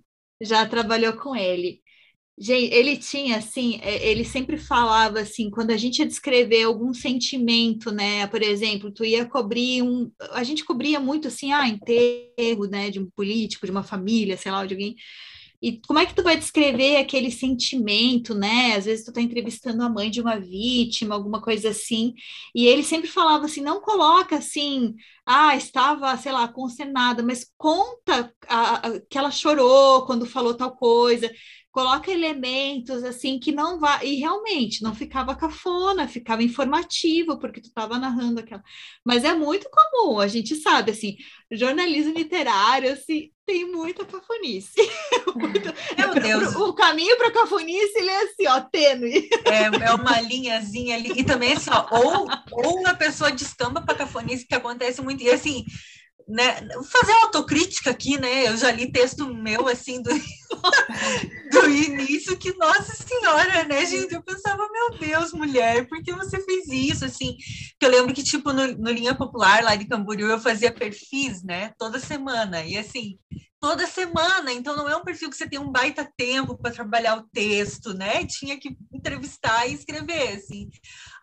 já 0.40 0.66
trabalhou 0.66 1.12
com 1.14 1.36
ele. 1.36 1.82
Gente, 2.36 2.74
ele 2.74 2.96
tinha, 2.96 3.36
assim, 3.36 3.78
é, 3.80 4.08
ele 4.08 4.24
sempre 4.24 4.56
falava, 4.56 5.20
assim, 5.20 5.50
quando 5.50 5.70
a 5.70 5.76
gente 5.76 6.00
ia 6.00 6.06
descrever 6.06 6.64
algum 6.64 6.92
sentimento, 6.92 7.92
né? 7.92 8.26
Por 8.26 8.42
exemplo, 8.42 8.90
tu 8.90 9.04
ia 9.04 9.24
cobrir 9.24 9.82
um... 9.82 10.10
A 10.32 10.42
gente 10.42 10.64
cobria 10.64 10.98
muito, 10.98 11.28
assim, 11.28 11.52
ah, 11.52 11.68
enterro, 11.68 12.66
né? 12.68 12.90
De 12.90 12.98
um 12.98 13.08
político, 13.14 13.66
de 13.66 13.70
uma 13.70 13.84
família, 13.84 14.36
sei 14.36 14.50
lá, 14.50 14.66
de 14.66 14.74
alguém 14.74 14.96
e 15.64 15.80
como 15.86 15.98
é 15.98 16.04
que 16.04 16.14
tu 16.14 16.22
vai 16.22 16.36
descrever 16.36 16.96
aquele 16.96 17.30
sentimento, 17.30 18.34
né? 18.34 18.76
Às 18.76 18.84
vezes 18.84 19.02
tu 19.02 19.10
tá 19.12 19.22
entrevistando 19.22 19.82
a 19.82 19.88
mãe 19.88 20.10
de 20.10 20.20
uma 20.20 20.38
vítima, 20.38 21.14
alguma 21.14 21.40
coisa 21.40 21.70
assim, 21.70 22.12
e 22.54 22.66
ele 22.66 22.82
sempre 22.82 23.08
falava 23.08 23.46
assim, 23.46 23.62
não 23.62 23.80
coloca 23.80 24.36
assim, 24.36 24.94
ah, 25.24 25.56
estava, 25.56 26.14
sei 26.18 26.32
lá, 26.32 26.46
concenada, 26.48 27.22
mas 27.22 27.50
conta 27.56 28.30
a, 28.46 28.88
a, 28.88 29.00
que 29.08 29.16
ela 29.16 29.30
chorou 29.30 30.04
quando 30.04 30.26
falou 30.26 30.54
tal 30.54 30.76
coisa, 30.76 31.30
coloca 31.74 32.08
elementos 32.08 33.02
assim 33.02 33.36
que 33.36 33.50
não 33.50 33.80
vai 33.80 34.06
e 34.06 34.14
realmente 34.14 34.80
não 34.80 34.94
ficava 34.94 35.34
cafona, 35.34 36.06
ficava 36.06 36.40
informativo 36.40 37.36
porque 37.36 37.60
tu 37.60 37.66
estava 37.66 37.98
narrando 37.98 38.38
aquela. 38.38 38.62
Mas 39.04 39.24
é 39.24 39.34
muito 39.34 39.68
comum, 39.68 40.20
a 40.20 40.28
gente 40.28 40.54
sabe 40.54 40.92
assim, 40.92 41.16
jornalismo 41.50 42.14
literário 42.14 42.92
assim 42.92 43.32
tem 43.44 43.68
muita 43.70 44.04
cafonice. 44.06 44.76
muito... 45.34 45.74
Meu 45.98 46.14
Deus. 46.14 46.54
O 46.54 46.72
caminho 46.74 47.16
para 47.16 47.32
cafonice 47.32 47.98
ele 47.98 48.08
é 48.08 48.22
assim, 48.22 48.46
ó, 48.46 48.60
tênue. 48.60 49.28
É, 49.44 49.86
é 49.86 49.94
uma 49.94 50.20
linhazinha 50.20 50.94
ali 50.94 51.12
e 51.16 51.24
também 51.24 51.54
assim, 51.54 51.70
ó, 51.70 51.88
ou 51.90 52.28
ou 52.52 52.78
uma 52.78 52.94
pessoa 52.94 53.32
descamba 53.32 53.82
para 53.82 53.96
cafonice 53.96 54.46
que 54.46 54.54
acontece 54.54 55.02
muito 55.02 55.24
e 55.24 55.28
assim 55.28 55.64
né, 56.26 56.56
fazer 56.90 57.12
autocrítica 57.22 57.90
aqui, 57.90 58.18
né? 58.18 58.48
Eu 58.48 58.56
já 58.56 58.70
li 58.70 58.90
texto 58.90 59.32
meu 59.32 59.68
assim 59.68 60.00
do, 60.02 60.10
do 61.50 61.70
início 61.70 62.36
que, 62.36 62.56
nossa 62.56 62.94
senhora, 62.94 63.64
né, 63.64 63.84
gente? 63.84 64.14
Eu 64.14 64.22
pensava, 64.22 64.66
meu 64.70 64.98
Deus, 64.98 65.32
mulher, 65.32 65.86
por 65.86 66.02
que 66.02 66.12
você 66.12 66.40
fez 66.42 66.68
isso? 66.68 67.04
Assim, 67.04 67.36
que 67.78 67.84
eu 67.84 67.90
lembro 67.90 68.14
que, 68.14 68.22
tipo, 68.22 68.52
no, 68.52 68.66
no 68.68 68.90
Linha 68.90 69.14
Popular 69.14 69.62
lá 69.62 69.76
de 69.76 69.86
Camboriú, 69.86 70.28
eu 70.28 70.40
fazia 70.40 70.72
perfis, 70.72 71.42
né, 71.42 71.72
toda 71.78 72.00
semana. 72.00 72.64
E 72.64 72.78
assim, 72.78 73.18
toda 73.64 73.86
semana, 73.86 74.52
então 74.52 74.76
não 74.76 74.86
é 74.86 74.94
um 74.94 75.02
perfil 75.02 75.30
que 75.30 75.36
você 75.38 75.48
tem 75.48 75.58
um 75.58 75.72
baita 75.72 76.06
tempo 76.18 76.54
para 76.54 76.70
trabalhar 76.70 77.16
o 77.16 77.26
texto, 77.32 77.94
né? 77.94 78.26
Tinha 78.26 78.60
que 78.60 78.76
entrevistar 78.92 79.66
e 79.66 79.72
escrever, 79.72 80.36
assim. 80.36 80.68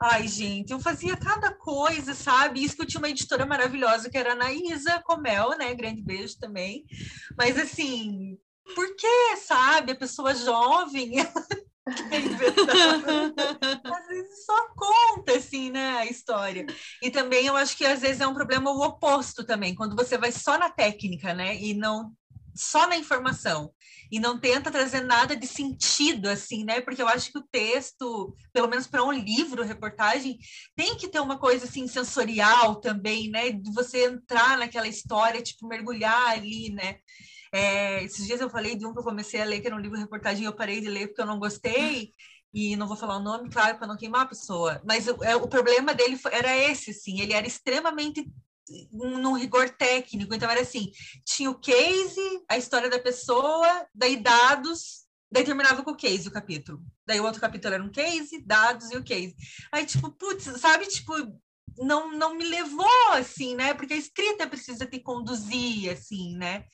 Ai, 0.02 0.28
gente, 0.28 0.72
eu 0.72 0.80
fazia 0.80 1.16
cada 1.16 1.54
coisa, 1.54 2.16
sabe? 2.16 2.64
Isso 2.64 2.76
que 2.76 2.82
eu 2.82 2.88
tinha 2.88 2.98
uma 2.98 3.12
editora 3.12 3.46
maravilhosa, 3.46 4.10
que 4.10 4.18
era 4.18 4.32
a 4.32 4.34
Anaísa 4.34 5.04
Comel, 5.06 5.56
né? 5.56 5.72
Grande 5.76 6.02
beijo 6.02 6.40
também. 6.40 6.84
Mas, 7.38 7.60
assim, 7.60 8.36
por 8.74 8.96
que, 8.96 9.38
sabe? 9.38 9.92
A 9.92 9.96
pessoa 9.96 10.34
jovem, 10.34 11.20
às 11.86 11.98
vezes 14.08 14.46
só 14.46 14.68
conta 14.76 15.38
assim, 15.38 15.70
né, 15.70 16.00
a 16.00 16.08
história. 16.08 16.66
E 17.04 17.12
também 17.12 17.46
eu 17.46 17.56
acho 17.56 17.78
que 17.78 17.86
às 17.86 18.02
vezes 18.02 18.20
é 18.20 18.28
um 18.28 18.34
problema 18.34 18.72
o 18.72 18.82
oposto 18.82 19.44
também, 19.44 19.76
quando 19.76 19.96
você 19.96 20.18
vai 20.18 20.32
só 20.32 20.58
na 20.58 20.72
técnica, 20.72 21.36
né, 21.36 21.56
e 21.56 21.76
não 21.76 22.12
só 22.56 22.88
na 22.88 22.98
informação 22.98 23.74
e 24.12 24.20
não 24.20 24.40
tenta 24.40 24.70
trazer 24.70 25.02
nada 25.02 25.36
de 25.36 25.48
sentido, 25.48 26.28
assim, 26.28 26.66
né? 26.66 26.82
Porque 26.82 27.02
eu 27.02 27.08
acho 27.08 27.32
que 27.32 27.38
o 27.38 27.48
texto, 27.50 28.36
pelo 28.52 28.68
menos 28.68 28.86
para 28.86 29.04
um 29.04 29.12
livro, 29.12 29.64
reportagem, 29.64 30.38
tem 30.76 30.98
que 30.98 31.08
ter 31.08 31.22
uma 31.22 31.40
coisa 31.40 31.66
assim 31.66 31.88
sensorial 31.88 32.76
também, 32.76 33.30
né? 33.30 33.52
De 33.52 33.72
você 33.74 34.06
entrar 34.06 34.58
naquela 34.58 34.88
história, 34.88 35.42
tipo, 35.42 35.68
mergulhar 35.68 36.30
ali, 36.30 36.72
né? 36.74 36.98
É, 37.54 38.04
esses 38.04 38.26
dias 38.26 38.42
eu 38.42 38.50
falei 38.50 38.76
de 38.76 38.86
um 38.86 38.94
que 38.94 39.00
eu 39.00 39.04
comecei 39.04 39.42
a 39.42 39.46
ler, 39.46 39.62
que 39.62 39.68
era 39.68 39.76
um 39.76 39.80
livro 39.80 39.98
reportagem, 39.98 40.44
e 40.44 40.46
eu 40.46 40.56
parei 40.56 40.82
de 40.82 40.90
ler 40.90 41.08
porque 41.08 41.22
eu 41.22 41.26
não 41.26 41.40
gostei, 41.40 42.12
e 42.54 42.76
não 42.76 42.88
vou 42.88 42.98
falar 42.98 43.18
o 43.18 43.24
nome, 43.24 43.50
claro, 43.50 43.78
para 43.78 43.88
não 43.88 43.98
queimar 43.98 44.24
a 44.24 44.28
pessoa, 44.28 44.82
mas 44.86 45.08
o, 45.08 45.24
é, 45.24 45.36
o 45.36 45.48
problema 45.48 45.94
dele 45.94 46.18
foi, 46.18 46.34
era 46.34 46.56
esse, 46.56 46.94
sim, 46.94 47.22
ele 47.22 47.34
era 47.34 47.48
extremamente 47.48 48.30
num 48.92 49.34
rigor 49.34 49.70
técnico. 49.70 50.34
Então, 50.34 50.50
era 50.50 50.62
assim: 50.62 50.92
tinha 51.26 51.50
o 51.50 51.60
case, 51.60 52.44
a 52.50 52.58
história 52.58 52.90
da 52.90 53.00
pessoa, 53.00 53.88
daí 53.94 54.18
dados, 54.18 55.06
daí 55.32 55.44
terminava 55.44 55.84
com 55.84 55.92
o 55.92 55.96
case 55.96 56.28
o 56.28 56.32
capítulo. 56.32 56.82
Daí 57.06 57.20
o 57.20 57.24
outro 57.24 57.42
capítulo 57.42 57.74
era 57.74 57.84
um 57.84 57.92
case, 57.92 58.44
dados 58.46 58.92
e 58.92 58.98
o 58.98 59.04
case. 59.04 59.36
Aí, 59.72 59.86
tipo, 59.86 60.12
putz, 60.12 60.44
sabe, 60.60 60.86
tipo, 60.88 61.14
não, 61.78 62.12
não 62.12 62.36
me 62.36 62.44
levou 62.44 63.12
assim, 63.14 63.56
né? 63.56 63.74
Porque 63.74 63.94
a 63.94 63.98
escrita 63.98 64.48
precisa 64.48 64.86
te 64.86 65.00
conduzir, 65.00 65.92
assim, 65.92 66.36
né? 66.38 66.66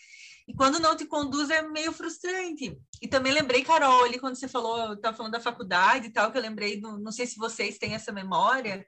E 0.47 0.53
quando 0.53 0.79
não 0.79 0.95
te 0.95 1.05
conduz 1.05 1.49
é 1.49 1.61
meio 1.61 1.91
frustrante. 1.91 2.77
E 3.01 3.07
também 3.07 3.33
lembrei, 3.33 3.63
Carol, 3.63 4.05
ali 4.05 4.17
quando 4.17 4.35
você 4.35 4.47
falou, 4.47 4.93
estava 4.93 5.15
falando 5.15 5.33
da 5.33 5.41
faculdade 5.41 6.07
e 6.07 6.09
tal, 6.09 6.31
que 6.31 6.37
eu 6.37 6.41
lembrei, 6.41 6.79
não 6.79 7.11
sei 7.11 7.27
se 7.27 7.35
vocês 7.35 7.77
têm 7.77 7.93
essa 7.93 8.13
memória, 8.13 8.85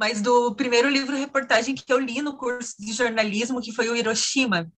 mas 0.00 0.22
do 0.22 0.54
primeiro 0.54 0.88
livro 0.88 1.14
reportagem 1.14 1.74
que 1.74 1.92
eu 1.92 1.98
li 1.98 2.22
no 2.22 2.38
curso 2.38 2.74
de 2.78 2.90
jornalismo, 2.90 3.60
que 3.60 3.70
foi 3.70 3.86
o 3.90 3.94
Hiroshima, 3.94 4.72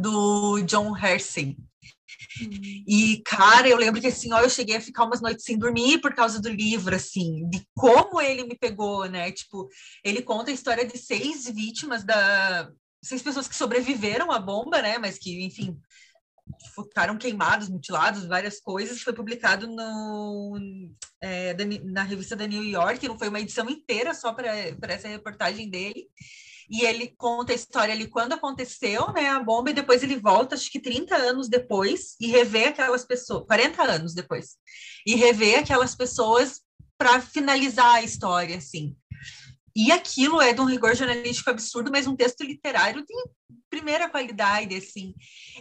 do 0.00 0.60
John 0.62 0.96
Hersey. 0.98 1.56
E, 2.84 3.22
cara, 3.24 3.68
eu 3.68 3.76
lembro 3.76 4.00
que 4.00 4.08
assim, 4.08 4.32
ó, 4.32 4.40
eu 4.40 4.50
cheguei 4.50 4.74
a 4.74 4.80
ficar 4.80 5.04
umas 5.04 5.20
noites 5.20 5.44
sem 5.44 5.56
dormir 5.56 6.00
por 6.00 6.12
causa 6.12 6.40
do 6.40 6.48
livro, 6.48 6.92
assim, 6.92 7.48
de 7.48 7.64
como 7.72 8.20
ele 8.20 8.42
me 8.42 8.58
pegou, 8.58 9.06
né? 9.06 9.30
Tipo, 9.30 9.68
ele 10.02 10.22
conta 10.22 10.50
a 10.50 10.54
história 10.54 10.84
de 10.84 10.98
seis 10.98 11.48
vítimas 11.48 12.02
da. 12.02 12.68
Seis 13.00 13.22
pessoas 13.22 13.46
que 13.46 13.54
sobreviveram 13.54 14.32
à 14.32 14.40
bomba, 14.40 14.82
né? 14.82 14.98
Mas 14.98 15.18
que, 15.18 15.44
enfim, 15.44 15.78
ficaram 16.74 17.16
queimados, 17.16 17.68
mutilados, 17.68 18.26
várias 18.26 18.60
coisas. 18.60 19.02
Foi 19.02 19.12
publicado 19.12 19.66
no, 19.66 20.58
é, 21.20 21.54
na 21.84 22.02
revista 22.02 22.36
da 22.36 22.46
New 22.46 22.64
York, 22.64 23.06
não 23.06 23.18
foi 23.18 23.28
uma 23.28 23.40
edição 23.40 23.68
inteira 23.68 24.14
só 24.14 24.32
para 24.32 24.52
essa 24.92 25.08
reportagem 25.08 25.68
dele. 25.68 26.08
E 26.70 26.84
ele 26.84 27.14
conta 27.16 27.52
a 27.52 27.54
história 27.54 27.94
ali 27.94 28.06
quando 28.06 28.34
aconteceu, 28.34 29.10
né, 29.12 29.30
a 29.30 29.40
bomba, 29.40 29.70
e 29.70 29.74
depois 29.74 30.02
ele 30.02 30.16
volta, 30.16 30.54
acho 30.54 30.70
que 30.70 30.78
30 30.78 31.16
anos 31.16 31.48
depois, 31.48 32.14
e 32.20 32.26
revê 32.26 32.66
aquelas 32.66 33.06
pessoas, 33.06 33.46
40 33.46 33.82
anos 33.82 34.14
depois, 34.14 34.56
e 35.06 35.14
revê 35.14 35.54
aquelas 35.54 35.94
pessoas 35.94 36.60
para 36.98 37.22
finalizar 37.22 37.94
a 37.94 38.02
história, 38.02 38.58
assim. 38.58 38.94
E 39.78 39.92
aquilo 39.92 40.42
é 40.42 40.52
de 40.52 40.60
um 40.60 40.64
rigor 40.64 40.96
jornalístico 40.96 41.50
absurdo, 41.50 41.88
mas 41.88 42.04
um 42.04 42.16
texto 42.16 42.42
literário 42.42 43.00
de 43.06 43.14
primeira 43.70 44.10
qualidade, 44.10 44.74
assim. 44.74 45.14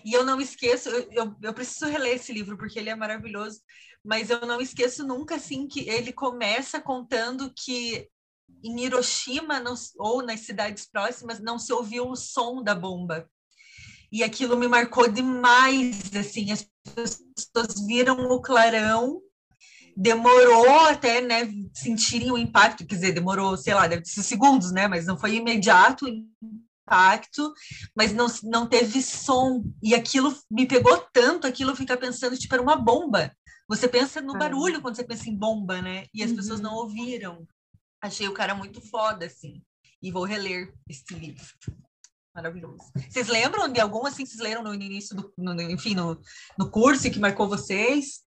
E 0.04 0.12
eu 0.12 0.26
não 0.26 0.42
esqueço, 0.42 0.90
eu, 0.90 1.08
eu, 1.12 1.36
eu, 1.40 1.54
preciso 1.54 1.86
reler 1.86 2.16
esse 2.16 2.34
livro 2.34 2.58
porque 2.58 2.80
ele 2.80 2.90
é 2.90 2.96
maravilhoso, 2.96 3.62
mas 4.04 4.32
eu 4.32 4.42
não 4.42 4.60
esqueço 4.60 5.06
nunca, 5.06 5.36
assim, 5.36 5.68
que 5.68 5.88
ele 5.88 6.12
começa 6.12 6.82
contando 6.82 7.54
que 7.56 8.10
em 8.64 8.86
Hiroshima 8.86 9.60
não, 9.60 9.76
ou 10.00 10.24
nas 10.24 10.40
cidades 10.40 10.90
próximas 10.90 11.40
não 11.40 11.60
se 11.60 11.72
ouviu 11.72 12.10
o 12.10 12.16
som 12.16 12.64
da 12.64 12.74
bomba. 12.74 13.30
E 14.12 14.24
aquilo 14.24 14.58
me 14.58 14.68
marcou 14.68 15.08
demais, 15.08 16.16
assim, 16.16 16.52
as 16.52 16.68
pessoas 16.96 17.86
viram 17.86 18.18
o 18.32 18.42
clarão 18.42 19.22
demorou 20.00 20.82
até, 20.82 21.22
né, 21.22 21.52
sentirem 21.74 22.32
o 22.32 22.38
impacto, 22.38 22.86
quer 22.86 22.94
dizer, 22.94 23.14
demorou, 23.14 23.58
sei 23.58 23.74
lá, 23.74 23.88
deve 23.88 24.06
ser 24.06 24.22
segundos, 24.22 24.72
né, 24.72 24.88
mas 24.88 25.08
não 25.08 25.18
foi 25.18 25.34
imediato 25.36 26.06
o 26.06 26.08
impacto, 26.08 27.52
mas 27.96 28.14
não, 28.14 28.28
não 28.44 28.68
teve 28.68 29.02
som, 29.02 29.64
e 29.82 29.96
aquilo 29.96 30.38
me 30.52 30.68
pegou 30.68 31.04
tanto, 31.12 31.48
aquilo 31.48 31.76
fica 31.76 31.98
pensando, 31.98 32.38
tipo, 32.38 32.54
era 32.54 32.62
uma 32.62 32.76
bomba, 32.76 33.36
você 33.68 33.88
pensa 33.88 34.22
no 34.22 34.38
barulho 34.38 34.82
quando 34.82 34.96
você 34.96 35.04
pensa 35.04 35.28
em 35.28 35.36
bomba, 35.36 35.82
né, 35.82 36.06
e 36.14 36.22
as 36.22 36.30
uhum. 36.30 36.36
pessoas 36.36 36.62
não 36.62 36.76
ouviram, 36.76 37.48
achei 38.00 38.28
o 38.28 38.34
cara 38.34 38.54
muito 38.54 38.80
foda, 38.80 39.26
assim, 39.26 39.64
e 40.00 40.12
vou 40.12 40.26
reler 40.26 40.72
este 40.88 41.16
livro. 41.16 41.44
Maravilhoso. 42.36 42.78
Vocês 43.10 43.28
lembram 43.28 43.68
de 43.68 43.80
algum 43.80 44.06
assim 44.06 44.24
que 44.24 44.30
vocês 44.30 44.40
leram 44.40 44.62
no 44.62 44.72
início 44.72 45.16
do, 45.16 45.34
no, 45.36 45.60
enfim, 45.60 45.96
no, 45.96 46.22
no 46.56 46.70
curso 46.70 47.10
que 47.10 47.20
marcou 47.20 47.50
vocês? 47.50 48.28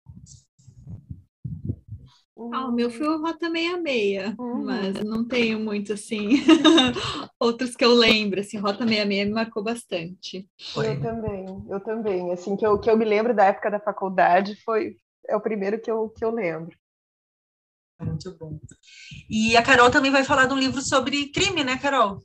Ah, 2.53 2.67
o 2.67 2.71
meu 2.71 2.89
foi 2.89 3.07
o 3.07 3.21
Rota 3.21 3.49
66, 3.49 4.35
uhum. 4.39 4.63
mas 4.63 5.03
não 5.03 5.25
tenho 5.27 5.59
muito 5.59 5.93
assim 5.93 6.41
outros 7.39 7.75
que 7.75 7.83
eu 7.83 7.93
lembro, 7.93 8.39
assim, 8.39 8.57
Rota 8.57 8.87
66 8.87 9.27
me 9.27 9.33
marcou 9.33 9.63
bastante. 9.63 10.47
Eu 10.75 11.01
também, 11.01 11.65
eu 11.69 11.79
também, 11.81 12.31
assim, 12.31 12.55
que 12.55 12.65
eu, 12.65 12.79
que 12.79 12.89
eu 12.89 12.97
me 12.97 13.05
lembro 13.05 13.35
da 13.35 13.45
época 13.45 13.69
da 13.69 13.79
faculdade 13.79 14.55
foi 14.63 14.95
é 15.27 15.35
o 15.35 15.41
primeiro 15.41 15.79
que 15.79 15.91
eu, 15.91 16.09
que 16.09 16.25
eu 16.25 16.31
lembro. 16.31 16.75
Muito 18.01 18.35
bom. 18.37 18.59
E 19.29 19.55
a 19.57 19.61
Carol 19.61 19.91
também 19.91 20.11
vai 20.11 20.23
falar 20.23 20.45
de 20.45 20.53
um 20.53 20.57
livro 20.57 20.81
sobre 20.81 21.29
crime, 21.31 21.63
né, 21.63 21.77
Carol? 21.77 22.19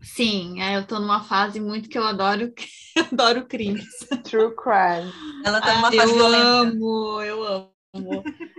Sim, 0.00 0.60
é, 0.60 0.76
eu 0.76 0.80
estou 0.80 1.00
numa 1.00 1.22
fase 1.22 1.60
muito 1.60 1.88
que 1.88 1.98
eu 1.98 2.04
adoro, 2.04 2.52
adoro 3.12 3.46
crimes. 3.46 3.86
True 4.24 4.54
crime. 4.54 5.12
Ela 5.44 5.58
está 5.58 5.74
numa 5.74 5.88
ah, 5.88 5.92
fase 5.92 6.12
eu 6.12 6.16
violenta. 6.16 6.46
amo, 6.46 7.22
eu 7.22 7.42
amo. 7.42 7.71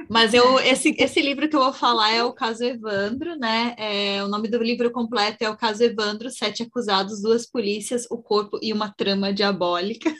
Mas 0.09 0.33
eu, 0.33 0.59
esse, 0.59 0.95
esse 0.99 1.21
livro 1.21 1.49
que 1.49 1.55
eu 1.55 1.63
vou 1.63 1.73
falar 1.73 2.11
é 2.11 2.23
o 2.23 2.33
caso 2.33 2.63
Evandro, 2.63 3.35
né? 3.35 3.75
É, 3.77 4.23
o 4.23 4.27
nome 4.27 4.47
do 4.47 4.61
livro 4.61 4.91
completo 4.91 5.43
é 5.43 5.49
o 5.49 5.57
caso 5.57 5.83
Evandro, 5.83 6.29
sete 6.29 6.63
acusados, 6.63 7.21
duas 7.21 7.45
polícias, 7.49 8.05
o 8.11 8.17
corpo 8.17 8.59
e 8.61 8.71
uma 8.71 8.93
trama 8.93 9.33
diabólica. 9.33 10.13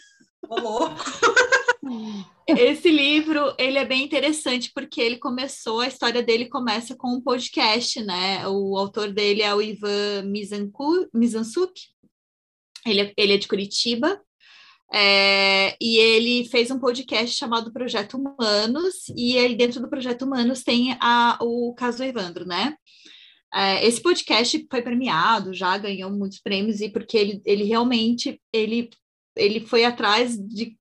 Esse 2.48 2.90
livro, 2.92 3.54
ele 3.58 3.78
é 3.78 3.86
bem 3.86 4.04
interessante 4.04 4.72
porque 4.74 5.00
ele 5.00 5.18
começou, 5.18 5.80
a 5.80 5.88
história 5.88 6.22
dele 6.22 6.50
começa 6.50 6.96
com 6.96 7.10
um 7.10 7.22
podcast, 7.22 8.02
né? 8.04 8.48
O 8.48 8.78
autor 8.78 9.14
dele 9.14 9.42
é 9.42 9.54
o 9.54 9.62
Ivan 9.62 10.24
Mizansuk, 11.14 11.74
ele, 12.86 13.02
é, 13.02 13.14
ele 13.16 13.34
é 13.34 13.38
de 13.38 13.48
Curitiba, 13.48 14.20
é, 14.94 15.76
e 15.82 15.98
ele 15.98 16.46
fez 16.50 16.70
um 16.70 16.80
podcast 16.80 17.36
chamado 17.36 17.74
Projeto 17.74 18.16
Humanos, 18.16 19.10
e 19.18 19.38
aí 19.38 19.56
dentro 19.56 19.82
do 19.82 19.90
Projeto 19.90 20.24
Humanos 20.24 20.62
tem 20.62 20.96
a, 21.02 21.38
o 21.42 21.74
caso 21.74 22.04
Evandro, 22.04 22.46
né? 22.46 22.76
É, 23.52 23.86
esse 23.86 24.02
podcast 24.02 24.68
foi 24.70 24.82
premiado, 24.82 25.54
já 25.54 25.78
ganhou 25.78 26.12
muitos 26.12 26.40
prêmios, 26.40 26.80
e 26.80 26.90
porque 26.90 27.18
ele, 27.18 27.42
ele 27.44 27.64
realmente 27.64 28.40
ele, 28.54 28.90
ele 29.36 29.62
foi 29.62 29.84
atrás 29.84 30.38
de 30.38 30.78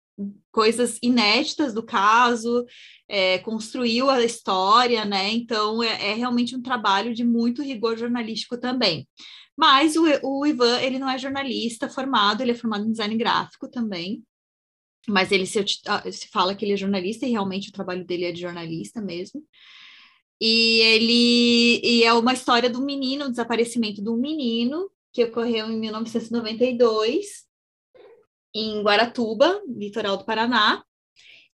coisas 0.51 0.99
inéditas 1.03 1.73
do 1.73 1.83
caso, 1.83 2.67
é, 3.09 3.39
construiu 3.39 4.11
a 4.11 4.23
história, 4.23 5.05
né? 5.07 5.31
Então 5.33 5.83
é, 5.83 6.11
é 6.11 6.15
realmente 6.15 6.55
um 6.55 6.63
trabalho 6.63 7.15
de 7.15 7.25
muito 7.25 7.63
rigor 7.63 7.97
jornalístico 7.97 8.59
também. 8.59 9.09
Mas 9.57 9.97
o, 9.97 10.05
o 10.23 10.47
Ivan, 10.47 10.81
ele 10.81 10.99
não 10.99 11.09
é 11.09 11.19
jornalista 11.19 11.89
formado, 11.89 12.43
ele 12.43 12.53
é 12.53 12.55
formado 12.55 12.85
em 12.85 12.91
design 12.91 13.17
gráfico 13.17 13.69
também. 13.69 14.25
Mas 15.09 15.33
ele 15.33 15.47
se, 15.47 15.65
ah, 15.87 16.11
se 16.11 16.29
fala 16.29 16.55
que 16.55 16.65
ele 16.65 16.73
é 16.73 16.77
jornalista 16.77 17.27
e 17.27 17.31
realmente 17.31 17.69
o 17.69 17.73
trabalho 17.73 18.05
dele 18.05 18.25
é 18.25 18.33
de 18.33 18.41
jornalista 18.41 19.01
mesmo. 19.01 19.45
E 20.41 20.81
ele 20.81 21.81
e 21.85 22.05
é 22.05 22.13
uma 22.13 22.33
história 22.33 22.69
do 22.69 22.81
menino, 22.83 23.27
o 23.27 23.31
desaparecimento 23.31 24.03
do 24.03 24.17
menino, 24.17 24.91
que 25.13 25.25
ocorreu 25.25 25.69
em 25.71 25.79
1992, 25.79 27.45
em 28.55 28.83
Guaratuba, 28.83 29.61
litoral 29.69 30.17
do 30.17 30.25
Paraná. 30.25 30.85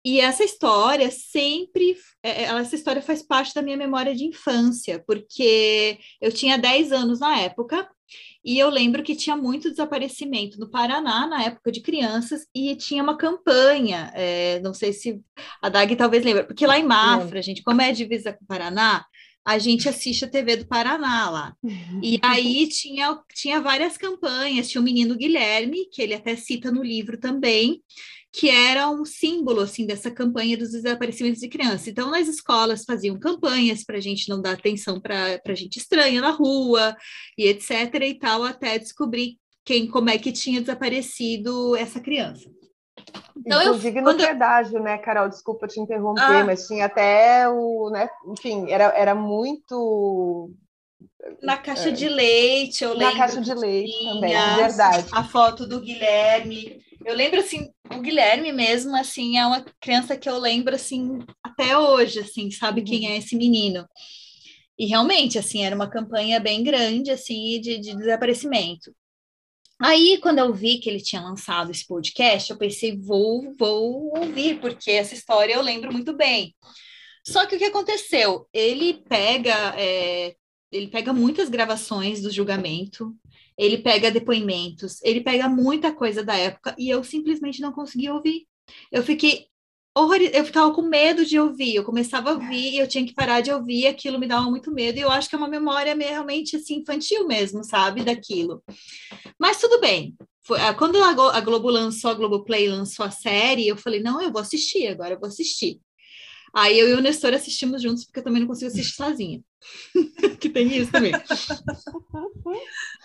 E 0.05 0.21
essa 0.21 0.45
história 0.45 1.11
sempre, 1.11 1.97
é, 2.23 2.45
é, 2.45 2.45
essa 2.45 2.75
história 2.75 3.03
faz 3.03 3.23
parte 3.23 3.55
da 3.55 3.63
minha 3.63 3.77
memória 3.77 4.15
de 4.15 4.25
infância, 4.25 5.03
porque 5.07 5.99
eu 6.21 6.33
tinha 6.33 6.57
10 6.57 6.93
anos 6.93 7.21
na 7.21 7.39
época, 7.41 7.89
e 8.45 8.59
eu 8.59 8.71
lembro 8.71 9.03
que 9.03 9.17
tinha 9.17 9.37
muito 9.37 9.69
desaparecimento 9.69 10.59
no 10.59 10.71
Paraná 10.71 11.27
na 11.27 11.43
época 11.43 11.71
de 11.71 11.81
crianças, 11.81 12.47
e 12.55 12.77
tinha 12.77 13.03
uma 13.03 13.17
campanha, 13.17 14.11
é, 14.15 14.61
não 14.61 14.73
sei 14.73 14.93
se 14.93 15.21
a 15.61 15.69
Dag 15.69 15.95
talvez 15.97 16.25
lembra, 16.25 16.45
porque 16.45 16.67
lá 16.67 16.79
em 16.79 16.85
Mafra, 16.85 17.43
gente, 17.43 17.63
como 17.63 17.83
é 17.83 17.93
divisa 17.93 18.33
com 18.33 18.45
o 18.45 18.47
Paraná, 18.47 19.05
a 19.49 19.59
gente 19.59 19.89
assiste 19.89 20.27
a 20.27 20.29
TV 20.29 20.57
do 20.57 20.67
Paraná 20.67 21.31
lá. 21.31 21.57
E 22.03 22.19
aí 22.23 22.69
tinha, 22.69 23.19
tinha 23.35 23.63
várias 23.63 23.97
campanhas, 23.97 24.69
tinha 24.69 24.81
o 24.81 24.85
menino 24.85 25.17
Guilherme, 25.17 25.89
que 25.91 26.03
ele 26.03 26.13
até 26.13 26.37
cita 26.37 26.71
no 26.71 26.83
livro 26.83 27.19
também, 27.19 27.83
que 28.33 28.51
era 28.51 28.91
um 28.91 29.05
símbolo 29.05 29.61
assim 29.61 29.87
dessa 29.87 30.11
campanha 30.11 30.57
dos 30.57 30.73
desaparecimentos 30.73 31.41
de 31.41 31.49
crianças. 31.49 31.89
Então, 31.89 32.11
nas 32.11 32.29
escolas 32.29 32.85
faziam 32.85 33.19
campanhas 33.19 33.85
para 33.85 33.97
a 33.97 34.01
gente 34.01 34.29
não 34.29 34.41
dar 34.41 34.53
atenção 34.53 35.01
para 35.01 35.55
gente 35.55 35.79
estranha 35.79 36.21
na 36.21 36.31
rua 36.31 36.95
e 37.37 37.47
etc. 37.47 37.95
e 38.03 38.19
tal, 38.19 38.45
até 38.45 38.79
descobrir 38.79 39.39
quem, 39.65 39.87
como 39.87 40.11
é 40.11 40.19
que 40.19 40.33
tinha 40.33 40.61
desaparecido 40.61 41.75
essa 41.77 42.01
criança. 42.01 42.51
Então, 43.37 43.63
Inclusive 43.63 43.99
eu, 43.99 44.03
no 44.03 44.17
pedágio, 44.17 44.81
né, 44.81 44.99
Carol? 44.99 45.29
Desculpa 45.29 45.67
te 45.67 45.81
interromper, 45.81 46.23
ah, 46.23 46.45
mas 46.45 46.67
tinha 46.67 46.87
até 46.87 47.49
o, 47.49 47.89
né? 47.91 48.09
Enfim, 48.27 48.71
era, 48.71 48.87
era 48.97 49.15
muito 49.15 50.51
na 51.43 51.57
caixa 51.57 51.89
é. 51.89 51.93
de 51.93 52.09
leite, 52.09 52.85
eu 52.85 52.93
lembro. 52.93 53.15
Na 53.15 53.19
caixa 53.19 53.41
de 53.41 53.55
leite 53.55 54.05
também, 54.05 54.57
verdade. 54.57 55.09
A 55.13 55.25
foto 55.25 55.67
do 55.67 55.81
Guilherme. 55.81 56.81
Eu 57.05 57.15
lembro 57.15 57.41
assim, 57.41 57.71
o 57.93 58.01
Guilherme 58.01 58.53
mesmo, 58.53 58.95
assim, 58.97 59.39
é 59.39 59.47
uma 59.47 59.65
criança 59.81 60.17
que 60.17 60.29
eu 60.29 60.39
lembro 60.39 60.75
assim 60.75 61.21
até 61.43 61.79
hoje, 61.79 62.21
assim, 62.21 62.51
sabe 62.51 62.83
quem 62.83 63.07
uhum. 63.07 63.13
é 63.13 63.17
esse 63.19 63.37
menino? 63.37 63.87
E 64.79 64.87
realmente, 64.87 65.39
assim, 65.39 65.65
era 65.65 65.75
uma 65.75 65.91
campanha 65.91 66.39
bem 66.39 66.63
grande, 66.63 67.11
assim, 67.11 67.61
de, 67.61 67.79
de 67.79 67.97
desaparecimento. 67.97 68.95
Aí, 69.81 70.19
quando 70.21 70.39
eu 70.39 70.53
vi 70.53 70.79
que 70.79 70.89
ele 70.91 71.01
tinha 71.01 71.23
lançado 71.23 71.71
esse 71.71 71.87
podcast, 71.87 72.51
eu 72.51 72.59
pensei, 72.59 72.97
vou, 72.97 73.55
vou 73.57 74.13
ouvir, 74.17 74.61
porque 74.61 74.91
essa 74.91 75.15
história 75.15 75.55
eu 75.55 75.63
lembro 75.63 75.93
muito 75.93 76.13
bem. 76.17 76.55
Só 77.25 77.47
que 77.47 77.57
o 77.57 77.59
que 77.59 77.65
aconteceu? 77.65 78.49
Ele 78.53 79.03
pega, 79.09 79.75
é, 79.77 80.35
ele 80.73 80.89
pega 80.89 81.13
muitas 81.13 81.49
gravações 81.49 82.21
do 82.23 82.31
julgamento, 82.31 83.15
ele 83.59 83.79
pega 83.79 84.11
depoimentos, 84.11 85.03
ele 85.03 85.21
pega 85.21 85.49
muita 85.49 85.93
coisa 85.93 86.23
da 86.23 86.37
época 86.37 86.75
e 86.79 86.89
eu 86.89 87.03
simplesmente 87.03 87.61
não 87.61 87.73
consegui 87.73 88.09
ouvir. 88.09 88.47
Eu 88.93 89.03
fiquei 89.03 89.47
horroriz... 89.97 90.31
eu 90.33 90.45
ficava 90.45 90.73
com 90.73 90.83
medo 90.83 91.27
de 91.27 91.39
ouvir, 91.41 91.75
eu 91.75 91.85
começava 91.85 92.31
a 92.31 92.35
ouvir 92.35 92.75
e 92.75 92.79
eu 92.79 92.87
tinha 92.87 93.05
que 93.05 93.15
parar 93.15 93.41
de 93.41 93.51
ouvir, 93.51 93.89
aquilo 93.89 94.19
me 94.19 94.29
dava 94.29 94.49
muito 94.49 94.71
medo, 94.71 94.99
e 94.99 95.01
eu 95.01 95.11
acho 95.11 95.29
que 95.29 95.35
é 95.35 95.39
uma 95.39 95.49
memória 95.49 95.95
realmente 95.95 96.57
assim 96.57 96.77
infantil 96.77 97.27
mesmo, 97.27 97.65
sabe, 97.65 98.05
daquilo. 98.05 98.63
Mas 99.39 99.61
tudo 99.61 99.81
bem. 99.81 100.17
Ah, 100.53 100.73
quando 100.73 101.03
a 101.03 101.41
Globo 101.41 101.69
lançou, 101.69 102.11
a 102.11 102.15
Globoplay 102.15 102.69
lançou 102.69 103.05
a 103.05 103.11
série, 103.11 103.67
eu 103.67 103.77
falei, 103.77 104.01
não, 104.01 104.23
eu 104.23 104.31
vou 104.33 104.41
assistir, 104.41 104.87
agora 104.87 105.15
eu 105.15 105.21
vou 105.21 105.29
assistir. 105.29 105.81
Aí 106.55 106.79
eu 106.79 106.89
e 106.89 106.93
o 106.95 107.01
Nestor 107.01 107.35
assistimos 107.35 107.83
juntos, 107.83 108.05
porque 108.05 108.21
eu 108.21 108.25
também 108.25 108.41
não 108.41 108.49
consigo 108.49 108.71
assistir 108.71 108.95
sozinha. 108.95 109.43
que 110.41 110.49
tem 110.49 110.75
isso 110.77 110.91
também. 110.91 111.13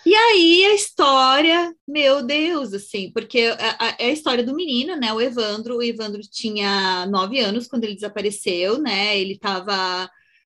E 0.06 0.14
aí 0.14 0.64
a 0.66 0.74
história, 0.74 1.74
meu 1.86 2.22
Deus, 2.22 2.72
assim, 2.72 3.10
porque 3.12 3.38
é 3.38 4.06
a, 4.06 4.10
história 4.10 4.44
do 4.44 4.54
menino, 4.54 4.96
né? 4.96 5.12
O 5.12 5.20
Evandro. 5.20 5.76
O 5.78 5.82
Evandro 5.82 6.20
tinha 6.22 7.06
nove 7.06 7.38
anos 7.40 7.66
quando 7.66 7.84
ele 7.84 7.94
desapareceu, 7.94 8.78
né? 8.78 9.18
Ele 9.18 9.34
estava. 9.34 10.10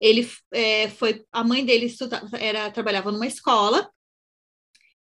Ele 0.01 0.29
é, 0.53 0.89
foi. 0.91 1.25
A 1.33 1.45
mãe 1.45 1.65
dele 1.65 1.93
era, 2.39 2.71
trabalhava 2.71 3.13
numa 3.13 3.27
escola 3.27 3.89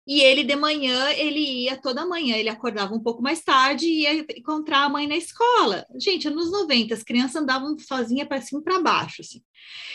e 0.07 0.21
ele 0.21 0.43
de 0.43 0.57
manhã, 0.57 1.11
ele 1.13 1.65
ia 1.65 1.77
toda 1.77 2.07
manhã, 2.07 2.37
ele 2.37 2.49
acordava 2.49 2.93
um 2.95 3.01
pouco 3.01 3.23
mais 3.23 3.43
tarde 3.43 3.87
e 3.87 4.03
ia 4.03 4.27
encontrar 4.37 4.85
a 4.85 4.89
mãe 4.89 5.07
na 5.07 5.17
escola. 5.17 5.87
Gente, 5.97 6.29
nos 6.29 6.51
90, 6.51 6.93
as 6.93 7.05
crianças 7.05 7.37
andavam 7.37 7.79
sozinhas 7.79 8.27
para 8.27 8.41
cima 8.41 8.61
e 8.61 8.65
para 8.65 8.81
baixo, 8.81 9.21
assim. 9.21 9.41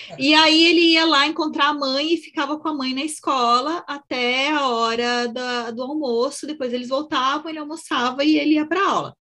É. 0.09 0.15
E 0.17 0.33
aí 0.33 0.65
ele 0.65 0.93
ia 0.93 1.05
lá 1.05 1.27
encontrar 1.27 1.67
a 1.67 1.73
mãe 1.73 2.13
e 2.13 2.17
ficava 2.17 2.57
com 2.57 2.69
a 2.69 2.73
mãe 2.73 2.93
na 2.93 3.03
escola 3.03 3.83
até 3.85 4.49
a 4.51 4.69
hora 4.69 5.27
da, 5.27 5.71
do 5.71 5.83
almoço, 5.83 6.47
depois 6.47 6.73
eles 6.73 6.87
voltavam, 6.87 7.49
ele 7.49 7.59
almoçava 7.59 8.23
e 8.23 8.37
ele 8.37 8.53
ia 8.53 8.65
para 8.65 8.87
aula. 8.87 9.17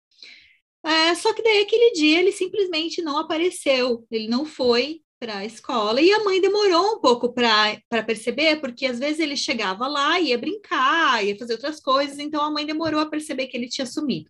É, 0.85 1.15
só 1.15 1.33
que 1.33 1.43
daí 1.43 1.61
aquele 1.63 1.93
dia 1.93 2.19
ele 2.19 2.33
simplesmente 2.33 3.01
não 3.03 3.17
apareceu, 3.17 4.05
ele 4.11 4.27
não 4.27 4.45
foi 4.45 5.01
para 5.23 5.39
a 5.39 5.45
escola 5.45 6.01
e 6.01 6.11
a 6.11 6.25
mãe 6.25 6.41
demorou 6.41 6.97
um 6.97 7.01
pouco 7.01 7.33
para 7.33 8.03
perceber, 8.05 8.61
porque 8.61 8.87
às 8.87 8.99
vezes 8.99 9.21
ele 9.21 9.37
chegava 9.37 9.87
lá, 9.87 10.19
ia 10.19 10.37
brincar, 10.37 11.25
ia 11.25 11.39
fazer 11.39 11.53
outras 11.53 11.79
coisas, 11.79 12.19
então 12.19 12.43
a 12.43 12.51
mãe 12.51 12.67
demorou 12.67 12.99
a 12.99 13.07
perceber 13.07 13.47
que 13.47 13.57
ele 13.57 13.69
tinha 13.69 13.87
sumido. 13.87 14.29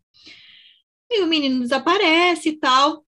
E 1.10 1.22
o 1.22 1.26
menino 1.26 1.60
desaparece 1.60 2.50
e 2.50 2.58
tal. 2.58 3.06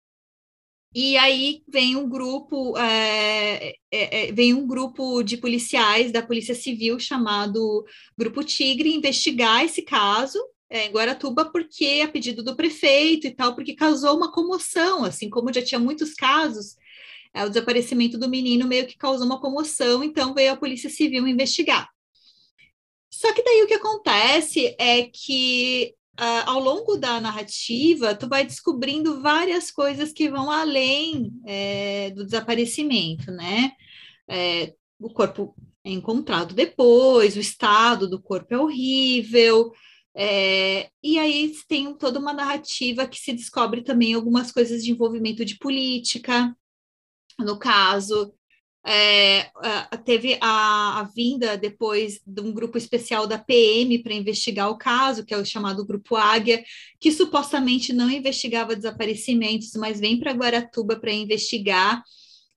E 0.94 1.16
aí 1.16 1.64
vem 1.70 1.96
um 1.96 2.10
grupo, 2.10 2.78
é, 2.78 3.76
é, 3.90 4.32
vem 4.34 4.54
um 4.54 4.68
grupo 4.68 5.24
de 5.24 5.38
policiais 5.38 6.12
da 6.12 6.22
Polícia 6.22 6.56
Civil 6.56 7.00
chamado 7.00 7.86
Grupo 8.18 8.44
Tigre 8.44 8.94
investigar 8.94 9.64
esse 9.64 9.84
caso 9.84 10.38
é, 10.70 10.88
em 10.88 10.92
Guaratuba 10.92 11.46
porque 11.46 12.02
a 12.04 12.10
pedido 12.10 12.44
do 12.44 12.58
prefeito 12.58 13.26
e 13.26 13.32
tal, 13.32 13.56
porque 13.56 13.74
causou 13.74 14.18
uma 14.18 14.34
comoção, 14.34 15.06
assim 15.06 15.30
como 15.30 15.54
já 15.54 15.64
tinha 15.64 15.80
muitos 15.80 16.14
casos 16.14 16.76
é, 17.34 17.46
o 17.46 17.50
desaparecimento 17.50 18.18
do 18.18 18.30
menino 18.30 18.68
meio 18.68 18.88
que 18.88 18.98
causou 18.98 19.26
uma 19.26 19.40
comoção, 19.40 20.04
então 20.04 20.34
veio 20.34 20.54
a 20.54 20.58
Polícia 20.58 20.90
Civil 20.90 21.28
investigar. 21.28 21.90
Só 23.12 23.34
que 23.34 23.44
daí 23.44 23.64
o 23.64 23.68
que 23.68 23.74
acontece 23.74 24.76
é 24.80 25.04
que 25.04 25.94
uh, 26.20 26.50
ao 26.50 26.60
longo 26.60 26.98
da 26.98 27.20
narrativa, 27.20 28.16
tu 28.16 28.28
vai 28.28 28.46
descobrindo 28.46 29.22
várias 29.22 29.72
coisas 29.72 30.12
que 30.12 30.30
vão 30.30 30.52
além 30.52 31.32
é, 31.46 32.12
do 32.12 32.26
desaparecimento, 32.26 33.32
né? 33.32 33.72
É, 34.28 34.74
o 35.00 35.10
corpo 35.10 35.56
é 35.84 35.92
encontrado 35.92 36.54
depois, 36.54 37.36
o 37.36 37.40
estado 37.40 38.08
do 38.08 38.22
corpo 38.22 38.54
é 38.54 38.58
horrível, 38.58 39.72
é, 40.16 40.90
e 41.02 41.18
aí 41.18 41.54
tem 41.68 41.94
toda 41.94 42.20
uma 42.20 42.34
narrativa 42.34 43.08
que 43.08 43.18
se 43.18 43.32
descobre 43.32 43.82
também 43.82 44.14
algumas 44.14 44.52
coisas 44.52 44.84
de 44.84 44.92
envolvimento 44.92 45.46
de 45.46 45.58
política, 45.58 46.56
no 47.40 47.58
caso, 47.58 48.34
é, 48.86 49.52
teve 50.06 50.38
a, 50.42 51.00
a, 51.00 51.04
vinda 51.04 51.58
depois 51.58 52.22
de 52.26 52.42
um 52.42 52.52
grupo 52.52 52.78
especial 52.78 53.28
da 53.28 53.38
PM 53.38 54.00
para 54.02 54.14
investigar 54.14 54.70
o 54.70 54.78
caso, 54.78 55.26
que 55.26 55.34
é 55.34 55.38
o 55.38 55.46
chamado 55.46 55.86
Grupo 55.86 56.16
Águia, 56.16 56.64
que 57.00 57.12
supostamente 57.12 57.92
não 57.92 58.10
investigava 58.10 58.76
desaparecimentos, 58.76 59.74
mas 59.76 60.00
vem 60.00 60.20
para 60.20 60.34
Guaratuba 60.34 60.98
para 60.98 61.12
investigar. 61.12 62.02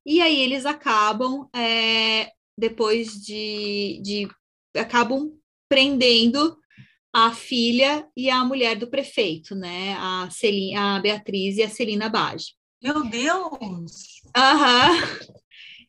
E 0.05 0.21
aí 0.21 0.39
eles 0.41 0.65
acabam, 0.65 1.47
é, 1.55 2.31
depois 2.57 3.13
de, 3.21 4.01
de. 4.01 4.27
acabam 4.75 5.31
prendendo 5.67 6.57
a 7.13 7.31
filha 7.31 8.07
e 8.17 8.29
a 8.29 8.43
mulher 8.43 8.75
do 8.75 8.87
prefeito, 8.87 9.55
né? 9.55 9.95
A, 9.99 10.29
Celina, 10.31 10.95
a 10.95 10.99
Beatriz 10.99 11.57
e 11.57 11.63
a 11.63 11.69
Celina 11.69 12.09
Bage. 12.09 12.55
Meu 12.81 13.03
Deus! 13.07 14.22
Aham. 14.35 14.91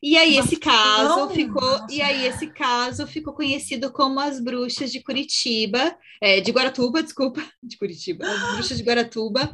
E 0.01 0.15
aí 0.17 0.37
esse 0.37 0.57
caso 0.57 1.19
não, 1.21 1.29
ficou, 1.31 1.87
e 1.89 1.99
aí 1.99 2.27
esse 2.27 2.47
caso 2.51 3.07
ficou 3.07 3.33
conhecido 3.33 3.91
como 3.91 4.19
as 4.19 4.39
bruxas 4.39 4.91
de 4.91 5.01
Curitiba, 5.01 5.97
é, 6.21 6.39
de 6.39 6.51
Guaratuba, 6.51 7.01
desculpa, 7.01 7.41
de 7.63 7.75
Curitiba, 7.75 8.23
as 8.23 8.53
bruxas 8.53 8.77
de 8.77 8.83
Guaratuba, 8.83 9.51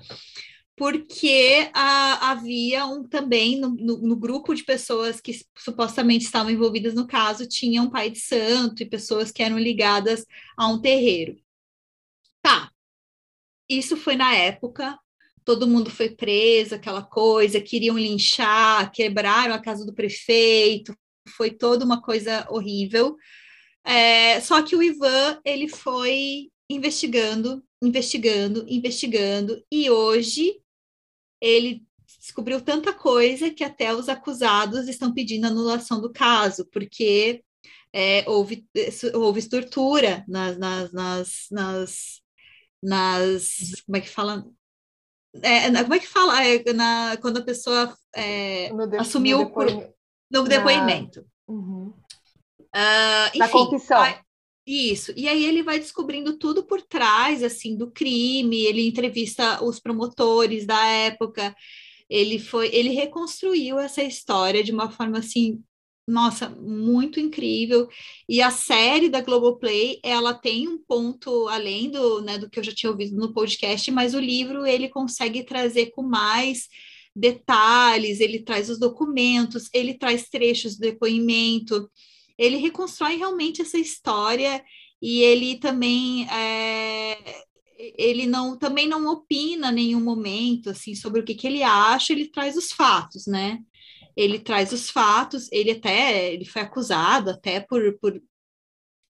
porque 0.75 1.69
a, 1.73 2.31
havia 2.31 2.85
um 2.85 3.07
também 3.07 3.57
no, 3.61 3.69
no, 3.69 3.97
no, 3.99 4.15
grupo 4.17 4.53
de 4.53 4.63
pessoas 4.63 5.21
que 5.21 5.39
supostamente 5.57 6.25
estavam 6.25 6.51
envolvidas 6.51 6.93
no 6.93 7.07
caso, 7.07 7.47
tinha 7.47 7.81
um 7.81 7.89
pai 7.89 8.09
de 8.09 8.19
santo 8.19 8.83
e 8.83 8.89
pessoas 8.89 9.31
que 9.31 9.41
eram 9.41 9.57
ligadas 9.57 10.25
a 10.57 10.67
um 10.67 10.81
terreiro. 10.81 11.37
Tá. 12.41 12.69
Isso 13.69 13.95
foi 13.95 14.17
na 14.17 14.35
época, 14.35 14.99
todo 15.43 15.67
mundo 15.67 15.89
foi 15.89 16.09
preso, 16.09 16.75
aquela 16.75 17.01
coisa, 17.01 17.61
queriam 17.61 17.97
linchar, 17.97 18.91
quebraram 18.91 19.53
a 19.53 19.61
casa 19.61 19.85
do 19.85 19.93
prefeito, 19.93 20.95
foi 21.35 21.51
toda 21.51 21.85
uma 21.85 22.01
coisa 22.01 22.45
horrível. 22.49 23.15
É, 23.83 24.39
só 24.41 24.61
que 24.61 24.75
o 24.75 24.83
Ivan, 24.83 25.39
ele 25.43 25.67
foi 25.67 26.49
investigando, 26.69 27.63
investigando, 27.81 28.65
investigando, 28.67 29.63
e 29.71 29.89
hoje 29.89 30.61
ele 31.41 31.83
descobriu 32.19 32.61
tanta 32.61 32.93
coisa 32.93 33.49
que 33.49 33.63
até 33.63 33.93
os 33.93 34.07
acusados 34.07 34.87
estão 34.87 35.13
pedindo 35.13 35.47
anulação 35.47 35.99
do 35.99 36.11
caso, 36.11 36.65
porque 36.71 37.43
é, 37.91 38.23
houve, 38.29 38.65
houve 39.13 39.49
tortura 39.49 40.23
nas, 40.27 40.57
nas, 40.57 40.93
nas, 40.93 41.47
nas, 41.51 42.21
nas, 42.81 43.81
como 43.85 43.97
é 43.97 44.01
que 44.01 44.09
fala? 44.09 44.45
É, 45.41 45.71
como 45.83 45.93
é 45.93 45.99
que 45.99 46.07
fala 46.07 46.45
é, 46.45 46.73
na, 46.73 47.17
quando 47.21 47.37
a 47.37 47.43
pessoa 47.43 47.95
é, 48.13 48.69
de, 48.87 48.97
assumiu 48.97 49.39
no, 49.39 49.45
depoimento. 49.45 49.93
no 50.31 50.43
depoimento. 50.43 51.25
Na... 51.47 51.53
Uhum. 51.53 51.93
Uh, 52.73 53.27
enfim, 53.29 53.39
na 53.39 53.49
confissão. 53.49 54.15
Isso, 54.65 55.11
e 55.17 55.27
aí 55.27 55.43
ele 55.43 55.63
vai 55.63 55.79
descobrindo 55.79 56.37
tudo 56.37 56.63
por 56.63 56.81
trás, 56.81 57.43
assim, 57.43 57.75
do 57.75 57.89
crime, 57.89 58.63
ele 58.63 58.87
entrevista 58.87 59.63
os 59.63 59.79
promotores 59.79 60.67
da 60.67 60.85
época, 60.85 61.55
ele 62.07 62.37
foi, 62.37 62.69
ele 62.73 62.89
reconstruiu 62.89 63.79
essa 63.79 64.03
história 64.03 64.63
de 64.63 64.71
uma 64.71 64.91
forma, 64.91 65.17
assim, 65.17 65.63
nossa, 66.07 66.49
muito 66.49 67.19
incrível, 67.19 67.87
e 68.27 68.41
a 68.41 68.51
série 68.51 69.09
da 69.09 69.21
Globoplay, 69.21 69.99
ela 70.03 70.33
tem 70.33 70.67
um 70.67 70.77
ponto 70.77 71.47
além 71.47 71.89
do, 71.89 72.21
né, 72.21 72.37
do 72.37 72.49
que 72.49 72.59
eu 72.59 72.63
já 72.63 72.73
tinha 72.73 72.91
ouvido 72.91 73.15
no 73.15 73.33
podcast, 73.33 73.89
mas 73.91 74.13
o 74.13 74.19
livro, 74.19 74.65
ele 74.65 74.89
consegue 74.89 75.43
trazer 75.43 75.91
com 75.91 76.03
mais 76.03 76.67
detalhes, 77.15 78.19
ele 78.19 78.43
traz 78.43 78.69
os 78.69 78.79
documentos, 78.79 79.69
ele 79.73 79.93
traz 79.93 80.29
trechos 80.29 80.75
do 80.75 80.81
depoimento, 80.81 81.89
ele 82.37 82.57
reconstrói 82.57 83.17
realmente 83.17 83.61
essa 83.61 83.77
história 83.77 84.63
e 85.01 85.21
ele 85.21 85.57
também 85.59 86.27
é, 86.29 87.17
ele 87.97 88.25
não 88.25 88.57
também 88.57 88.87
não 88.87 89.07
opina 89.07 89.71
em 89.71 89.75
nenhum 89.75 90.01
momento 90.01 90.69
assim 90.69 90.95
sobre 90.95 91.21
o 91.21 91.23
que, 91.23 91.35
que 91.35 91.47
ele 91.47 91.63
acha, 91.63 92.13
ele 92.13 92.29
traz 92.29 92.55
os 92.55 92.71
fatos, 92.71 93.25
né? 93.27 93.59
Ele 94.15 94.39
traz 94.39 94.71
os 94.71 94.89
fatos, 94.89 95.51
ele 95.51 95.71
até 95.71 96.33
ele 96.33 96.45
foi 96.45 96.61
acusado 96.61 97.29
até 97.29 97.59
por, 97.59 97.97
por, 97.99 98.21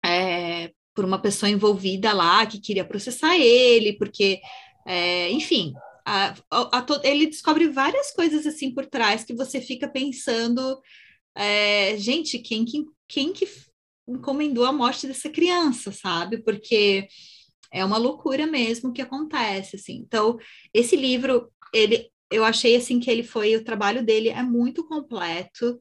é, 0.05 0.71
por 0.93 1.05
uma 1.05 1.21
pessoa 1.21 1.49
envolvida 1.49 2.13
lá 2.13 2.45
que 2.45 2.59
queria 2.59 2.85
processar 2.85 3.37
ele, 3.37 3.93
porque, 3.93 4.39
é, 4.85 5.31
enfim, 5.31 5.73
a, 6.05 6.35
a, 6.49 6.79
a, 6.79 6.85
ele 7.03 7.27
descobre 7.27 7.67
várias 7.69 8.11
coisas 8.11 8.45
assim 8.45 8.73
por 8.73 8.85
trás 8.85 9.23
que 9.23 9.33
você 9.33 9.61
fica 9.61 9.87
pensando, 9.87 10.79
é, 11.35 11.97
gente, 11.97 12.39
quem 12.39 12.65
que 12.65 12.83
quem 13.07 13.33
que 13.33 13.45
encomendou 14.07 14.65
a 14.65 14.71
morte 14.71 15.07
dessa 15.07 15.29
criança, 15.29 15.91
sabe? 15.91 16.37
Porque 16.37 17.07
é 17.71 17.83
uma 17.85 17.97
loucura 17.97 18.45
mesmo 18.45 18.93
que 18.93 19.01
acontece, 19.01 19.75
assim. 19.77 19.97
Então, 19.97 20.37
esse 20.73 20.95
livro, 20.95 21.51
ele, 21.73 22.09
eu 22.31 22.43
achei, 22.43 22.75
assim, 22.75 22.99
que 22.99 23.09
ele 23.11 23.23
foi, 23.23 23.55
o 23.55 23.63
trabalho 23.63 24.03
dele 24.03 24.29
é 24.29 24.41
muito 24.43 24.83
completo, 24.87 25.79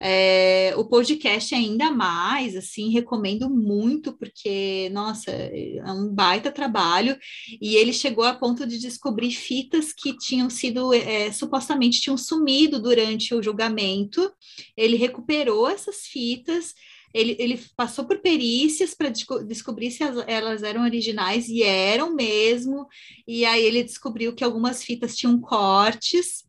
é, 0.00 0.72
o 0.76 0.84
podcast 0.84 1.52
ainda 1.54 1.90
mais, 1.90 2.54
assim, 2.54 2.90
recomendo 2.90 3.50
muito, 3.50 4.16
porque, 4.16 4.88
nossa, 4.92 5.30
é 5.30 5.82
um 5.92 6.14
baita 6.14 6.52
trabalho, 6.52 7.18
e 7.60 7.74
ele 7.74 7.92
chegou 7.92 8.24
a 8.24 8.34
ponto 8.34 8.66
de 8.66 8.78
descobrir 8.78 9.32
fitas 9.32 9.92
que 9.92 10.16
tinham 10.16 10.48
sido, 10.48 10.94
é, 10.94 11.32
supostamente 11.32 12.00
tinham 12.00 12.16
sumido 12.16 12.80
durante 12.80 13.34
o 13.34 13.42
julgamento, 13.42 14.32
ele 14.76 14.96
recuperou 14.96 15.68
essas 15.68 16.02
fitas, 16.06 16.74
ele, 17.12 17.36
ele 17.38 17.60
passou 17.76 18.04
por 18.04 18.18
perícias 18.18 18.94
para 18.94 19.08
descobrir 19.08 19.90
se 19.90 20.02
as, 20.04 20.16
elas 20.26 20.62
eram 20.62 20.82
originais, 20.82 21.48
e 21.48 21.62
eram 21.62 22.14
mesmo, 22.14 22.86
e 23.26 23.44
aí 23.44 23.64
ele 23.64 23.82
descobriu 23.82 24.34
que 24.34 24.44
algumas 24.44 24.82
fitas 24.82 25.16
tinham 25.16 25.40
cortes, 25.40 26.48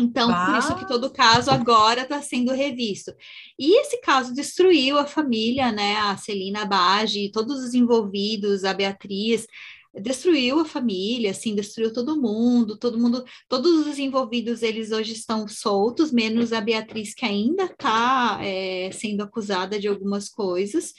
então, 0.00 0.30
ah. 0.30 0.46
por 0.46 0.58
isso 0.58 0.76
que 0.76 0.86
todo 0.86 1.10
caso 1.10 1.50
agora 1.50 2.02
está 2.02 2.22
sendo 2.22 2.52
revisto. 2.52 3.12
E 3.58 3.80
esse 3.80 4.00
caso 4.00 4.32
destruiu 4.32 4.96
a 4.96 5.06
família, 5.06 5.72
né? 5.72 5.96
A 5.96 6.16
Celina 6.16 6.64
Bage, 6.64 7.32
todos 7.32 7.64
os 7.64 7.74
envolvidos, 7.74 8.64
a 8.64 8.72
Beatriz, 8.72 9.46
destruiu 9.94 10.60
a 10.60 10.64
família, 10.64 11.30
assim, 11.30 11.54
destruiu 11.54 11.92
todo 11.92 12.20
mundo, 12.20 12.78
todo 12.78 12.98
mundo, 12.98 13.24
todos 13.48 13.86
os 13.86 13.98
envolvidos, 13.98 14.62
eles 14.62 14.92
hoje 14.92 15.12
estão 15.12 15.48
soltos, 15.48 16.12
menos 16.12 16.52
a 16.52 16.60
Beatriz, 16.60 17.14
que 17.14 17.24
ainda 17.24 17.64
está 17.64 18.38
é, 18.42 18.90
sendo 18.92 19.22
acusada 19.22 19.78
de 19.78 19.88
algumas 19.88 20.28
coisas, 20.28 20.92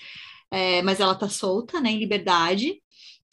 é, 0.52 0.82
mas 0.82 1.00
ela 1.00 1.14
está 1.14 1.30
solta, 1.30 1.80
né, 1.80 1.92
em 1.92 2.00
liberdade. 2.00 2.82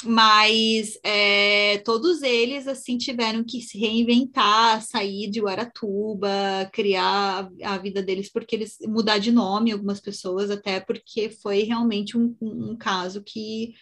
Mas 0.05 0.99
é, 1.03 1.79
todos 1.79 2.23
eles 2.23 2.69
assim 2.69 2.99
tiveram 2.99 3.43
que 3.43 3.63
se 3.63 3.79
reinventar, 3.79 4.83
sair 4.83 5.31
de 5.31 5.41
Guaratuba, 5.41 6.69
criar 6.71 7.49
a 7.63 7.79
vida 7.79 8.03
deles, 8.03 8.31
porque 8.31 8.57
eles 8.57 8.77
mudar 8.83 9.17
de 9.17 9.33
nome 9.33 9.73
algumas 9.73 9.99
pessoas, 9.99 10.51
até 10.51 10.81
porque 10.81 11.31
foi 11.31 11.63
realmente 11.63 12.17
um, 12.17 12.37
um 12.43 12.77
caso 12.77 13.23
que 13.25 13.73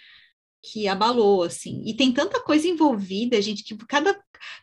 que 0.71 0.89
abalou 0.89 1.43
assim. 1.43 1.83
E 1.87 1.95
tem 1.97 2.13
tanta 2.13 2.41
coisa 2.43 2.67
envolvida, 2.69 3.41
gente, 3.43 3.65
que 3.65 3.77
cada 3.87 4.19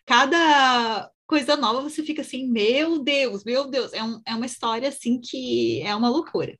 cada 0.06 1.10
coisa 1.28 1.56
nova 1.56 1.82
você 1.82 2.04
fica 2.04 2.22
assim, 2.22 2.48
meu 2.48 3.00
Deus, 3.04 3.44
meu 3.46 3.70
Deus, 3.70 3.94
é, 3.94 4.04
um, 4.04 4.22
é 4.26 4.36
uma 4.36 4.46
história 4.46 4.90
assim 4.90 5.20
que 5.22 5.82
é 5.84 5.96
uma 5.96 6.10
loucura. 6.10 6.58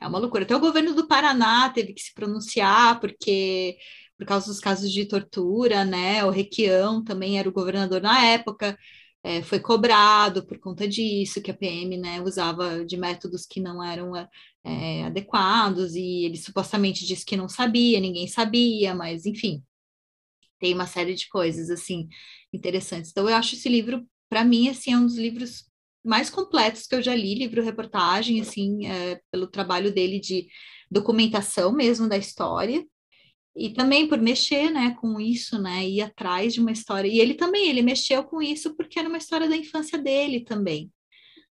É 0.00 0.06
uma 0.06 0.18
loucura. 0.18 0.44
Até 0.44 0.56
o 0.56 0.60
governo 0.60 0.94
do 0.94 1.06
Paraná 1.08 1.70
teve 1.70 1.92
que 1.94 2.02
se 2.02 2.12
pronunciar, 2.14 3.00
porque 3.00 3.78
por 4.18 4.26
causa 4.26 4.46
dos 4.46 4.60
casos 4.60 4.90
de 4.92 5.06
tortura, 5.06 5.84
né? 5.84 6.24
O 6.24 6.30
Requião 6.30 7.02
também 7.04 7.38
era 7.38 7.48
o 7.48 7.52
governador 7.52 8.00
na 8.00 8.24
época, 8.26 8.78
é, 9.24 9.42
foi 9.42 9.60
cobrado 9.60 10.44
por 10.44 10.58
conta 10.58 10.86
disso, 10.86 11.40
que 11.40 11.50
a 11.50 11.54
PM 11.54 11.96
né, 11.96 12.20
usava 12.20 12.84
de 12.84 12.96
métodos 12.96 13.46
que 13.46 13.60
não 13.60 13.82
eram 13.82 14.16
é, 14.64 15.04
adequados, 15.04 15.94
e 15.94 16.24
ele 16.24 16.36
supostamente 16.36 17.06
disse 17.06 17.24
que 17.24 17.36
não 17.36 17.48
sabia, 17.48 18.00
ninguém 18.00 18.26
sabia, 18.26 18.94
mas 18.94 19.24
enfim, 19.24 19.62
tem 20.58 20.74
uma 20.74 20.86
série 20.86 21.14
de 21.14 21.28
coisas 21.28 21.70
assim 21.70 22.08
interessantes. 22.52 23.10
Então, 23.10 23.28
eu 23.28 23.34
acho 23.36 23.54
esse 23.54 23.68
livro, 23.68 24.06
para 24.28 24.44
mim, 24.44 24.68
assim, 24.68 24.92
é 24.92 24.96
um 24.96 25.06
dos 25.06 25.16
livros 25.16 25.66
mais 26.04 26.28
completos 26.28 26.86
que 26.86 26.94
eu 26.94 27.02
já 27.02 27.14
li, 27.14 27.34
livro-reportagem, 27.34 28.40
assim, 28.40 28.86
é, 28.86 29.20
pelo 29.30 29.46
trabalho 29.46 29.92
dele 29.92 30.18
de 30.20 30.48
documentação 30.90 31.72
mesmo 31.72 32.08
da 32.08 32.16
história, 32.16 32.84
e 33.54 33.70
também 33.70 34.08
por 34.08 34.18
mexer, 34.18 34.70
né, 34.70 34.96
com 35.00 35.20
isso, 35.20 35.60
né, 35.60 35.86
ir 35.86 36.00
atrás 36.00 36.54
de 36.54 36.60
uma 36.60 36.72
história. 36.72 37.08
E 37.08 37.20
ele 37.20 37.34
também, 37.34 37.68
ele 37.68 37.82
mexeu 37.82 38.24
com 38.24 38.40
isso 38.40 38.74
porque 38.74 38.98
era 38.98 39.08
uma 39.08 39.18
história 39.18 39.48
da 39.48 39.56
infância 39.56 39.98
dele 39.98 40.40
também, 40.40 40.90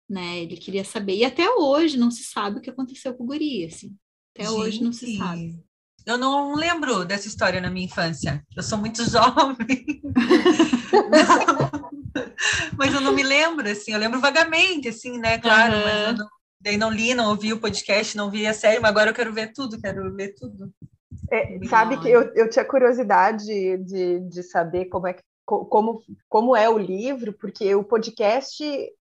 né? 0.09 0.39
Ele 0.39 0.57
queria 0.57 0.83
saber. 0.83 1.17
E 1.17 1.25
até 1.25 1.49
hoje 1.49 1.97
não 1.97 2.09
se 2.09 2.23
sabe 2.23 2.57
o 2.57 2.61
que 2.61 2.69
aconteceu 2.69 3.13
com 3.13 3.23
o 3.23 3.27
guri, 3.27 3.65
assim. 3.65 3.95
Até 4.35 4.47
Gente, 4.47 4.59
hoje 4.59 4.83
não 4.83 4.91
se 4.91 5.17
sabe. 5.17 5.59
Eu 6.05 6.17
não 6.17 6.55
lembro 6.55 7.05
dessa 7.05 7.27
história 7.27 7.61
na 7.61 7.69
minha 7.69 7.85
infância. 7.85 8.43
Eu 8.55 8.63
sou 8.63 8.77
muito 8.77 9.03
jovem. 9.07 10.01
mas 12.75 12.93
eu 12.93 13.01
não 13.01 13.13
me 13.13 13.21
lembro, 13.21 13.69
assim. 13.69 13.91
Eu 13.91 13.99
lembro 13.99 14.19
vagamente, 14.19 14.89
assim, 14.89 15.19
né? 15.19 15.37
Claro, 15.37 15.75
uhum. 15.75 15.83
mas 15.83 16.07
eu 16.07 16.17
não, 16.17 16.27
daí 16.59 16.77
não 16.77 16.91
li, 16.91 17.13
não 17.13 17.29
ouvi 17.29 17.53
o 17.53 17.59
podcast, 17.59 18.17
não 18.17 18.31
vi 18.31 18.47
a 18.47 18.53
série, 18.53 18.79
mas 18.79 18.89
agora 18.89 19.11
eu 19.11 19.13
quero 19.13 19.31
ver 19.31 19.53
tudo, 19.53 19.79
quero 19.79 20.11
ver 20.15 20.33
tudo. 20.33 20.73
É, 21.31 21.59
sabe 21.65 21.97
que 21.97 22.09
eu, 22.09 22.23
eu 22.35 22.49
tinha 22.49 22.65
curiosidade 22.65 23.45
de, 23.77 24.19
de 24.19 24.43
saber 24.43 24.85
como 24.85 25.07
é, 25.07 25.15
como, 25.45 26.03
como 26.27 26.55
é 26.55 26.69
o 26.69 26.77
livro, 26.77 27.33
porque 27.33 27.73
o 27.73 27.83
podcast 27.83 28.63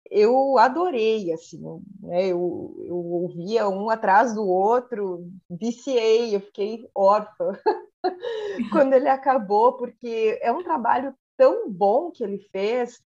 eu 0.09 0.57
adorei, 0.57 1.32
assim, 1.34 1.61
né? 2.01 2.28
eu, 2.28 2.76
eu 2.86 2.95
ouvia 2.95 3.68
um 3.68 3.89
atrás 3.89 4.34
do 4.34 4.47
outro, 4.47 5.28
viciei, 5.49 6.36
eu 6.36 6.39
fiquei 6.39 6.89
órfã 6.95 7.57
quando 8.72 8.93
ele 8.93 9.09
acabou, 9.09 9.74
porque 9.74 10.39
é 10.41 10.51
um 10.51 10.63
trabalho 10.63 11.13
tão 11.36 11.70
bom 11.70 12.09
que 12.09 12.24
ele 12.24 12.39
fez, 12.51 13.01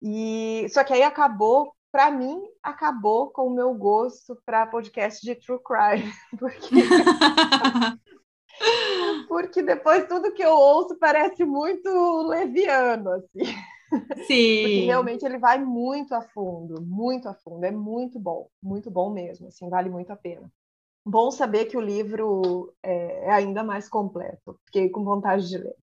e 0.00 0.66
só 0.70 0.84
que 0.84 0.92
aí 0.92 1.02
acabou, 1.02 1.72
para 1.90 2.10
mim, 2.10 2.40
acabou 2.62 3.30
com 3.30 3.48
o 3.48 3.54
meu 3.54 3.74
gosto 3.74 4.40
para 4.44 4.66
podcast 4.66 5.20
de 5.24 5.34
true 5.34 5.58
crime, 5.58 6.12
porque 6.38 6.76
porque 9.28 9.62
depois 9.62 10.06
tudo 10.06 10.32
que 10.32 10.42
eu 10.42 10.54
ouço 10.54 10.96
parece 10.98 11.44
muito 11.44 11.88
leviano, 12.28 13.10
assim. 13.10 13.44
Sim. 14.26 14.62
Porque 14.62 14.84
realmente 14.86 15.24
ele 15.24 15.38
vai 15.38 15.58
muito 15.58 16.14
a 16.14 16.20
fundo, 16.20 16.82
muito 16.82 17.28
a 17.28 17.34
fundo. 17.34 17.64
É 17.64 17.70
muito 17.70 18.18
bom, 18.18 18.48
muito 18.62 18.90
bom 18.90 19.10
mesmo, 19.10 19.48
assim, 19.48 19.68
vale 19.68 19.88
muito 19.88 20.10
a 20.10 20.16
pena. 20.16 20.50
Bom 21.04 21.30
saber 21.30 21.66
que 21.66 21.76
o 21.76 21.80
livro 21.80 22.74
é, 22.82 23.26
é 23.26 23.30
ainda 23.32 23.62
mais 23.62 23.88
completo. 23.88 24.58
Fiquei 24.66 24.88
com 24.88 25.04
vontade 25.04 25.48
de 25.48 25.58
ler. 25.58 25.76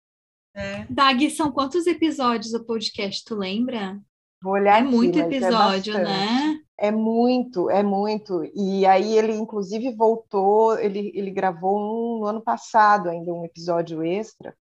É. 0.55 0.85
Dag, 0.89 1.29
são 1.29 1.51
quantos 1.51 1.85
episódios 1.87 2.53
o 2.53 2.65
podcast, 2.65 3.23
tu 3.23 3.35
lembra? 3.35 3.99
Vou 4.41 4.53
olhar 4.53 4.79
é 4.79 4.81
aqui, 4.81 4.91
muito 4.91 5.19
é 5.19 5.21
episódio, 5.21 5.95
é 5.95 6.03
né? 6.03 6.59
É 6.83 6.89
muito, 6.89 7.69
é 7.69 7.83
muito. 7.83 8.43
E 8.55 8.87
aí 8.87 9.15
ele, 9.15 9.33
inclusive, 9.33 9.93
voltou, 9.93 10.79
ele, 10.79 11.11
ele 11.13 11.29
gravou 11.29 11.77
um, 11.79 12.19
no 12.21 12.25
ano 12.25 12.41
passado 12.41 13.07
ainda 13.07 13.31
um 13.31 13.45
episódio 13.45 14.01
extra. 14.01 14.57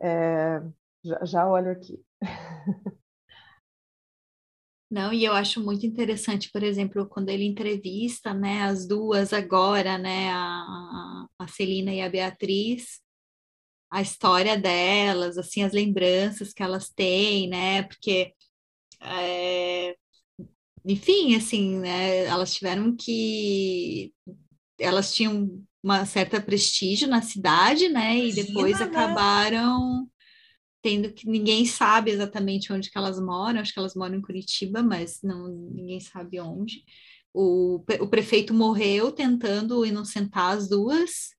É, 0.00 0.62
já, 1.04 1.22
já 1.26 1.46
olho 1.46 1.72
aqui. 1.72 2.02
Não, 4.90 5.12
e 5.12 5.24
eu 5.24 5.34
acho 5.34 5.62
muito 5.62 5.84
interessante, 5.84 6.50
por 6.50 6.62
exemplo, 6.62 7.06
quando 7.06 7.28
ele 7.28 7.44
entrevista, 7.44 8.32
né, 8.32 8.62
as 8.62 8.86
duas 8.86 9.32
agora, 9.34 9.98
né, 9.98 10.30
a, 10.30 11.26
a 11.38 11.48
Celina 11.48 11.92
e 11.92 12.00
a 12.00 12.08
Beatriz, 12.08 13.00
a 13.90 14.00
história 14.00 14.56
delas, 14.56 15.36
assim, 15.36 15.62
as 15.62 15.72
lembranças 15.72 16.52
que 16.54 16.62
elas 16.62 16.88
têm, 16.90 17.48
né, 17.48 17.82
porque, 17.82 18.32
é, 19.00 19.96
enfim, 20.84 21.34
assim, 21.34 21.78
né, 21.78 22.24
elas 22.24 22.54
tiveram 22.54 22.94
que, 22.94 24.12
elas 24.78 25.14
tinham 25.14 25.62
uma 25.82 26.04
certa 26.06 26.40
prestígio 26.40 27.08
na 27.08 27.22
cidade, 27.22 27.88
né, 27.88 28.18
e 28.18 28.32
depois 28.34 28.76
Imagina, 28.76 28.90
né? 28.90 29.04
acabaram 29.04 30.08
tendo 30.82 31.10
que 31.12 31.26
ninguém 31.26 31.64
sabe 31.64 32.10
exatamente 32.10 32.70
onde 32.70 32.90
que 32.90 32.98
elas 32.98 33.18
moram, 33.18 33.60
acho 33.60 33.72
que 33.72 33.78
elas 33.78 33.94
moram 33.94 34.16
em 34.16 34.20
Curitiba, 34.20 34.82
mas 34.82 35.20
não 35.22 35.48
ninguém 35.48 35.98
sabe 35.98 36.38
onde. 36.38 36.84
O, 37.32 37.82
o 38.00 38.06
prefeito 38.06 38.52
morreu 38.52 39.10
tentando 39.10 39.86
inocentar 39.86 40.52
as 40.52 40.68
duas, 40.68 41.30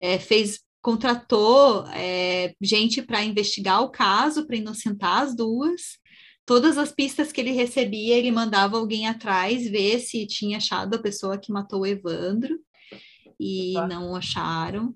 é, 0.00 0.18
fez 0.18 0.60
contratou 0.82 1.84
é, 1.88 2.54
gente 2.60 3.02
para 3.02 3.22
investigar 3.22 3.82
o 3.82 3.90
caso, 3.90 4.46
para 4.46 4.56
inocentar 4.56 5.22
as 5.24 5.36
duas. 5.36 5.98
Todas 6.50 6.76
as 6.76 6.90
pistas 6.90 7.30
que 7.30 7.40
ele 7.40 7.52
recebia, 7.52 8.18
ele 8.18 8.32
mandava 8.32 8.76
alguém 8.76 9.06
atrás 9.06 9.70
ver 9.70 10.00
se 10.00 10.26
tinha 10.26 10.56
achado 10.56 10.96
a 10.96 10.98
pessoa 11.00 11.38
que 11.38 11.52
matou 11.52 11.82
o 11.82 11.86
Evandro 11.86 12.58
e 13.38 13.74
não 13.88 14.16
acharam. 14.16 14.92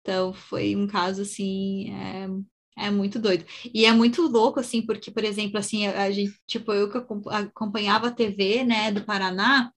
Então 0.00 0.32
foi 0.32 0.76
um 0.76 0.86
caso 0.86 1.22
assim 1.22 1.92
é, 1.92 2.86
é 2.86 2.88
muito 2.88 3.18
doido. 3.18 3.44
E 3.74 3.84
é 3.84 3.90
muito 3.90 4.22
louco, 4.22 4.60
assim, 4.60 4.80
porque, 4.86 5.10
por 5.10 5.24
exemplo, 5.24 5.58
assim, 5.58 5.88
a, 5.88 6.08
gente, 6.12 6.38
tipo, 6.46 6.72
eu 6.72 6.88
que 6.88 6.98
acompanhava 7.32 8.06
a 8.06 8.12
TV, 8.12 8.62
né, 8.62 8.92
do 8.92 9.04
Paraná, 9.04 9.72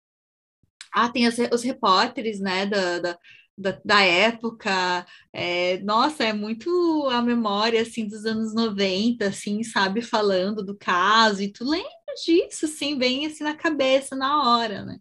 ah, 0.93 1.09
tem 1.09 1.27
os, 1.27 1.39
os 1.51 1.63
repórteres, 1.63 2.39
né, 2.39 2.67
da, 2.67 2.99
da, 2.99 3.19
da, 3.57 3.79
da 3.83 4.01
época, 4.01 5.05
é, 5.31 5.79
nossa, 5.79 6.23
é 6.23 6.33
muito 6.33 7.07
a 7.11 7.21
memória, 7.21 7.81
assim, 7.81 8.07
dos 8.07 8.25
anos 8.25 8.53
90, 8.53 9.25
assim, 9.25 9.63
sabe, 9.63 10.01
falando 10.01 10.63
do 10.63 10.75
caso, 10.75 11.41
e 11.41 11.51
tu 11.51 11.63
lembra 11.63 11.89
disso, 12.25 12.65
assim, 12.65 12.97
bem, 12.97 13.25
assim, 13.25 13.43
na 13.43 13.55
cabeça, 13.55 14.15
na 14.15 14.57
hora, 14.57 14.83
né? 14.83 14.99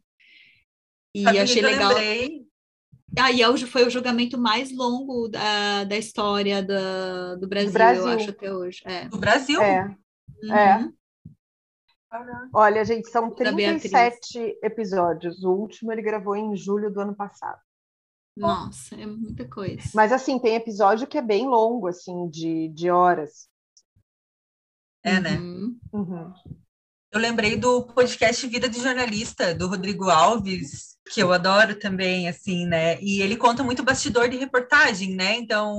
E 1.14 1.22
Sabe 1.22 1.38
achei 1.38 1.62
legal... 1.62 1.88
Lembrei? 1.88 2.44
Aí 3.16 3.44
ah, 3.44 3.56
foi 3.68 3.86
o 3.86 3.90
julgamento 3.90 4.36
mais 4.36 4.72
longo 4.72 5.28
da, 5.28 5.84
da 5.84 5.96
história 5.96 6.60
da, 6.60 7.36
do, 7.36 7.46
Brasil, 7.46 7.70
do 7.70 7.74
Brasil, 7.74 8.02
eu 8.02 8.08
acho, 8.08 8.30
até 8.30 8.52
hoje. 8.52 8.82
É. 8.84 9.08
Do 9.08 9.18
Brasil? 9.18 9.62
É. 9.62 9.96
Uhum. 10.42 10.52
é. 10.52 10.88
Olha, 12.52 12.84
gente, 12.84 13.08
são 13.08 13.30
37 13.30 14.58
episódios. 14.62 15.44
O 15.44 15.52
último 15.52 15.92
ele 15.92 16.02
gravou 16.02 16.34
em 16.34 16.56
julho 16.56 16.90
do 16.90 17.00
ano 17.00 17.14
passado. 17.14 17.60
Nossa, 18.36 18.94
é 18.96 19.06
muita 19.06 19.46
coisa. 19.48 19.82
Mas 19.94 20.12
assim, 20.12 20.38
tem 20.38 20.56
episódio 20.56 21.06
que 21.06 21.18
é 21.18 21.22
bem 21.22 21.46
longo, 21.46 21.86
assim, 21.86 22.28
de, 22.28 22.68
de 22.68 22.90
horas. 22.90 23.48
É, 25.02 25.20
né? 25.20 25.38
Uhum. 25.38 25.78
Uhum. 25.92 26.32
Eu 27.12 27.20
lembrei 27.20 27.56
do 27.56 27.84
podcast 27.84 28.44
Vida 28.48 28.68
de 28.68 28.80
Jornalista, 28.80 29.54
do 29.54 29.68
Rodrigo 29.68 30.10
Alves, 30.10 30.96
que 31.12 31.22
eu 31.22 31.32
adoro 31.32 31.78
também, 31.78 32.28
assim, 32.28 32.66
né? 32.66 33.00
E 33.00 33.22
ele 33.22 33.36
conta 33.36 33.62
muito 33.62 33.84
bastidor 33.84 34.28
de 34.28 34.36
reportagem, 34.36 35.14
né? 35.14 35.36
Então, 35.36 35.76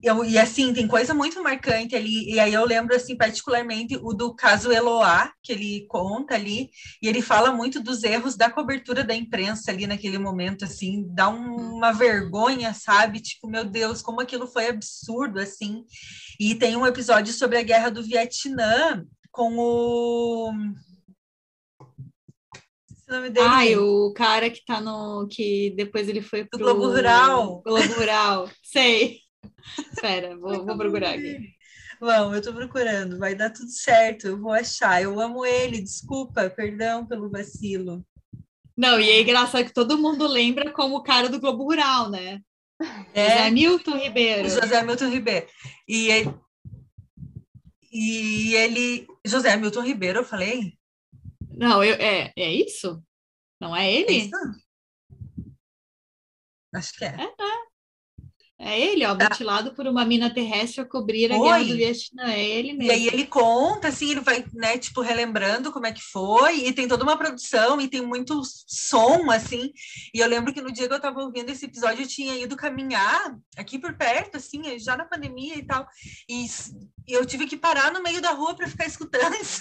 eu, 0.00 0.24
e 0.24 0.38
assim, 0.38 0.72
tem 0.72 0.86
coisa 0.86 1.12
muito 1.12 1.42
marcante 1.42 1.96
ali, 1.96 2.32
e 2.32 2.38
aí 2.38 2.54
eu 2.54 2.64
lembro, 2.64 2.94
assim, 2.94 3.16
particularmente 3.16 3.96
o 4.00 4.14
do 4.14 4.32
caso 4.32 4.70
Eloá, 4.70 5.32
que 5.42 5.52
ele 5.52 5.86
conta 5.88 6.34
ali, 6.34 6.70
e 7.02 7.08
ele 7.08 7.20
fala 7.20 7.50
muito 7.50 7.82
dos 7.82 8.04
erros 8.04 8.36
da 8.36 8.48
cobertura 8.48 9.02
da 9.02 9.14
imprensa 9.14 9.72
ali 9.72 9.88
naquele 9.88 10.16
momento, 10.16 10.64
assim, 10.64 11.04
dá 11.08 11.28
um, 11.28 11.76
uma 11.76 11.90
vergonha, 11.92 12.72
sabe? 12.72 13.20
Tipo, 13.20 13.48
meu 13.48 13.64
Deus, 13.64 14.00
como 14.00 14.20
aquilo 14.20 14.46
foi 14.46 14.68
absurdo, 14.68 15.40
assim. 15.40 15.84
E 16.38 16.54
tem 16.54 16.76
um 16.76 16.86
episódio 16.86 17.32
sobre 17.32 17.58
a 17.58 17.62
guerra 17.62 17.90
do 17.90 18.02
Vietnã, 18.02 19.04
com 19.32 19.56
o. 19.56 20.52
O 23.08 23.12
nome 23.12 23.30
dele? 23.30 23.48
Ai, 23.48 23.76
o 23.76 24.12
cara 24.14 24.50
que 24.50 24.64
tá 24.64 24.80
no. 24.80 25.26
que 25.28 25.72
depois 25.76 26.08
ele 26.08 26.20
foi 26.20 26.44
pro. 26.44 26.58
Do 26.58 26.64
Globo 26.64 26.88
Rural. 26.88 27.62
Globo 27.62 27.94
Rural. 27.94 28.50
Sei. 28.62 29.27
Espera, 29.92 30.36
vou, 30.36 30.64
vou 30.64 30.76
procurar 30.76 31.14
aqui. 31.14 31.54
Vamos, 32.00 32.36
eu 32.36 32.42
tô 32.42 32.54
procurando, 32.54 33.18
vai 33.18 33.34
dar 33.34 33.50
tudo 33.50 33.70
certo, 33.70 34.28
eu 34.28 34.40
vou 34.40 34.52
achar. 34.52 35.02
Eu 35.02 35.18
amo 35.20 35.44
ele, 35.44 35.82
desculpa, 35.82 36.48
perdão 36.48 37.06
pelo 37.06 37.30
vacilo. 37.30 38.06
Não, 38.76 39.00
e 39.00 39.10
é 39.10 39.20
engraçado 39.20 39.64
que 39.64 39.72
todo 39.72 39.98
mundo 39.98 40.26
lembra 40.26 40.72
como 40.72 40.96
o 40.96 41.02
cara 41.02 41.28
do 41.28 41.40
Globo 41.40 41.64
Rural, 41.64 42.08
né? 42.10 42.40
É, 43.12 43.30
José 43.30 43.50
Milton 43.50 43.96
Ribeiro. 43.96 44.48
José 44.48 44.82
Milton 44.84 45.08
Ribeiro. 45.08 45.46
E 45.88 46.08
e 47.90 48.54
ele. 48.54 49.06
José 49.26 49.56
Milton 49.56 49.82
Ribeiro, 49.82 50.20
eu 50.20 50.24
falei? 50.24 50.78
Não, 51.50 51.82
eu, 51.82 51.94
é, 51.94 52.32
é 52.36 52.52
isso? 52.52 53.02
Não 53.60 53.74
é 53.74 53.92
ele? 53.92 54.30
É? 56.72 56.78
Acho 56.78 56.92
que 56.92 57.04
é. 57.04 57.08
É, 57.08 57.24
é. 57.24 57.67
É 58.60 58.78
ele, 58.80 59.06
ó, 59.06 59.14
mutilado 59.14 59.70
ah. 59.70 59.72
por 59.72 59.86
uma 59.86 60.04
mina 60.04 60.34
terrestre 60.34 60.80
a 60.80 60.84
cobrir 60.84 61.30
a 61.30 61.36
foi. 61.36 61.46
guerra 61.46 61.64
do 61.64 61.76
Vietnã. 61.76 62.24
É 62.24 62.44
ele 62.44 62.72
mesmo. 62.72 62.90
E 62.90 62.90
aí 62.90 63.06
ele 63.06 63.24
conta, 63.24 63.86
assim, 63.86 64.10
ele 64.10 64.20
vai, 64.20 64.44
né, 64.52 64.76
tipo, 64.76 65.00
relembrando 65.00 65.70
como 65.70 65.86
é 65.86 65.92
que 65.92 66.02
foi, 66.02 66.66
e 66.66 66.72
tem 66.72 66.88
toda 66.88 67.04
uma 67.04 67.16
produção, 67.16 67.80
e 67.80 67.86
tem 67.86 68.02
muito 68.02 68.42
som, 68.66 69.30
assim. 69.30 69.72
E 70.12 70.18
eu 70.18 70.26
lembro 70.26 70.52
que 70.52 70.60
no 70.60 70.72
dia 70.72 70.88
que 70.88 70.94
eu 70.94 71.00
tava 71.00 71.22
ouvindo 71.22 71.50
esse 71.50 71.66
episódio, 71.66 72.02
eu 72.02 72.08
tinha 72.08 72.34
ido 72.34 72.56
caminhar 72.56 73.38
aqui 73.56 73.78
por 73.78 73.94
perto, 73.94 74.38
assim, 74.38 74.76
já 74.80 74.96
na 74.96 75.04
pandemia 75.04 75.56
e 75.56 75.64
tal. 75.64 75.86
E, 76.28 76.46
e 77.06 77.12
eu 77.12 77.24
tive 77.24 77.46
que 77.46 77.56
parar 77.56 77.92
no 77.92 78.02
meio 78.02 78.20
da 78.20 78.32
rua 78.32 78.56
para 78.56 78.66
ficar 78.66 78.86
escutando 78.86 79.34
isso. 79.40 79.60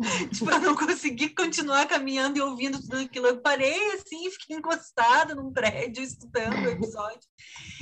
tipo, 0.32 0.50
eu 0.50 0.60
não 0.60 0.74
consegui 0.74 1.30
continuar 1.30 1.86
caminhando 1.86 2.38
e 2.38 2.40
ouvindo 2.40 2.80
tudo 2.80 2.96
aquilo. 2.96 3.26
Eu 3.26 3.40
parei 3.40 3.92
assim 3.92 4.26
e 4.26 4.30
fiquei 4.30 4.56
encostada 4.56 5.34
num 5.34 5.52
prédio 5.52 6.02
estudando 6.02 6.64
o 6.64 6.68
episódio. 6.68 7.20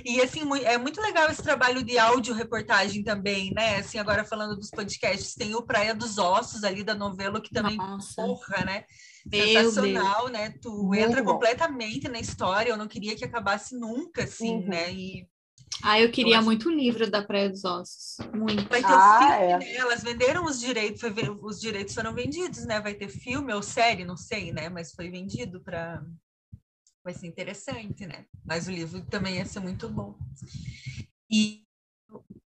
E 0.04 0.20
assim, 0.20 0.42
é 0.64 0.76
muito 0.76 1.00
legal 1.00 1.30
esse 1.30 1.42
trabalho 1.42 1.82
de 1.82 1.98
áudio 1.98 2.34
reportagem 2.34 3.02
também, 3.02 3.52
né? 3.54 3.76
Assim, 3.76 3.98
agora 3.98 4.24
falando 4.24 4.56
dos 4.56 4.70
podcasts, 4.70 5.34
tem 5.34 5.54
o 5.54 5.62
Praia 5.62 5.94
dos 5.94 6.18
Ossos 6.18 6.64
ali 6.64 6.82
da 6.82 6.94
novela, 6.94 7.40
que 7.40 7.50
também 7.50 7.76
Nossa. 7.76 8.14
porra, 8.16 8.64
né? 8.64 8.84
Sensacional, 9.30 10.28
né? 10.28 10.54
Tu 10.60 10.70
muito 10.70 11.00
entra 11.00 11.22
bom. 11.22 11.32
completamente 11.32 12.08
na 12.08 12.18
história. 12.18 12.70
Eu 12.70 12.76
não 12.76 12.88
queria 12.88 13.14
que 13.14 13.24
acabasse 13.24 13.78
nunca, 13.78 14.24
assim, 14.24 14.56
uhum. 14.56 14.68
né? 14.68 14.92
E 14.92 15.26
ah, 15.82 16.00
eu 16.00 16.10
queria 16.10 16.36
eu 16.36 16.42
muito 16.42 16.68
o 16.68 16.72
livro 16.72 17.10
da 17.10 17.22
Praia 17.22 17.48
dos 17.48 17.64
Ossos. 17.64 18.16
Muito. 18.34 18.68
Vai 18.68 18.80
ter 18.80 18.92
ah, 18.92 19.18
filme, 19.18 19.52
é. 19.52 19.58
né? 19.58 19.76
Elas 19.76 20.02
venderam 20.02 20.44
os 20.44 20.58
direitos, 20.60 21.00
foi, 21.00 21.12
os 21.42 21.60
direitos 21.60 21.94
foram 21.94 22.14
vendidos, 22.14 22.64
né? 22.64 22.80
Vai 22.80 22.94
ter 22.94 23.08
filme 23.08 23.52
ou 23.52 23.62
série, 23.62 24.04
não 24.04 24.16
sei, 24.16 24.52
né? 24.52 24.68
Mas 24.68 24.92
foi 24.92 25.10
vendido 25.10 25.60
para. 25.60 26.02
Vai 27.04 27.14
ser 27.14 27.26
interessante, 27.26 28.06
né? 28.06 28.24
Mas 28.44 28.66
o 28.66 28.72
livro 28.72 29.00
também 29.06 29.36
ia 29.36 29.46
ser 29.46 29.60
muito 29.60 29.88
bom. 29.88 30.18
E 31.30 31.62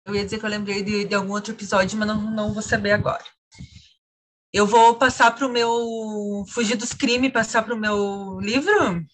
eu 0.06 0.14
ia 0.14 0.24
dizer 0.24 0.38
que 0.38 0.46
eu 0.46 0.50
lembrei 0.50 0.82
de, 0.82 1.04
de 1.04 1.14
algum 1.14 1.32
outro 1.32 1.52
episódio, 1.52 1.98
mas 1.98 2.08
não, 2.08 2.20
não 2.30 2.52
vou 2.52 2.62
saber 2.62 2.92
agora. 2.92 3.24
Eu 4.52 4.66
vou 4.66 4.96
passar 4.96 5.30
para 5.32 5.46
o 5.46 5.52
meu. 5.52 6.44
Fugir 6.48 6.76
dos 6.76 6.92
crimes, 6.92 7.32
passar 7.32 7.62
para 7.62 7.74
o 7.74 7.78
meu 7.78 8.40
livro. 8.40 9.04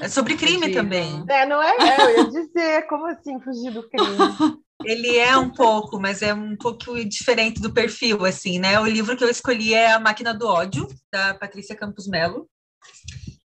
É 0.00 0.08
sobre 0.08 0.36
crime 0.36 0.72
também. 0.72 1.24
É, 1.28 1.46
não 1.46 1.62
é? 1.62 1.76
é? 1.76 2.04
Eu 2.04 2.16
ia 2.16 2.24
dizer, 2.30 2.86
como 2.86 3.06
assim 3.06 3.40
fugir 3.40 3.72
do 3.72 3.88
crime? 3.88 4.16
Ele 4.84 5.16
é 5.16 5.36
um 5.36 5.50
pouco, 5.50 6.00
mas 6.00 6.20
é 6.20 6.34
um 6.34 6.56
pouco 6.56 7.02
diferente 7.04 7.60
do 7.60 7.72
perfil, 7.72 8.24
assim, 8.24 8.58
né? 8.58 8.78
O 8.80 8.86
livro 8.86 9.16
que 9.16 9.22
eu 9.22 9.30
escolhi 9.30 9.72
é 9.72 9.92
A 9.92 10.00
Máquina 10.00 10.34
do 10.34 10.46
Ódio, 10.46 10.88
da 11.12 11.34
Patrícia 11.34 11.76
Campos 11.76 12.08
Melo. 12.08 12.48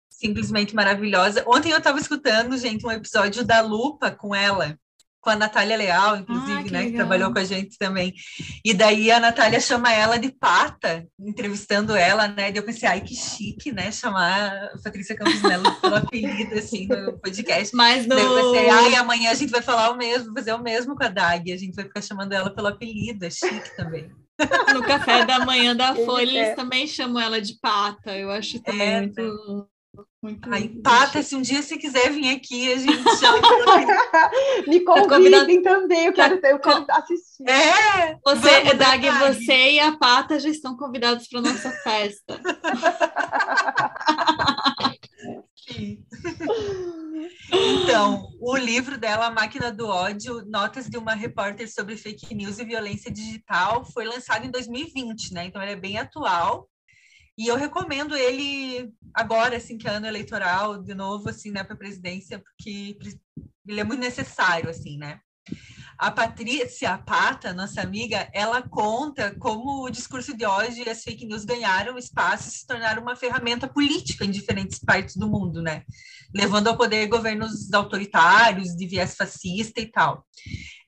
Simplesmente 0.09 0.75
maravilhosa. 0.75 1.43
Ontem 1.47 1.71
eu 1.71 1.77
estava 1.77 1.99
escutando, 1.99 2.57
gente, 2.57 2.85
um 2.85 2.91
episódio 2.91 3.45
da 3.45 3.61
Lupa 3.61 4.11
com 4.11 4.33
ela 4.35 4.77
com 5.21 5.29
a 5.29 5.35
Natália 5.35 5.77
Leal, 5.77 6.17
inclusive, 6.17 6.59
ah, 6.59 6.63
que 6.63 6.71
né, 6.71 6.79
legal. 6.79 6.91
que 6.91 6.97
trabalhou 6.97 7.31
com 7.31 7.39
a 7.39 7.43
gente 7.43 7.77
também. 7.77 8.13
E 8.65 8.73
daí 8.73 9.11
a 9.11 9.19
Natália 9.19 9.59
chama 9.59 9.93
ela 9.93 10.17
de 10.17 10.31
pata, 10.31 11.07
entrevistando 11.19 11.95
ela, 11.95 12.27
né? 12.27 12.51
E 12.51 12.57
eu 12.57 12.63
pensei, 12.63 12.89
ai, 12.89 13.01
que 13.01 13.15
chique, 13.15 13.71
né? 13.71 13.91
Chamar 13.91 14.51
a 14.73 14.81
Patrícia 14.83 15.15
Campos 15.15 15.41
Melo 15.43 15.71
pelo 15.79 15.95
apelido, 15.95 16.55
assim, 16.55 16.87
no 16.87 17.19
podcast. 17.19 17.75
Mas 17.75 18.07
no... 18.07 18.15
Daí 18.15 18.25
eu 18.25 18.51
pensei, 18.51 18.69
ai, 18.69 18.95
amanhã 18.95 19.29
a 19.29 19.35
gente 19.35 19.51
vai 19.51 19.61
falar 19.61 19.91
o 19.91 19.97
mesmo, 19.97 20.33
fazer 20.33 20.53
o 20.53 20.61
mesmo 20.61 20.95
com 20.95 21.03
a 21.03 21.09
Dag, 21.09 21.51
a 21.51 21.57
gente 21.57 21.75
vai 21.75 21.85
ficar 21.85 22.01
chamando 22.01 22.33
ela 22.33 22.49
pelo 22.49 22.67
apelido, 22.67 23.23
é 23.23 23.29
chique 23.29 23.75
também. 23.77 24.09
No 24.73 24.81
café 24.81 25.23
da 25.23 25.45
manhã 25.45 25.75
da 25.75 25.93
Folha, 26.03 26.23
eles 26.23 26.49
é. 26.49 26.55
também 26.55 26.87
chamam 26.87 27.21
ela 27.21 27.39
de 27.39 27.59
pata, 27.61 28.17
eu 28.17 28.31
acho 28.31 28.59
também 28.61 28.87
é, 28.87 29.01
muito... 29.01 29.69
Muito 30.21 30.53
Aí, 30.53 30.69
Pata, 30.81 31.23
se 31.23 31.35
um 31.35 31.41
dia 31.41 31.63
você 31.63 31.77
quiser 31.77 32.11
vir 32.11 32.29
aqui, 32.29 32.71
a 32.71 32.77
gente 32.77 33.03
chama. 33.17 33.39
Me 34.67 34.79
tá 34.81 35.07
convidem 35.07 35.63
tá 35.63 35.71
também, 35.71 36.05
eu 36.05 36.13
quero, 36.13 36.35
eu 36.45 36.59
quero 36.59 36.85
assistir. 36.89 37.49
É! 37.49 38.19
Você, 38.23 38.73
Dag, 38.75 39.09
você 39.09 39.71
e 39.71 39.79
a 39.79 39.97
Pata 39.97 40.39
já 40.39 40.49
estão 40.49 40.77
convidados 40.77 41.27
para 41.27 41.41
nossa 41.41 41.71
festa. 41.71 42.39
Então, 47.51 48.29
o 48.39 48.55
livro 48.55 48.97
dela, 48.99 49.27
A 49.27 49.31
Máquina 49.31 49.71
do 49.71 49.87
Ódio, 49.87 50.45
Notas 50.45 50.87
de 50.87 50.97
uma 50.97 51.13
Repórter 51.13 51.71
sobre 51.71 51.97
Fake 51.97 52.33
News 52.35 52.59
e 52.59 52.65
Violência 52.65 53.11
Digital, 53.11 53.83
foi 53.85 54.05
lançado 54.05 54.45
em 54.45 54.51
2020, 54.51 55.33
né? 55.33 55.45
Então, 55.45 55.61
ele 55.61 55.71
é 55.71 55.75
bem 55.75 55.97
atual. 55.97 56.67
E 57.41 57.47
eu 57.47 57.55
recomendo 57.55 58.15
ele 58.15 58.93
agora, 59.11 59.57
assim, 59.57 59.75
que 59.75 59.87
é 59.87 59.91
ano 59.91 60.05
eleitoral, 60.05 60.77
de 60.77 60.93
novo, 60.93 61.27
assim, 61.27 61.49
né, 61.49 61.63
para 61.63 61.73
a 61.73 61.77
presidência, 61.77 62.37
porque 62.37 62.95
ele 63.67 63.79
é 63.79 63.83
muito 63.83 63.99
necessário, 63.99 64.69
assim, 64.69 64.95
né? 64.95 65.19
A 65.97 66.11
Patrícia 66.11 66.95
Pata, 66.99 67.51
nossa 67.51 67.81
amiga, 67.81 68.29
ela 68.31 68.61
conta 68.61 69.35
como 69.39 69.83
o 69.83 69.89
discurso 69.89 70.37
de 70.37 70.45
ódio 70.45 70.85
e 70.85 70.89
as 70.89 71.01
fake 71.01 71.25
news 71.25 71.43
ganharam 71.43 71.97
espaço 71.97 72.47
e 72.47 72.51
se 72.51 72.67
tornaram 72.67 73.01
uma 73.01 73.15
ferramenta 73.15 73.67
política 73.67 74.23
em 74.23 74.29
diferentes 74.29 74.77
partes 74.77 75.15
do 75.15 75.27
mundo, 75.27 75.63
né? 75.63 75.83
Levando 76.35 76.67
ao 76.67 76.77
poder 76.77 77.07
governos 77.07 77.73
autoritários, 77.73 78.75
de 78.75 78.85
viés 78.85 79.15
fascista 79.15 79.81
e 79.81 79.87
tal. 79.87 80.27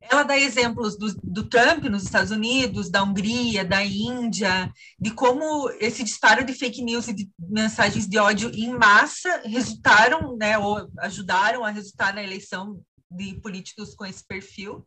Ela 0.10 0.24
dá 0.24 0.38
exemplos 0.38 0.98
do, 0.98 1.14
do 1.24 1.44
Trump 1.44 1.86
nos 1.86 2.04
Estados 2.04 2.32
Unidos, 2.32 2.90
da 2.90 3.04
Hungria, 3.04 3.64
da 3.64 3.84
Índia, 3.84 4.72
de 5.00 5.12
como 5.12 5.70
esse 5.80 6.04
disparo 6.04 6.46
de 6.46 6.54
fake 6.54 6.84
news 6.84 7.08
e 7.08 7.14
de 7.14 7.30
mensagens 7.40 8.08
de 8.08 8.18
ódio 8.18 8.52
em 8.54 8.74
massa 8.78 9.42
resultaram, 9.46 10.36
né, 10.36 10.58
ou 10.58 10.90
ajudaram 11.00 11.64
a 11.64 11.70
resultar 11.70 12.14
na 12.14 12.24
eleição 12.24 12.82
de 13.10 13.36
políticos 13.36 13.96
com 13.96 14.06
esse 14.06 14.26
perfil. 14.26 14.86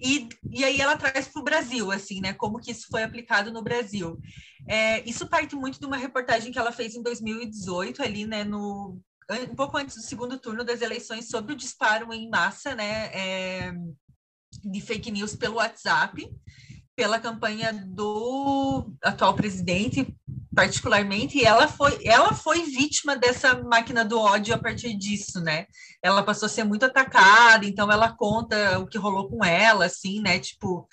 E, 0.00 0.28
e 0.50 0.64
aí 0.64 0.80
ela 0.80 0.96
traz 0.96 1.28
para 1.28 1.40
o 1.40 1.44
Brasil, 1.44 1.90
assim, 1.90 2.20
né, 2.20 2.32
como 2.32 2.60
que 2.60 2.70
isso 2.70 2.86
foi 2.90 3.02
aplicado 3.02 3.52
no 3.52 3.62
Brasil. 3.62 4.18
É, 4.68 5.06
isso 5.08 5.28
parte 5.28 5.54
muito 5.54 5.78
de 5.78 5.86
uma 5.86 5.96
reportagem 5.96 6.50
que 6.50 6.58
ela 6.58 6.72
fez 6.72 6.94
em 6.94 7.02
2018, 7.02 8.02
ali, 8.02 8.26
né, 8.26 8.44
no 8.44 8.98
um 9.48 9.54
pouco 9.54 9.76
antes 9.76 9.94
do 9.94 10.02
segundo 10.02 10.40
turno 10.40 10.64
das 10.64 10.80
eleições 10.80 11.28
sobre 11.28 11.52
o 11.52 11.56
disparo 11.56 12.12
em 12.12 12.28
massa, 12.28 12.74
né, 12.74 13.10
é, 13.14 13.72
de 14.64 14.80
fake 14.80 15.10
news 15.10 15.34
pelo 15.34 15.56
WhatsApp, 15.56 16.28
pela 16.96 17.18
campanha 17.18 17.72
do 17.72 18.92
atual 19.02 19.34
presidente, 19.34 20.14
particularmente, 20.54 21.38
e 21.38 21.44
ela 21.44 21.68
foi, 21.68 21.98
ela 22.04 22.34
foi 22.34 22.64
vítima 22.64 23.16
dessa 23.16 23.62
máquina 23.62 24.04
do 24.04 24.18
ódio 24.18 24.54
a 24.54 24.58
partir 24.58 24.94
disso, 24.94 25.40
né? 25.40 25.66
Ela 26.02 26.22
passou 26.22 26.46
a 26.46 26.48
ser 26.48 26.64
muito 26.64 26.84
atacada, 26.84 27.64
então 27.64 27.90
ela 27.90 28.12
conta 28.12 28.78
o 28.78 28.86
que 28.86 28.98
rolou 28.98 29.28
com 29.28 29.44
ela, 29.44 29.86
assim, 29.86 30.20
né? 30.20 30.38
Tipo, 30.38 30.86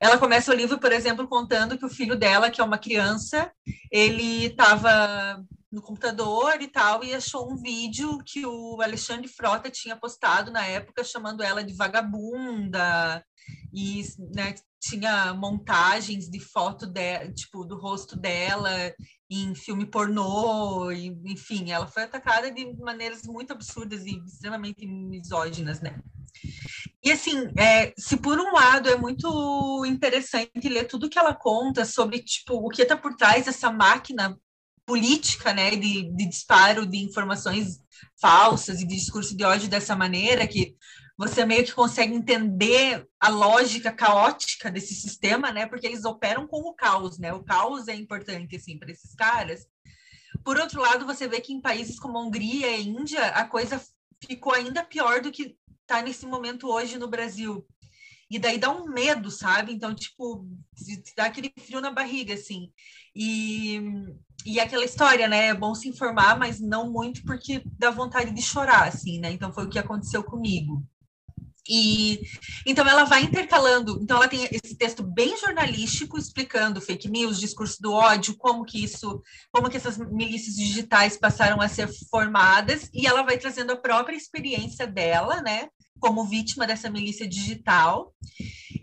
ela 0.00 0.18
começa 0.18 0.52
o 0.52 0.54
livro, 0.54 0.78
por 0.78 0.92
exemplo, 0.92 1.28
contando 1.28 1.78
que 1.78 1.86
o 1.86 1.90
filho 1.90 2.16
dela, 2.16 2.50
que 2.50 2.60
é 2.60 2.64
uma 2.64 2.78
criança, 2.78 3.50
ele 3.90 4.46
estava 4.46 5.42
no 5.70 5.82
computador 5.82 6.60
e 6.60 6.68
tal, 6.68 7.04
e 7.04 7.14
achou 7.14 7.50
um 7.50 7.56
vídeo 7.56 8.18
que 8.24 8.44
o 8.46 8.80
Alexandre 8.80 9.28
Frota 9.28 9.70
tinha 9.70 9.96
postado 9.96 10.50
na 10.50 10.64
época, 10.66 11.04
chamando 11.04 11.42
ela 11.42 11.62
de 11.62 11.74
vagabunda, 11.74 13.24
e 13.72 14.02
né, 14.34 14.54
tinha 14.80 15.34
montagens 15.34 16.28
de 16.28 16.40
foto 16.40 16.86
de, 16.86 17.32
tipo, 17.32 17.64
do 17.64 17.78
rosto 17.78 18.16
dela 18.16 18.70
em 19.30 19.54
filme 19.54 19.84
pornô, 19.84 20.90
e, 20.90 21.08
enfim, 21.26 21.70
ela 21.70 21.86
foi 21.86 22.04
atacada 22.04 22.50
de 22.50 22.74
maneiras 22.76 23.22
muito 23.24 23.52
absurdas 23.52 24.06
e 24.06 24.18
extremamente 24.24 24.86
misóginas, 24.86 25.80
né? 25.80 26.00
E 27.02 27.12
assim, 27.12 27.48
é, 27.58 27.92
se 27.96 28.16
por 28.16 28.38
um 28.38 28.52
lado 28.52 28.88
é 28.88 28.96
muito 28.96 29.84
interessante 29.86 30.68
ler 30.68 30.84
tudo 30.84 31.08
que 31.08 31.18
ela 31.18 31.34
conta 31.34 31.84
sobre 31.84 32.20
tipo 32.20 32.54
o 32.54 32.68
que 32.68 32.82
está 32.82 32.96
por 32.96 33.14
trás 33.14 33.46
dessa 33.46 33.70
máquina 33.70 34.38
política, 34.88 35.52
né, 35.52 35.76
de, 35.76 36.10
de 36.14 36.26
disparo 36.26 36.86
de 36.86 36.96
informações 36.96 37.78
falsas 38.18 38.80
e 38.80 38.86
de 38.86 38.96
discurso 38.96 39.36
de 39.36 39.44
ódio 39.44 39.68
dessa 39.68 39.94
maneira, 39.94 40.48
que 40.48 40.74
você 41.16 41.44
meio 41.44 41.62
que 41.62 41.74
consegue 41.74 42.14
entender 42.14 43.06
a 43.20 43.28
lógica 43.28 43.92
caótica 43.92 44.70
desse 44.70 44.94
sistema, 44.94 45.52
né? 45.52 45.66
Porque 45.66 45.86
eles 45.86 46.06
operam 46.06 46.46
com 46.46 46.60
o 46.60 46.72
caos, 46.72 47.18
né? 47.18 47.34
O 47.34 47.44
caos 47.44 47.86
é 47.86 47.94
importante 47.94 48.56
assim 48.56 48.78
para 48.78 48.90
esses 48.90 49.14
caras. 49.14 49.66
Por 50.42 50.58
outro 50.58 50.80
lado, 50.80 51.04
você 51.04 51.28
vê 51.28 51.40
que 51.40 51.52
em 51.52 51.60
países 51.60 51.98
como 51.98 52.18
Hungria 52.18 52.74
e 52.76 52.88
Índia, 52.88 53.26
a 53.26 53.44
coisa 53.44 53.82
ficou 54.24 54.54
ainda 54.54 54.84
pior 54.84 55.20
do 55.20 55.30
que 55.30 55.54
está 55.82 56.00
nesse 56.00 56.24
momento 56.24 56.70
hoje 56.70 56.96
no 56.96 57.08
Brasil. 57.08 57.66
E 58.30 58.38
daí 58.38 58.58
dá 58.58 58.70
um 58.70 58.84
medo, 58.86 59.30
sabe? 59.30 59.72
Então, 59.72 59.94
tipo, 59.94 60.46
dá 61.16 61.24
aquele 61.24 61.52
frio 61.58 61.80
na 61.80 61.90
barriga, 61.90 62.34
assim. 62.34 62.70
E, 63.14 63.80
e 64.44 64.60
aquela 64.60 64.84
história, 64.84 65.26
né? 65.26 65.46
É 65.46 65.54
bom 65.54 65.74
se 65.74 65.88
informar, 65.88 66.38
mas 66.38 66.60
não 66.60 66.90
muito 66.92 67.22
porque 67.24 67.62
dá 67.78 67.90
vontade 67.90 68.30
de 68.30 68.42
chorar, 68.42 68.88
assim, 68.88 69.18
né? 69.18 69.32
Então 69.32 69.52
foi 69.52 69.64
o 69.64 69.70
que 69.70 69.78
aconteceu 69.78 70.22
comigo. 70.22 70.84
E 71.68 72.22
então 72.64 72.88
ela 72.88 73.04
vai 73.04 73.22
intercalando, 73.22 73.98
então 74.00 74.16
ela 74.16 74.26
tem 74.26 74.48
esse 74.50 74.74
texto 74.74 75.02
bem 75.02 75.36
jornalístico 75.36 76.16
explicando 76.16 76.80
fake 76.80 77.10
news, 77.10 77.38
discurso 77.38 77.76
do 77.82 77.92
ódio, 77.92 78.34
como 78.38 78.64
que 78.64 78.82
isso, 78.82 79.22
como 79.52 79.68
que 79.68 79.76
essas 79.76 79.98
milícias 79.98 80.56
digitais 80.56 81.18
passaram 81.18 81.60
a 81.60 81.68
ser 81.68 81.88
formadas, 82.10 82.88
e 82.94 83.06
ela 83.06 83.22
vai 83.22 83.36
trazendo 83.36 83.72
a 83.72 83.76
própria 83.76 84.16
experiência 84.16 84.86
dela, 84.86 85.42
né, 85.42 85.68
como 85.98 86.24
vítima 86.24 86.66
dessa 86.66 86.90
milícia 86.90 87.28
digital. 87.28 88.14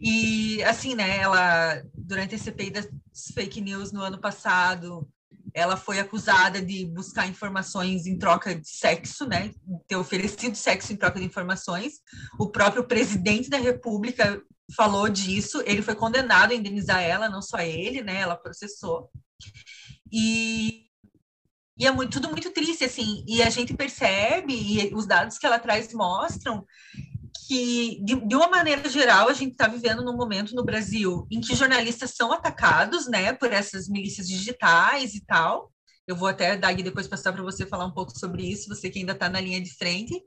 E 0.02 0.64
assim, 0.64 0.96
né, 0.96 1.18
ela 1.18 1.82
durante 1.94 2.36
a 2.36 2.38
CPI 2.38 2.70
das 2.70 2.88
fake 3.34 3.62
news 3.62 3.92
no 3.92 4.02
ano 4.02 4.20
passado, 4.20 5.08
ela 5.54 5.78
foi 5.78 6.00
acusada 6.00 6.62
de 6.62 6.86
buscar 6.86 7.28
informações 7.28 8.06
em 8.06 8.18
troca 8.18 8.54
de 8.54 8.68
sexo, 8.68 9.26
né? 9.26 9.52
Ter 9.88 9.96
oferecido 9.96 10.56
sexo 10.56 10.92
em 10.92 10.98
troca 10.98 11.18
de 11.18 11.26
informações. 11.26 12.02
O 12.38 12.50
próprio 12.50 12.84
presidente 12.84 13.50
da 13.50 13.58
República 13.58 14.42
falou 14.76 15.08
disso. 15.08 15.64
Ele 15.66 15.82
foi 15.82 15.96
condenado 15.96 16.52
a 16.52 16.56
indenizar 16.56 17.02
ela, 17.02 17.30
não 17.30 17.42
só 17.42 17.60
ele, 17.60 18.02
né? 18.02 18.20
Ela 18.20 18.36
processou. 18.36 19.10
E 20.12 20.85
e 21.78 21.86
é 21.86 21.92
muito, 21.92 22.12
tudo 22.14 22.30
muito 22.30 22.52
triste, 22.52 22.86
assim, 22.86 23.24
e 23.28 23.42
a 23.42 23.50
gente 23.50 23.74
percebe, 23.74 24.54
e 24.54 24.94
os 24.94 25.06
dados 25.06 25.38
que 25.38 25.46
ela 25.46 25.60
traz 25.60 25.94
mostram 25.94 26.66
que, 27.48 28.02
de, 28.04 28.16
de, 28.16 28.36
uma 28.36 28.48
maneira 28.48 28.88
geral, 28.90 29.28
a 29.28 29.34
gente 29.34 29.52
está 29.52 29.68
vivendo 29.68 30.04
num 30.04 30.16
momento 30.16 30.56
no 30.56 30.64
Brasil 30.64 31.28
em 31.30 31.42
que 31.42 31.56
jornalistas 31.56 32.12
são 32.16 32.32
atacados, 32.32 33.08
né, 33.08 33.34
por 33.34 33.52
essas 33.52 33.88
milícias 33.88 34.28
digitais 34.28 35.14
e 35.14 35.26
tal. 35.26 35.72
Eu 36.08 36.16
vou 36.16 36.28
até, 36.28 36.56
Dag, 36.56 36.82
depois 36.82 37.08
passar 37.08 37.34
para 37.34 37.44
você 37.44 37.66
falar 37.66 37.86
um 37.86 37.94
pouco 37.94 38.18
sobre 38.18 38.44
isso, 38.44 38.70
você 38.70 38.90
que 38.90 39.00
ainda 39.00 39.14
está 39.14 39.28
na 39.30 39.42
linha 39.42 39.62
de 39.62 39.76
frente 39.76 40.22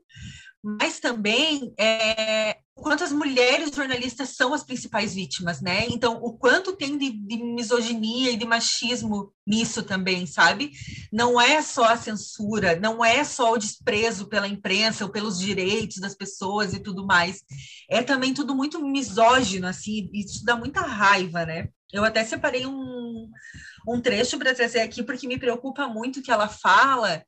mas 0.63 0.99
também 0.99 1.73
é, 1.79 2.57
o 2.79 2.81
quanto 2.81 3.03
as 3.03 3.11
mulheres 3.11 3.75
jornalistas 3.75 4.29
são 4.29 4.53
as 4.53 4.63
principais 4.63 5.13
vítimas, 5.13 5.59
né? 5.59 5.85
Então, 5.89 6.17
o 6.23 6.37
quanto 6.37 6.77
tem 6.77 6.97
de, 6.97 7.11
de, 7.11 7.37
misoginia 7.43 8.31
e 8.31 8.37
de 8.37 8.45
machismo 8.45 9.33
nisso 9.45 9.83
também, 9.83 10.25
sabe? 10.25 10.71
Não 11.11 11.39
é 11.39 11.61
só 11.61 11.83
a 11.83 11.97
censura, 11.97 12.79
não 12.79 13.03
é 13.03 13.21
só 13.25 13.51
o 13.51 13.57
desprezo 13.57 14.29
pela 14.29 14.47
imprensa 14.47 15.03
ou 15.03 15.11
pelos 15.11 15.37
direitos 15.37 15.97
das 15.97 16.15
pessoas 16.15 16.73
e 16.73 16.79
tudo 16.79 17.05
mais. 17.05 17.41
É 17.89 18.01
também 18.01 18.33
tudo 18.33 18.55
muito 18.55 18.81
misógino, 18.81 19.67
assim, 19.67 20.09
isso 20.13 20.45
dá 20.45 20.55
muita 20.55 20.79
raiva, 20.79 21.45
né? 21.45 21.67
Eu 21.91 22.05
até 22.05 22.23
separei 22.23 22.65
um, 22.65 23.29
um 23.85 23.99
trecho 23.99 24.37
para 24.37 24.55
trazer 24.55 24.79
aqui, 24.79 25.03
porque 25.03 25.27
me 25.27 25.37
preocupa 25.37 25.85
muito 25.85 26.21
que 26.21 26.31
ela 26.31 26.47
fala 26.47 27.21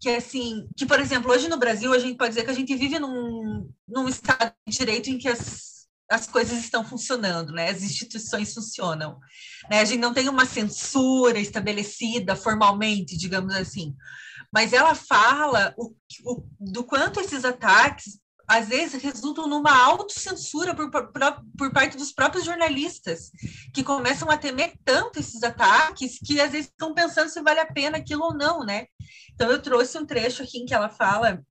que 0.00 0.08
assim, 0.10 0.68
que 0.76 0.86
por 0.86 1.00
exemplo, 1.00 1.30
hoje 1.30 1.48
no 1.48 1.58
Brasil 1.58 1.92
a 1.92 1.98
gente 1.98 2.16
pode 2.16 2.30
dizer 2.30 2.44
que 2.44 2.50
a 2.50 2.54
gente 2.54 2.74
vive 2.74 2.98
num, 2.98 3.68
num 3.86 4.08
estado 4.08 4.52
de 4.66 4.76
direito 4.76 5.10
em 5.10 5.18
que 5.18 5.28
as, 5.28 5.86
as 6.10 6.26
coisas 6.26 6.58
estão 6.58 6.84
funcionando, 6.84 7.52
né? 7.52 7.70
As 7.70 7.82
instituições 7.82 8.54
funcionam, 8.54 9.18
né? 9.70 9.80
A 9.80 9.84
gente 9.84 10.00
não 10.00 10.14
tem 10.14 10.28
uma 10.28 10.46
censura 10.46 11.38
estabelecida 11.38 12.36
formalmente, 12.36 13.16
digamos 13.16 13.54
assim, 13.54 13.94
mas 14.52 14.72
ela 14.72 14.94
fala 14.94 15.74
o, 15.76 15.94
o, 16.24 16.46
do 16.58 16.84
quanto 16.84 17.20
esses 17.20 17.44
ataques 17.44 18.18
às 18.48 18.68
vezes 18.68 19.02
resultam 19.02 19.46
numa 19.46 19.76
autocensura 19.76 20.74
por, 20.74 20.90
por, 20.90 21.10
por 21.56 21.72
parte 21.72 21.98
dos 21.98 22.12
próprios 22.12 22.44
jornalistas, 22.44 23.30
que 23.74 23.84
começam 23.84 24.30
a 24.30 24.38
temer 24.38 24.72
tanto 24.84 25.20
esses 25.20 25.42
ataques 25.42 26.18
que 26.18 26.40
às 26.40 26.52
vezes 26.52 26.68
estão 26.68 26.94
pensando 26.94 27.28
se 27.28 27.42
vale 27.42 27.60
a 27.60 27.70
pena 27.70 27.98
aquilo 27.98 28.24
ou 28.24 28.34
não, 28.34 28.64
né? 28.64 28.86
Então 29.34 29.50
eu 29.50 29.60
trouxe 29.60 29.98
um 29.98 30.06
trecho 30.06 30.42
aqui 30.42 30.58
em 30.58 30.66
que 30.66 30.74
ela 30.74 30.88
fala 30.88 31.44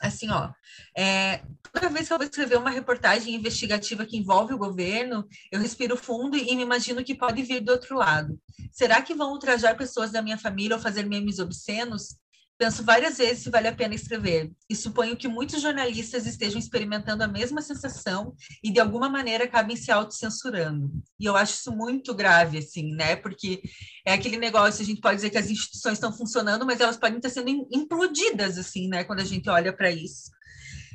assim, 0.00 0.30
ó, 0.30 0.50
é, 0.96 1.42
toda 1.72 1.88
vez 1.88 2.06
que 2.06 2.12
eu 2.12 2.18
vou 2.18 2.26
escrever 2.26 2.56
uma 2.56 2.70
reportagem 2.70 3.34
investigativa 3.34 4.06
que 4.06 4.16
envolve 4.16 4.54
o 4.54 4.58
governo, 4.58 5.26
eu 5.50 5.60
respiro 5.60 5.96
fundo 5.96 6.36
e 6.36 6.54
me 6.54 6.62
imagino 6.62 7.02
que 7.02 7.14
pode 7.14 7.42
vir 7.42 7.60
do 7.60 7.72
outro 7.72 7.96
lado. 7.96 8.38
Será 8.70 9.02
que 9.02 9.14
vão 9.14 9.32
ultrajar 9.32 9.76
pessoas 9.76 10.12
da 10.12 10.22
minha 10.22 10.38
família 10.38 10.76
ou 10.76 10.82
fazer 10.82 11.04
memes 11.04 11.38
obscenos? 11.38 12.16
Penso 12.58 12.82
várias 12.82 13.18
vezes 13.18 13.44
se 13.44 13.50
vale 13.50 13.68
a 13.68 13.74
pena 13.74 13.94
escrever, 13.94 14.50
e 14.68 14.74
suponho 14.74 15.16
que 15.16 15.28
muitos 15.28 15.62
jornalistas 15.62 16.26
estejam 16.26 16.58
experimentando 16.58 17.22
a 17.22 17.28
mesma 17.28 17.62
sensação 17.62 18.34
e, 18.64 18.72
de 18.72 18.80
alguma 18.80 19.08
maneira, 19.08 19.44
acabem 19.44 19.76
se 19.76 19.92
autocensurando. 19.92 20.90
E 21.20 21.24
eu 21.24 21.36
acho 21.36 21.54
isso 21.54 21.70
muito 21.70 22.12
grave, 22.12 22.58
assim, 22.58 22.92
né? 22.96 23.14
Porque 23.14 23.62
é 24.04 24.12
aquele 24.12 24.36
negócio, 24.36 24.82
a 24.82 24.84
gente 24.84 25.00
pode 25.00 25.16
dizer 25.16 25.30
que 25.30 25.38
as 25.38 25.48
instituições 25.48 25.94
estão 25.94 26.12
funcionando, 26.12 26.66
mas 26.66 26.80
elas 26.80 26.96
podem 26.96 27.18
estar 27.18 27.30
sendo 27.30 27.48
implodidas, 27.72 28.58
assim, 28.58 28.88
né? 28.88 29.04
Quando 29.04 29.20
a 29.20 29.24
gente 29.24 29.48
olha 29.48 29.72
para 29.72 29.92
isso. 29.92 30.28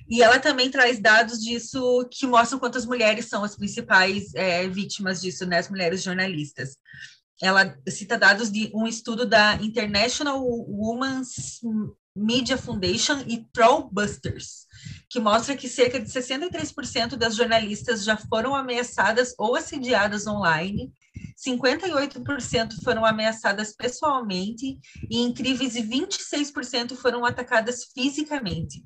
E 0.09 0.21
ela 0.21 0.39
também 0.39 0.69
traz 0.69 0.99
dados 0.99 1.39
disso 1.39 2.05
que 2.11 2.27
mostram 2.27 2.59
quantas 2.59 2.85
mulheres 2.85 3.29
são 3.29 3.41
as 3.41 3.55
principais 3.55 4.35
é, 4.35 4.67
vítimas 4.67 5.21
disso, 5.21 5.45
né? 5.45 5.59
As 5.59 5.69
mulheres 5.69 6.03
jornalistas 6.03 6.75
ela 7.41 7.77
cita 7.87 8.17
dados 8.17 8.51
de 8.51 8.71
um 8.73 8.87
estudo 8.87 9.25
da 9.25 9.55
International 9.55 10.41
Women's 10.45 11.59
Media 12.15 12.57
Foundation 12.57 13.23
e 13.27 13.43
Trollbusters, 13.51 14.67
que 15.09 15.19
mostra 15.19 15.55
que 15.57 15.67
cerca 15.67 15.99
de 15.99 16.07
63% 16.07 17.15
das 17.15 17.35
jornalistas 17.35 18.03
já 18.03 18.15
foram 18.15 18.55
ameaçadas 18.55 19.33
ou 19.37 19.55
assediadas 19.55 20.27
online, 20.27 20.93
58% 21.35 22.83
foram 22.83 23.03
ameaçadas 23.03 23.75
pessoalmente 23.75 24.79
e 25.09 25.21
incríveis 25.21 25.73
26% 25.73 26.95
foram 26.95 27.25
atacadas 27.25 27.85
fisicamente. 27.93 28.85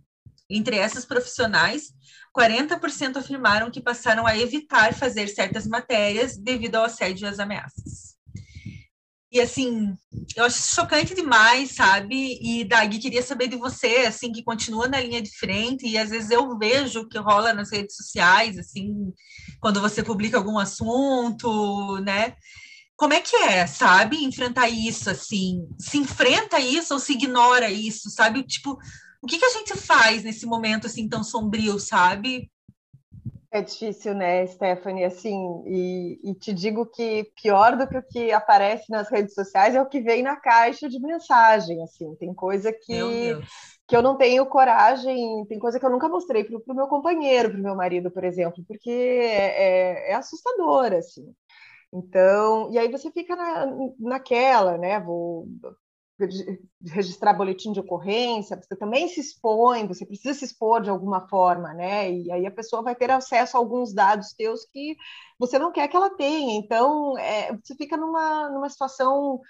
Entre 0.50 0.78
essas 0.78 1.04
profissionais, 1.04 1.93
40% 2.38 3.18
afirmaram 3.18 3.70
que 3.70 3.82
passaram 3.82 4.26
a 4.26 4.38
evitar 4.38 4.93
fazer 4.93 5.28
certas 5.28 5.68
matérias 5.68 6.38
devido 6.38 6.76
ao 6.76 6.86
assédio 6.86 7.26
e 7.26 7.30
às 7.30 7.39
ameaças. 7.39 8.16
E 9.38 9.42
assim, 9.42 9.96
eu 10.36 10.46
acho 10.46 10.74
chocante 10.74 11.14
demais, 11.14 11.76
sabe? 11.76 12.40
E 12.42 12.64
Dag, 12.64 12.98
queria 12.98 13.22
saber 13.22 13.48
de 13.48 13.56
você, 13.56 13.98
assim, 14.08 14.32
que 14.32 14.44
continua 14.44 14.88
na 14.88 15.00
linha 15.00 15.22
de 15.22 15.30
frente, 15.38 15.86
e 15.86 15.96
às 15.96 16.10
vezes 16.10 16.32
eu 16.32 16.58
vejo 16.58 17.02
o 17.02 17.08
que 17.08 17.20
rola 17.20 17.54
nas 17.54 17.72
redes 17.72 17.96
sociais, 17.96 18.58
assim, 18.58 19.14
quando 19.60 19.80
você 19.80 20.02
publica 20.02 20.38
algum 20.38 20.58
assunto, 20.58 21.98
né? 21.98 22.34
Como 22.96 23.14
é 23.14 23.22
que 23.22 23.36
é, 23.36 23.68
sabe? 23.68 24.24
Enfrentar 24.24 24.70
isso, 24.70 25.08
assim, 25.08 25.68
se 25.80 26.00
enfrenta 26.00 26.60
isso 26.60 26.96
ou 26.96 27.00
se 27.00 27.14
ignora 27.14 27.70
isso, 27.70 28.10
sabe? 28.10 28.42
Tipo, 28.42 28.76
o 29.22 29.28
que, 29.28 29.38
que 29.38 29.46
a 29.46 29.52
gente 29.52 29.76
faz 29.76 30.24
nesse 30.24 30.48
momento, 30.48 30.88
assim, 30.88 31.08
tão 31.08 31.24
sombrio, 31.24 31.78
sabe? 31.78 32.50
É 33.50 33.62
difícil, 33.62 34.14
né, 34.14 34.45
Stephanie? 34.45 35.06
Assim, 35.06 35.64
e, 35.66 36.20
e, 36.32 36.36
te 36.36 36.54
digo 36.54 36.86
que 36.86 37.32
pior 37.41 37.78
do 37.78 37.88
que 37.88 37.98
o 37.98 38.04
que 38.04 38.32
aparece 38.32 38.91
nas 38.91 39.10
redes 39.10 39.34
sociais 39.34 39.74
é 39.74 39.82
o 39.82 39.88
que 39.88 40.02
vem 40.02 40.22
na 40.22 40.36
caixa 40.36 40.89
de 40.89 41.00
mensagem. 41.00 41.82
Assim, 41.82 42.14
tem 42.16 42.34
coisa 42.34 42.74
que, 42.74 43.02
que 43.88 43.95
eu 43.95 44.02
não 44.02 44.18
tenho 44.18 44.45
coragem, 44.48 45.45
tem 45.48 45.58
coisa 45.60 45.80
que 45.80 45.86
eu 45.86 45.89
nunca 45.89 46.10
mostrei 46.10 46.43
para 46.43 46.58
o 46.58 46.76
meu 46.76 46.88
companheiro, 46.88 47.50
para 47.50 47.60
o 47.60 47.64
meu 47.64 47.76
marido, 47.76 48.12
por 48.12 48.26
exemplo, 48.26 48.62
porque 48.68 48.89
é, 48.89 50.10
é, 50.10 50.12
é 50.12 50.16
assustador, 50.16 50.91
assim. 50.93 51.34
Então, 51.93 52.70
e 52.72 52.78
aí 52.78 52.91
você 52.91 53.10
fica 53.12 53.34
na, 53.36 53.66
naquela, 53.98 54.78
né? 54.78 55.00
Vou 55.00 55.48
registrar 56.86 57.34
boletim 57.34 57.72
de 57.72 57.80
ocorrência, 57.80 58.59
você 58.59 58.76
também 58.76 59.07
se 59.07 59.20
expõe, 59.20 59.88
você 59.88 60.05
precisa 60.05 60.34
se 60.34 60.45
expor 60.45 60.82
de 60.82 60.89
alguma 60.89 61.28
forma, 61.28 61.74
né? 61.74 62.11
E 62.11 62.32
aí 62.32 62.45
a 62.45 62.51
pessoa 62.51 62.82
vai 62.82 62.95
ter 62.95 63.11
acesso 63.11 63.55
a 63.55 63.59
alguns 63.59 63.93
dados 63.93 64.34
teus 64.34 64.65
que 64.65 64.95
você 65.38 65.59
não 65.59 65.72
quer 65.72 65.88
que 65.88 65.95
ela 65.95 66.09
tenha. 66.09 66.57
Então, 66.57 67.18
é, 67.18 67.55
você 67.55 67.76
fica 67.76 67.95
numa, 67.95 68.49
numa 68.49 68.70
situação 68.70 69.41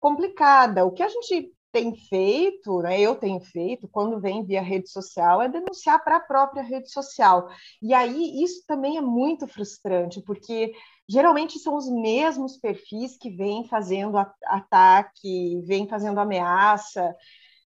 complicada. 0.00 0.84
O 0.84 0.92
que 0.92 1.02
a 1.02 1.08
gente 1.08 1.52
tem 1.70 1.94
feito, 1.94 2.80
né, 2.80 2.98
eu 3.00 3.14
tenho 3.14 3.40
feito, 3.40 3.86
quando 3.88 4.20
vem 4.20 4.44
via 4.44 4.62
rede 4.62 4.90
social, 4.90 5.42
é 5.42 5.48
denunciar 5.48 6.02
para 6.02 6.16
a 6.16 6.20
própria 6.20 6.62
rede 6.62 6.90
social. 6.90 7.48
E 7.82 7.92
aí 7.92 8.42
isso 8.42 8.64
também 8.66 8.96
é 8.96 9.00
muito 9.00 9.46
frustrante, 9.46 10.20
porque 10.22 10.72
geralmente 11.08 11.58
são 11.58 11.76
os 11.76 11.88
mesmos 11.88 12.56
perfis 12.56 13.16
que 13.16 13.30
vêm 13.30 13.66
fazendo 13.66 14.18
ataque, 14.44 15.62
vêm 15.66 15.88
fazendo 15.88 16.20
ameaça. 16.20 17.14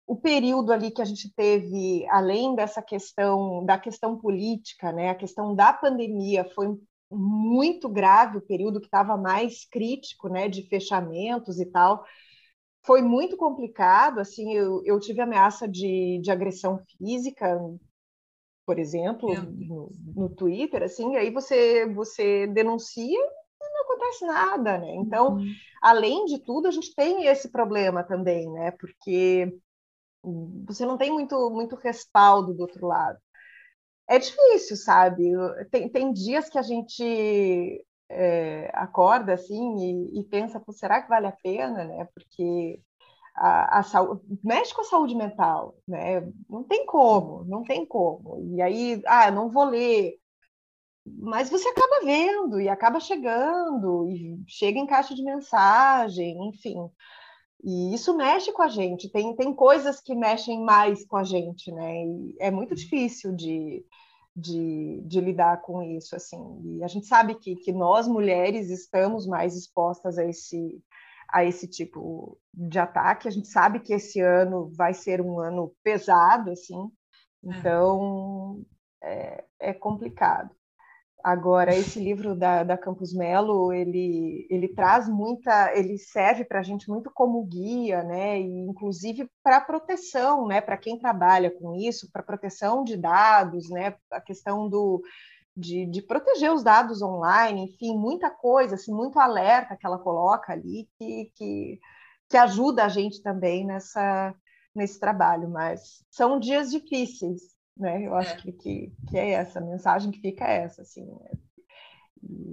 O 0.08 0.16
período 0.16 0.74
ali 0.74 0.92
que 0.92 1.02
a 1.02 1.06
gente 1.06 1.32
teve, 1.36 2.08
além 2.10 2.56
dessa 2.56 2.82
questão 2.82 3.64
da 3.66 3.78
questão 3.78 4.18
política, 4.18 4.92
né, 4.92 5.10
a 5.10 5.16
questão 5.16 5.56
da 5.56 5.72
pandemia 5.72 6.46
foi 6.56 6.76
muito 7.12 7.90
grave, 7.90 8.38
o 8.38 8.42
período 8.42 8.80
que 8.80 8.88
estava 8.88 9.18
mais 9.18 9.66
crítico, 9.66 10.30
né, 10.30 10.48
de 10.48 10.68
fechamentos 10.68 11.60
e 11.60 11.66
tal 11.66 12.04
foi 12.86 13.02
muito 13.02 13.38
complicado, 13.38 14.20
assim, 14.20 14.54
eu, 14.54 14.82
eu 14.86 15.00
tive 15.00 15.22
ameaça 15.22 15.68
de, 15.68 16.20
de 16.22 16.32
agressão 16.32 16.80
física, 16.98 17.60
por 18.70 18.78
exemplo, 18.78 19.34
no, 19.34 19.92
no, 20.16 20.30
Twitter, 20.30 20.84
assim, 20.84 21.16
aí 21.16 21.32
você, 21.32 21.88
você 21.88 22.46
denuncia 22.46 23.20
e 23.20 23.74
não 23.74 23.82
acontece 23.82 24.26
nada, 24.28 24.78
né? 24.78 24.94
Então, 24.98 25.38
uhum. 25.38 25.52
além 25.82 26.26
de 26.26 26.38
tudo, 26.38 26.68
a 26.68 26.72
gente 26.72 26.94
tem 26.94 27.26
esse 27.26 27.50
problema 27.50 28.04
também, 28.04 28.48
né? 28.52 28.70
Porque 28.80 29.58
você 30.68 30.86
não 30.86 31.00
tem 31.00 31.12
muito, 31.12 31.50
muito 31.50 31.76
respaldo 31.78 32.54
do 32.54 32.62
outro 32.62 32.86
lado. 32.86 33.18
É 34.08 34.20
difícil, 34.20 34.78
sabe? 34.78 35.32
Tem, 35.72 35.90
tem 35.90 36.14
dias 36.14 36.48
que 36.48 36.60
a 36.60 36.62
gente 36.62 37.84
é, 38.08 38.70
acorda 38.76 39.34
assim 39.34 39.78
e, 40.14 40.20
e 40.20 40.24
pensa, 40.26 40.64
será 40.74 41.02
que 41.02 41.10
vale 41.10 41.26
a 41.26 41.36
pena, 41.42 41.86
né? 41.86 42.08
Porque 42.14 42.80
a, 43.40 43.80
a 43.80 43.84
saúde, 43.84 44.22
mexe 44.44 44.74
com 44.74 44.82
a 44.82 44.86
saúde 44.86 45.16
mental, 45.16 45.76
né? 45.88 46.22
Não 46.50 46.64
tem 46.64 46.86
como, 46.86 47.46
não 47.46 47.64
tem 47.64 47.86
como. 47.86 48.38
E 48.54 48.62
aí, 48.62 49.02
ah, 49.08 49.32
não 49.32 49.50
vou 49.50 49.64
ler. 49.64 50.16
Mas 51.06 51.50
você 51.50 51.68
acaba 51.70 52.06
vendo 52.06 52.60
e 52.60 52.68
acaba 52.70 53.00
chegando, 53.00 54.10
e 54.10 54.38
chega 54.48 54.78
em 54.78 54.86
caixa 54.86 55.16
de 55.16 55.24
mensagem, 55.24 56.50
enfim. 56.50 56.90
E 57.64 57.94
isso 57.94 58.16
mexe 58.16 58.52
com 58.52 58.62
a 58.62 58.68
gente. 58.68 59.10
Tem, 59.10 59.36
tem 59.36 59.54
coisas 59.54 60.02
que 60.02 60.14
mexem 60.14 60.62
mais 60.64 61.06
com 61.06 61.18
a 61.18 61.24
gente, 61.24 61.72
né? 61.72 62.06
E 62.06 62.36
é 62.40 62.52
muito 62.52 62.76
difícil 62.76 63.34
de, 63.34 63.86
de, 64.36 65.02
de, 65.06 65.22
lidar 65.22 65.62
com 65.62 65.82
isso, 65.82 66.16
assim. 66.16 66.40
E 66.78 66.84
a 66.84 66.88
gente 66.88 67.08
sabe 67.08 67.36
que, 67.36 67.56
que 67.56 67.72
nós, 67.72 68.08
mulheres, 68.08 68.70
estamos 68.70 69.26
mais 69.26 69.56
expostas 69.56 70.18
a 70.18 70.26
esse, 70.26 70.82
a 71.32 71.44
esse 71.46 71.68
tipo 71.68 72.38
de 72.54 72.80
ataque. 72.80 73.28
A 73.28 73.32
gente 73.32 73.48
sabe 73.48 73.80
que 73.80 73.94
esse 73.94 74.20
ano 74.20 74.72
vai 74.76 74.94
ser 74.94 75.22
um 75.22 75.40
ano 75.40 75.74
pesado, 75.84 76.52
assim, 76.52 76.90
então 77.44 78.64
é, 79.02 79.44
é 79.60 79.74
complicado. 79.74 80.50
Agora, 81.24 81.76
esse 81.76 82.00
livro 82.04 82.36
da, 82.36 82.64
da 82.64 82.78
Campus 82.78 83.14
Melo, 83.14 83.74
ele, 83.74 84.48
ele 84.50 84.70
traz 84.70 85.08
muita, 85.10 85.74
ele 85.76 85.98
serve 85.98 86.46
para 86.46 86.60
a 86.60 86.64
gente 86.64 86.90
muito 86.90 87.12
como 87.14 87.44
guia, 87.46 88.04
né? 88.04 88.40
E 88.40 88.60
inclusive 88.62 89.30
para 89.44 89.62
proteção, 89.62 90.48
né? 90.48 90.62
Para 90.62 90.78
quem 90.78 90.98
trabalha 90.98 91.52
com 91.52 91.76
isso, 91.76 92.10
para 92.12 92.24
proteção 92.24 92.84
de 92.84 92.96
dados, 92.98 93.70
né? 93.70 93.96
A 94.12 94.22
questão 94.22 94.70
do, 94.70 95.02
de, 95.60 95.86
de, 95.86 96.02
proteger 96.02 96.52
os 96.52 96.64
dados 96.64 97.02
online, 97.02 97.66
enfim, 97.66 97.98
muita 97.98 98.30
coisa, 98.30 98.76
assim, 98.76 98.94
muito 98.94 99.20
alerta 99.20 99.76
que 99.76 99.86
ela 99.86 100.00
coloca 100.00 100.54
ali 100.54 100.88
que, 100.98 101.32
que, 101.36 101.80
que 102.30 102.38
ajuda 102.38 102.86
a 102.86 102.90
gente 102.90 103.22
também 103.22 103.66
nessa, 103.66 104.34
nesse 104.74 105.00
trabalho. 105.00 105.50
Mas 105.50 106.04
são 106.10 106.40
dias 106.40 106.72
difíceis, 106.72 107.42
né? 107.78 108.06
Eu 108.06 108.16
acho 108.16 108.34
é. 108.34 108.38
que, 108.38 108.52
que, 108.52 108.94
que, 109.10 109.18
é 109.18 109.32
essa, 109.32 109.60
a 109.60 109.64
mensagem 109.64 110.12
que 110.12 110.22
fica 110.22 110.46
é 110.46 110.64
essa, 110.64 110.82
assim. 110.82 111.06
Né? 111.06 111.32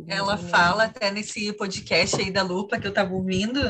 Ela 0.09 0.37
fala 0.37 0.85
até 0.85 1.11
nesse 1.11 1.53
podcast 1.55 2.21
aí 2.21 2.31
da 2.31 2.43
Lupa 2.43 2.79
que 2.79 2.87
eu 2.87 2.91
estava 2.91 3.13
ouvindo 3.13 3.61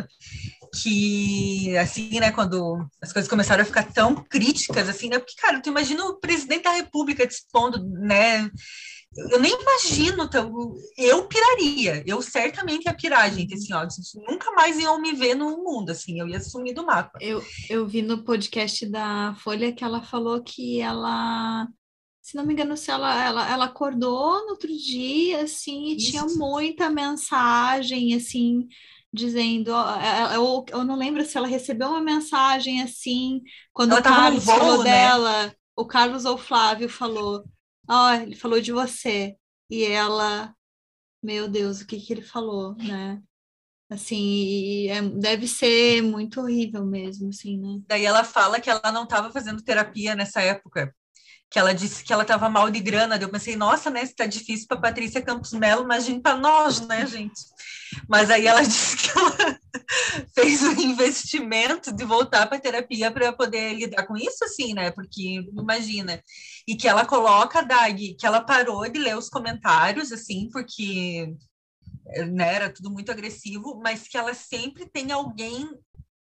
que 0.82 1.76
assim, 1.78 2.20
né, 2.20 2.30
quando 2.32 2.86
as 3.00 3.12
coisas 3.12 3.28
começaram 3.28 3.62
a 3.62 3.66
ficar 3.66 3.84
tão 3.92 4.14
críticas 4.14 4.88
assim, 4.88 5.08
né? 5.08 5.18
Porque 5.18 5.40
cara, 5.40 5.60
tu 5.60 5.68
imagina 5.68 6.04
o 6.04 6.18
presidente 6.18 6.64
da 6.64 6.72
República 6.72 7.26
dispondo, 7.26 7.82
né, 7.84 8.50
eu 9.30 9.40
nem 9.40 9.52
imagino, 9.60 10.28
eu 10.96 11.26
piraria, 11.26 12.02
eu 12.06 12.20
certamente 12.20 12.84
ia 12.84 12.94
pirar, 12.94 13.32
gente, 13.32 13.54
assim, 13.54 13.72
ó, 13.72 13.86
nunca 14.30 14.50
mais 14.52 14.78
iam 14.78 15.00
me 15.00 15.12
ver 15.12 15.34
no 15.34 15.64
mundo, 15.64 15.90
assim, 15.90 16.20
eu 16.20 16.28
ia 16.28 16.40
sumir 16.40 16.74
do 16.74 16.84
mapa. 16.84 17.18
Eu, 17.20 17.42
eu 17.70 17.86
vi 17.86 18.02
no 18.02 18.24
podcast 18.24 18.84
da 18.86 19.34
Folha 19.36 19.72
que 19.72 19.82
ela 19.82 20.02
falou 20.02 20.42
que 20.42 20.80
ela, 20.80 21.66
se 22.20 22.36
não 22.36 22.44
me 22.44 22.52
engano, 22.52 22.76
se 22.76 22.90
ela, 22.90 23.24
ela, 23.24 23.50
ela 23.50 23.64
acordou 23.64 24.44
no 24.44 24.50
outro 24.50 24.68
dia, 24.68 25.42
assim, 25.42 25.86
e 25.86 25.96
Isso. 25.96 26.10
tinha 26.10 26.24
muita 26.24 26.90
mensagem, 26.90 28.14
assim, 28.14 28.68
dizendo, 29.12 29.70
eu, 30.34 30.64
eu 30.68 30.84
não 30.84 30.96
lembro 30.96 31.24
se 31.24 31.38
ela 31.38 31.46
recebeu 31.46 31.88
uma 31.88 32.02
mensagem, 32.02 32.82
assim, 32.82 33.40
quando 33.72 33.92
ela 33.92 34.00
o 34.00 34.04
Carlos 34.04 34.44
voo, 34.44 34.58
falou 34.58 34.78
né? 34.78 34.90
dela, 34.90 35.54
o 35.74 35.86
Carlos 35.86 36.24
ou 36.24 36.34
o 36.34 36.38
Flávio 36.38 36.88
falou 36.88 37.44
ó, 37.88 38.10
oh, 38.10 38.14
ele 38.22 38.36
falou 38.36 38.60
de 38.60 38.72
você. 38.72 39.36
E 39.70 39.84
ela, 39.84 40.54
meu 41.22 41.48
Deus, 41.48 41.80
o 41.80 41.86
que 41.86 42.00
que 42.00 42.12
ele 42.12 42.22
falou, 42.22 42.74
né? 42.76 43.22
Assim, 43.90 44.88
é, 44.88 45.02
deve 45.02 45.46
ser 45.46 46.02
muito 46.02 46.40
horrível 46.40 46.84
mesmo, 46.84 47.28
assim, 47.28 47.58
né? 47.58 47.80
Daí 47.86 48.04
ela 48.04 48.24
fala 48.24 48.60
que 48.60 48.68
ela 48.70 48.92
não 48.92 49.04
estava 49.04 49.30
fazendo 49.32 49.62
terapia 49.62 50.14
nessa 50.16 50.42
época, 50.42 50.94
que 51.50 51.58
ela 51.58 51.72
disse 51.72 52.02
que 52.02 52.12
ela 52.12 52.22
estava 52.22 52.48
mal 52.48 52.70
de 52.70 52.80
grana. 52.80 53.16
Eu 53.16 53.28
pensei, 53.28 53.56
nossa, 53.56 53.90
né, 53.90 54.02
está 54.02 54.26
difícil 54.26 54.66
para 54.66 54.80
Patrícia 54.80 55.22
Campos 55.22 55.52
Melo, 55.52 55.84
imagine 55.84 56.20
para 56.20 56.36
nós, 56.36 56.80
né, 56.80 57.06
gente? 57.06 57.40
Mas 58.08 58.30
aí 58.30 58.46
ela 58.46 58.62
disse 58.64 58.96
que 58.96 59.18
ela 59.18 59.58
fez 60.34 60.62
um 60.62 60.80
investimento 60.80 61.92
de 61.92 62.04
voltar 62.04 62.46
para 62.46 62.60
terapia 62.60 63.10
para 63.10 63.32
poder 63.32 63.74
lidar 63.74 64.06
com 64.06 64.16
isso, 64.16 64.44
assim, 64.44 64.74
né? 64.74 64.90
Porque 64.90 65.44
imagina. 65.56 66.22
E 66.66 66.76
que 66.76 66.88
ela 66.88 67.04
coloca, 67.04 67.62
Dag, 67.62 68.14
que 68.14 68.26
ela 68.26 68.40
parou 68.40 68.88
de 68.88 68.98
ler 68.98 69.16
os 69.16 69.28
comentários, 69.28 70.12
assim, 70.12 70.48
porque 70.52 71.32
né, 72.32 72.54
era 72.54 72.70
tudo 72.70 72.90
muito 72.90 73.10
agressivo, 73.10 73.80
mas 73.82 74.08
que 74.08 74.16
ela 74.16 74.34
sempre 74.34 74.86
tem 74.86 75.12
alguém 75.12 75.68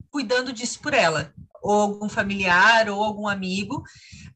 cuidando 0.10 0.54
disso 0.54 0.80
por 0.80 0.94
ela, 0.94 1.34
ou 1.62 1.74
algum 1.74 2.08
familiar, 2.08 2.88
ou 2.88 3.04
algum 3.04 3.28
amigo, 3.28 3.84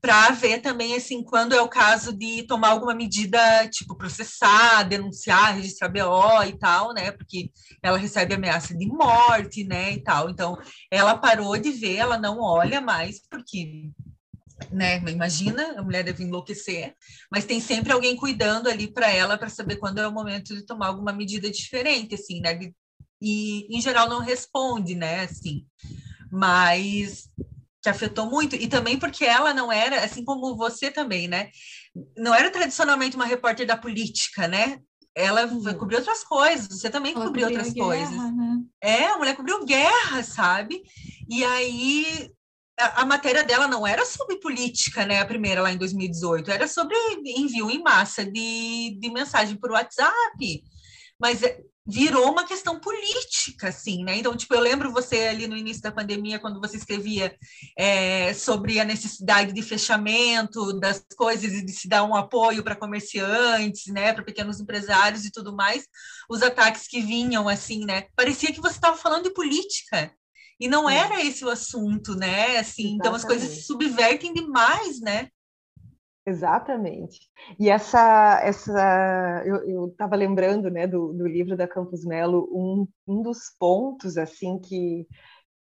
para 0.08 0.32
ver 0.32 0.62
também, 0.62 0.96
assim, 0.96 1.22
quando 1.22 1.54
é 1.54 1.62
o 1.62 1.68
caso 1.68 2.14
de 2.18 2.44
tomar 2.44 2.70
alguma 2.70 2.96
medida, 2.96 3.40
tipo, 3.68 3.94
processar, 3.94 4.84
denunciar, 4.84 5.56
registrar 5.56 5.90
BO 5.90 6.44
e 6.48 6.58
tal, 6.58 6.94
né, 6.94 7.12
porque 7.12 7.52
ela 7.84 7.98
recebe 7.98 8.34
ameaça 8.34 8.74
de 8.74 8.86
morte, 8.88 9.66
né, 9.66 9.92
e 9.92 10.02
tal, 10.02 10.30
então, 10.30 10.58
ela 10.90 11.18
parou 11.18 11.58
de 11.58 11.72
ver, 11.72 11.98
ela 11.98 12.18
não 12.18 12.40
olha 12.40 12.80
mais, 12.80 13.20
porque 13.30 13.90
né? 14.72 14.98
Imagina, 15.08 15.76
a 15.78 15.84
mulher 15.84 16.04
deve 16.04 16.24
enlouquecer, 16.24 16.96
mas 17.32 17.46
tem 17.46 17.60
sempre 17.60 17.92
alguém 17.92 18.16
cuidando 18.16 18.68
ali 18.68 18.88
para 18.88 19.12
ela 19.12 19.38
para 19.38 19.50
saber 19.50 19.76
quando 19.76 20.00
é 20.00 20.08
o 20.08 20.12
momento 20.12 20.56
de 20.56 20.66
tomar 20.66 20.88
alguma 20.88 21.14
medida 21.14 21.52
diferente, 21.52 22.16
assim, 22.16 22.42
né? 22.42 22.58
E 23.22 23.68
em 23.70 23.80
geral 23.80 24.10
não 24.10 24.20
responde, 24.20 24.96
né? 24.96 25.26
Assim, 25.26 25.64
mas 26.32 27.30
que 27.88 27.90
afetou 27.90 28.30
muito 28.30 28.56
e 28.56 28.68
também 28.68 29.00
porque 29.00 29.24
ela 29.24 29.54
não 29.54 29.72
era, 29.72 30.04
assim 30.04 30.24
como 30.24 30.58
você 30.58 30.92
também, 30.92 31.28
né? 31.28 31.50
Não 32.18 32.36
era 32.36 32.52
tradicionalmente 32.52 33.16
uma 33.16 33.26
repórter 33.26 33.66
da 33.66 33.78
política, 33.78 34.48
né? 34.48 34.80
Ela 35.16 35.48
cobriu 35.76 35.98
outras 35.98 36.24
coisas, 36.24 36.68
você 36.68 36.90
também 36.90 37.14
ela 37.14 37.26
cobriu 37.26 37.48
outras 37.48 37.72
guerra, 37.72 37.88
coisas. 37.88 38.36
Né? 38.36 38.60
É, 38.84 39.08
a 39.08 39.18
mulher 39.18 39.36
cobriu 39.36 39.66
guerra, 39.66 40.22
sabe? 40.22 40.84
E 41.30 41.44
aí 41.44 42.30
a, 42.78 43.06
matéria 43.06 43.44
dela 43.44 43.68
não 43.68 43.88
era 43.88 44.06
sobre 44.06 44.38
política, 44.40 45.06
né? 45.06 45.22
A 45.22 45.26
primeira 45.26 45.62
lá 45.62 45.72
em 45.72 45.78
2018, 45.78 46.52
era 46.52 46.68
sobre 46.68 46.96
envio 47.26 47.72
em 47.72 47.82
massa 47.82 48.24
de, 48.26 48.98
de 49.00 49.10
mensagem 49.10 49.56
por 49.56 49.72
WhatsApp. 49.72 50.64
Mas 51.20 51.42
é, 51.42 51.60
virou 51.88 52.30
uma 52.30 52.46
questão 52.46 52.80
política, 52.80 53.70
assim, 53.70 54.04
né? 54.04 54.18
Então, 54.18 54.36
tipo, 54.36 54.54
eu 54.54 54.60
lembro 54.60 54.92
você 54.92 55.28
ali 55.28 55.48
no 55.48 55.56
início 55.56 55.82
da 55.82 55.92
pandemia, 55.92 56.38
quando 56.38 56.60
você 56.60 56.76
escrevia 56.76 57.34
é, 57.78 58.34
sobre 58.34 58.80
a 58.80 58.84
necessidade 58.84 59.54
de 59.54 59.62
fechamento 59.62 60.78
das 60.80 61.02
coisas 61.16 61.54
e 61.54 61.64
de 61.64 61.72
se 61.72 61.88
dar 61.88 62.04
um 62.04 62.16
apoio 62.16 62.62
para 62.62 62.76
comerciantes, 62.76 63.88
né, 63.88 64.12
para 64.12 64.24
pequenos 64.24 64.60
empresários 64.60 65.24
e 65.24 65.32
tudo 65.32 65.56
mais, 65.56 65.86
os 66.30 66.44
ataques 66.44 66.88
que 66.88 67.00
vinham, 67.00 67.48
assim, 67.48 67.86
né? 67.86 68.08
Parecia 68.16 68.52
que 68.52 68.62
você 68.62 68.76
estava 68.76 68.98
falando 68.98 69.24
de 69.24 69.34
política. 69.34 70.12
E 70.60 70.68
não 70.68 70.90
era 70.90 71.24
esse 71.24 71.46
o 71.46 71.50
assunto, 71.50 72.16
né? 72.16 72.58
Assim, 72.58 72.96
então 72.96 73.14
as 73.14 73.24
coisas 73.24 73.50
se 73.50 73.62
subvertem 73.62 74.34
demais, 74.34 75.00
né? 75.00 75.30
Exatamente. 76.28 77.22
E 77.58 77.70
essa, 77.70 78.42
essa 78.44 79.44
eu 79.46 79.88
estava 79.88 80.14
lembrando, 80.18 80.70
né, 80.70 80.86
do, 80.86 81.14
do 81.14 81.26
livro 81.26 81.56
da 81.56 81.66
Campos 81.66 82.04
Melo, 82.04 82.50
um, 82.52 82.86
um 83.08 83.22
dos 83.22 83.50
pontos 83.58 84.18
assim 84.18 84.60
que 84.60 85.08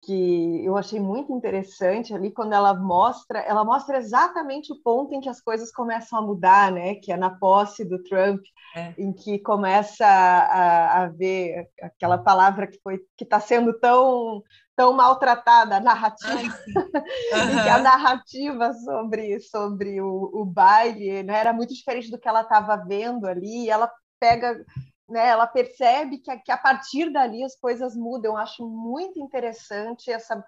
que 0.04 0.64
eu 0.64 0.78
achei 0.78 1.00
muito 1.00 1.34
interessante 1.34 2.14
ali 2.14 2.32
quando 2.32 2.54
ela 2.54 2.74
mostra, 2.74 3.40
ela 3.40 3.66
mostra 3.66 3.98
exatamente 3.98 4.72
o 4.72 4.82
ponto 4.82 5.14
em 5.14 5.20
que 5.20 5.28
as 5.28 5.42
coisas 5.42 5.72
começam 5.72 6.20
a 6.20 6.22
mudar, 6.22 6.72
né? 6.72 6.96
Que 6.96 7.12
é 7.12 7.18
na 7.18 7.32
posse 7.32 7.84
do 7.84 8.02
Trump, 8.04 8.40
é. 8.76 8.94
em 8.98 9.12
que 9.12 9.40
começa 9.40 10.06
a, 10.06 11.04
a 11.04 11.08
ver 11.08 11.68
aquela 11.82 12.18
palavra 12.18 12.68
que 12.68 12.80
foi 12.82 13.00
que 13.18 13.24
está 13.24 13.40
sendo 13.40 13.78
tão 13.80 14.44
tão 14.78 14.94
maltratada, 14.94 15.78
a 15.78 15.80
narrativa, 15.80 16.34
uhum. 16.36 16.54
que 17.64 17.70
a 17.70 17.80
narrativa 17.80 18.72
sobre 18.74 19.40
sobre 19.40 20.00
o, 20.00 20.30
o 20.32 20.46
baile, 20.46 21.24
né? 21.24 21.40
Era 21.40 21.52
muito 21.52 21.74
diferente 21.74 22.12
do 22.12 22.20
que 22.20 22.30
ela 22.30 22.42
estava 22.42 22.78
vendo 22.78 23.26
ali. 23.26 23.66
E 23.66 23.70
ela 23.72 23.92
pega 24.20 24.64
né, 25.10 25.28
ela 25.28 25.48
percebe 25.48 26.20
que, 26.20 26.38
que 26.40 26.52
a 26.52 26.58
partir 26.58 27.12
dali 27.12 27.44
as 27.44 27.56
coisas 27.56 27.96
mudam. 27.96 28.34
Eu 28.34 28.38
acho 28.38 28.68
muito 28.68 29.20
interessante 29.20 30.12
essa. 30.12 30.44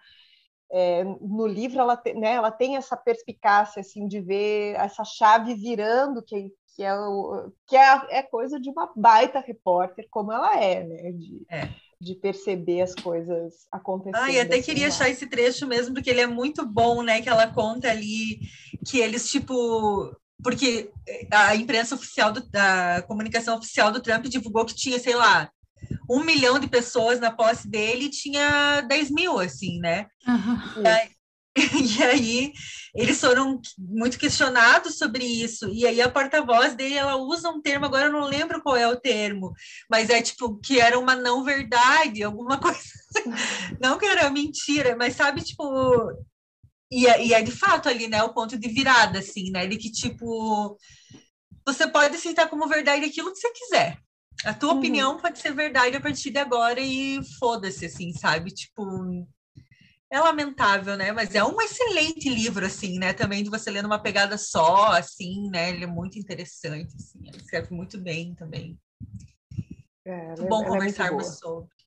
É, 0.71 1.03
no 1.03 1.47
livro 1.47 1.79
ela, 1.79 1.97
te, 1.97 2.13
né, 2.13 2.33
ela 2.33 2.51
tem 2.51 2.77
essa 2.77 2.95
perspicácia 2.95 3.79
assim 3.79 4.07
de 4.07 4.21
ver 4.21 4.75
essa 4.75 5.03
chave 5.03 5.55
virando 5.55 6.21
que, 6.21 6.53
que, 6.75 6.83
é, 6.83 6.93
o, 6.93 7.51
que 7.65 7.75
é, 7.75 8.19
é 8.19 8.21
coisa 8.21 8.59
de 8.59 8.69
uma 8.69 8.91
baita 8.95 9.39
repórter 9.39 10.07
como 10.11 10.31
ela 10.31 10.55
é, 10.61 10.83
né? 10.83 11.11
De, 11.13 11.45
é. 11.49 11.69
De 12.01 12.15
perceber 12.15 12.81
as 12.81 12.95
coisas 12.95 13.67
acontecendo. 13.71 14.15
Ah, 14.15 14.31
e 14.31 14.39
até 14.39 14.55
assim, 14.55 14.63
queria 14.63 14.87
achar 14.87 15.09
esse 15.09 15.27
trecho 15.27 15.67
mesmo, 15.67 15.93
porque 15.93 16.09
ele 16.09 16.21
é 16.21 16.27
muito 16.27 16.65
bom, 16.65 17.03
né? 17.03 17.21
Que 17.21 17.29
ela 17.29 17.47
conta 17.47 17.89
ali 17.89 18.39
que 18.85 18.99
eles, 18.99 19.29
tipo, 19.29 20.15
porque 20.41 20.89
a 21.31 21.55
imprensa 21.55 21.95
oficial, 21.95 22.31
do, 22.31 22.41
a 22.53 23.01
comunicação 23.01 23.57
oficial 23.57 23.91
do 23.91 24.01
Trump 24.01 24.25
divulgou 24.25 24.65
que 24.65 24.75
tinha, 24.75 24.97
sei 24.97 25.15
lá, 25.15 25.51
um 26.09 26.23
milhão 26.23 26.57
de 26.57 26.67
pessoas 26.67 27.19
na 27.19 27.31
posse 27.31 27.67
dele 27.67 28.05
e 28.05 28.09
tinha 28.09 28.81
10 28.81 29.11
mil, 29.11 29.37
assim, 29.37 29.79
né? 29.79 30.07
Uhum. 30.27 30.83
E, 30.83 30.87
aí, 30.87 31.09
e, 31.99 32.03
aí, 32.03 32.53
eles 32.95 33.19
foram 33.19 33.59
muito 33.77 34.17
questionados 34.17 34.97
sobre 34.97 35.23
isso. 35.23 35.67
E 35.69 35.85
aí 35.85 36.01
a 36.01 36.09
porta-voz 36.09 36.75
dele, 36.75 36.95
ela 36.95 37.15
usa 37.15 37.49
um 37.49 37.61
termo, 37.61 37.85
agora 37.85 38.05
eu 38.05 38.11
não 38.11 38.25
lembro 38.25 38.61
qual 38.61 38.75
é 38.75 38.87
o 38.87 38.99
termo, 38.99 39.53
mas 39.89 40.09
é 40.09 40.21
tipo 40.21 40.57
que 40.59 40.79
era 40.79 40.97
uma 40.97 41.15
não 41.15 41.43
verdade, 41.43 42.23
alguma 42.23 42.57
coisa. 42.61 42.79
Não 43.81 43.97
que 43.97 44.05
era 44.05 44.29
mentira, 44.29 44.95
mas 44.95 45.15
sabe, 45.15 45.41
tipo, 45.41 45.63
e 46.91 47.07
é, 47.07 47.25
e 47.25 47.33
é 47.33 47.41
de 47.41 47.51
fato 47.51 47.87
ali, 47.87 48.07
né, 48.07 48.23
o 48.23 48.33
ponto 48.33 48.57
de 48.57 48.67
virada, 48.69 49.19
assim, 49.19 49.51
né? 49.51 49.67
De 49.67 49.77
que, 49.77 49.91
tipo, 49.91 50.77
você 51.65 51.87
pode 51.87 52.15
aceitar 52.15 52.49
como 52.49 52.67
verdade 52.67 53.05
aquilo 53.05 53.31
que 53.31 53.39
você 53.39 53.51
quiser. 53.51 53.97
A 54.45 54.53
tua 54.53 54.71
uhum. 54.71 54.79
opinião 54.79 55.17
pode 55.17 55.39
ser 55.39 55.53
verdade 55.53 55.97
a 55.97 56.01
partir 56.01 56.31
de 56.31 56.39
agora 56.39 56.79
e 56.79 57.19
foda-se, 57.37 57.85
assim, 57.85 58.13
sabe? 58.13 58.51
Tipo, 58.51 58.83
é 60.11 60.19
lamentável, 60.19 60.97
né? 60.97 61.11
Mas 61.11 61.35
é 61.35 61.43
um 61.43 61.61
excelente 61.61 62.29
livro, 62.29 62.65
assim, 62.65 62.97
né? 62.97 63.13
Também 63.13 63.43
de 63.43 63.49
você 63.49 63.69
ler 63.69 63.83
numa 63.83 63.99
pegada 63.99 64.37
só, 64.37 64.87
assim, 64.93 65.49
né? 65.49 65.69
Ele 65.69 65.83
é 65.83 65.87
muito 65.87 66.17
interessante, 66.17 66.95
assim. 66.95 67.19
Ele 67.27 67.37
escreve 67.37 67.73
muito 67.73 67.97
bem 67.99 68.33
também. 68.33 68.79
É, 70.05 70.27
muito 70.27 70.45
bom 70.45 70.63
é 70.63 70.67
conversarmos 70.67 71.27
é 71.27 71.31
sobre. 71.31 71.79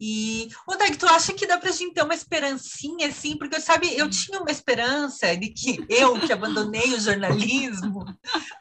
E, 0.00 0.50
Odag, 0.66 0.96
tu 0.96 1.06
acha 1.06 1.32
que 1.32 1.46
dá 1.46 1.56
para 1.56 1.70
a 1.70 1.72
gente 1.72 1.94
ter 1.94 2.02
uma 2.02 2.14
esperancinha, 2.14 3.08
assim? 3.08 3.38
Porque, 3.38 3.60
sabe, 3.60 3.96
eu 3.96 4.10
tinha 4.10 4.40
uma 4.40 4.50
esperança 4.50 5.36
de 5.36 5.48
que 5.48 5.84
eu, 5.88 6.20
que 6.20 6.32
abandonei 6.32 6.92
o 6.92 7.00
jornalismo 7.00 8.04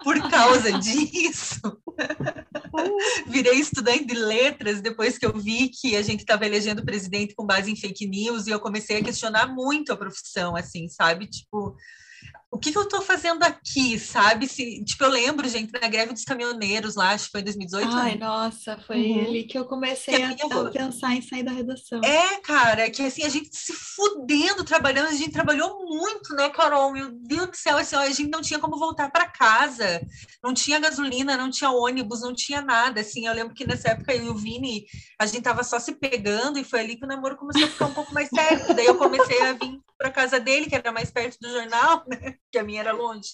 por 0.04 0.30
causa 0.30 0.72
disso, 0.80 1.60
virei 3.28 3.59
estudante 3.59 4.05
de 4.05 4.15
letras 4.15 4.82
depois 4.82 5.17
que 5.17 5.26
eu 5.26 5.34
vi 5.38 5.69
que 5.69 5.95
a 5.95 6.01
gente 6.01 6.21
estava 6.21 6.45
elegendo 6.45 6.86
presidente 6.86 7.36
com 7.36 7.45
base 7.45 7.71
em 7.71 7.76
fake 7.76 8.07
news 8.07 8.47
e 8.47 8.51
eu 8.51 8.59
comecei 8.59 8.97
a 8.97 9.03
questionar 9.03 9.47
muito 9.47 9.91
a 9.91 9.97
profissão, 9.97 10.55
assim, 10.55 10.88
sabe? 10.88 11.28
Tipo, 11.28 11.76
o 12.54 12.60
que, 12.60 12.72
que 12.72 12.78
eu 12.78 12.84
estou 12.84 13.01
fazendo 13.01 13.41
aqui, 13.41 13.97
sabe? 13.97 14.47
Se, 14.47 14.86
tipo, 14.86 15.04
eu 15.04 15.10
lembro, 15.10 15.49
gente, 15.49 15.74
na 15.74 15.88
greve 15.88 16.14
dos 16.14 16.24
caminhoneiros 16.24 16.95
lá, 16.95 17.10
acho 17.10 17.26
que 17.26 17.32
foi 17.32 17.41
em 17.41 17.45
2018. 17.45 17.89
Ai, 17.91 18.12
né? 18.12 18.18
nossa, 18.20 18.78
foi 18.86 18.97
uhum. 18.97 19.26
ali 19.26 19.43
que 19.45 19.58
eu 19.58 19.66
comecei 19.66 20.14
que 20.36 20.54
a, 20.54 20.62
a 20.62 20.70
pensar 20.70 21.16
em 21.16 21.22
sair 21.24 21.41
da 21.41 21.51
redação. 21.51 21.99
É, 22.04 22.39
cara, 22.41 22.91
que 22.91 23.01
assim, 23.01 23.24
a 23.24 23.30
gente 23.30 23.49
se 23.51 23.74
fudendo, 23.74 24.64
trabalhando, 24.64 25.08
a 25.08 25.14
gente 25.14 25.32
trabalhou 25.32 25.84
muito, 25.84 26.36
né, 26.36 26.47
Carol? 26.49 26.93
Meu 26.93 27.10
Deus 27.12 27.47
do 27.47 27.58
céu, 27.58 27.78
assim, 27.78 27.95
ó, 27.95 28.01
a 28.01 28.10
gente 28.10 28.30
não 28.30 28.41
tinha 28.41 28.60
como 28.60 28.78
voltar 28.78 29.10
para 29.10 29.28
casa, 29.28 30.06
não 30.43 30.54
tinha 30.54 30.80
gasolina, 30.80 31.36
não 31.36 31.49
tinha 31.49 31.72
ônibus, 31.72 32.22
não 32.22 32.36
tinha 32.36 32.62
nada, 32.62 33.01
assim, 33.01 33.26
eu 33.26 33.34
lembro 33.34 33.56
que 33.56 33.66
nessa 33.66 33.89
época 33.89 34.14
eu 34.14 34.26
e 34.26 34.30
o 34.30 34.36
Vini, 34.36 34.86
a 35.20 35.26
gente 35.26 35.41
tava 35.41 35.64
só 35.64 35.80
se 35.80 35.95
pegando 35.95 36.60
e 36.60 36.64
foi 36.64 36.82
ali 36.82 36.97
que 36.97 37.04
o 37.04 37.08
namoro 37.08 37.36
começou 37.36 37.64
a 37.64 37.68
ficar 37.68 37.86
um 37.88 37.93
pouco 37.95 38.14
mais 38.14 38.30
sério, 38.30 38.76
daí 38.76 38.86
eu 38.86 38.95
comecei 38.95 39.41
a 39.41 39.54
vir 39.54 39.82
para 39.97 40.11
casa 40.11 40.39
dele, 40.39 40.67
que 40.67 40.75
era 40.75 40.91
mais 40.91 41.11
perto 41.11 41.37
do 41.39 41.49
jornal, 41.49 42.03
né? 42.07 42.35
que 42.51 42.57
a 42.57 42.63
minha 42.63 42.81
era 42.81 42.93
longe. 42.93 43.29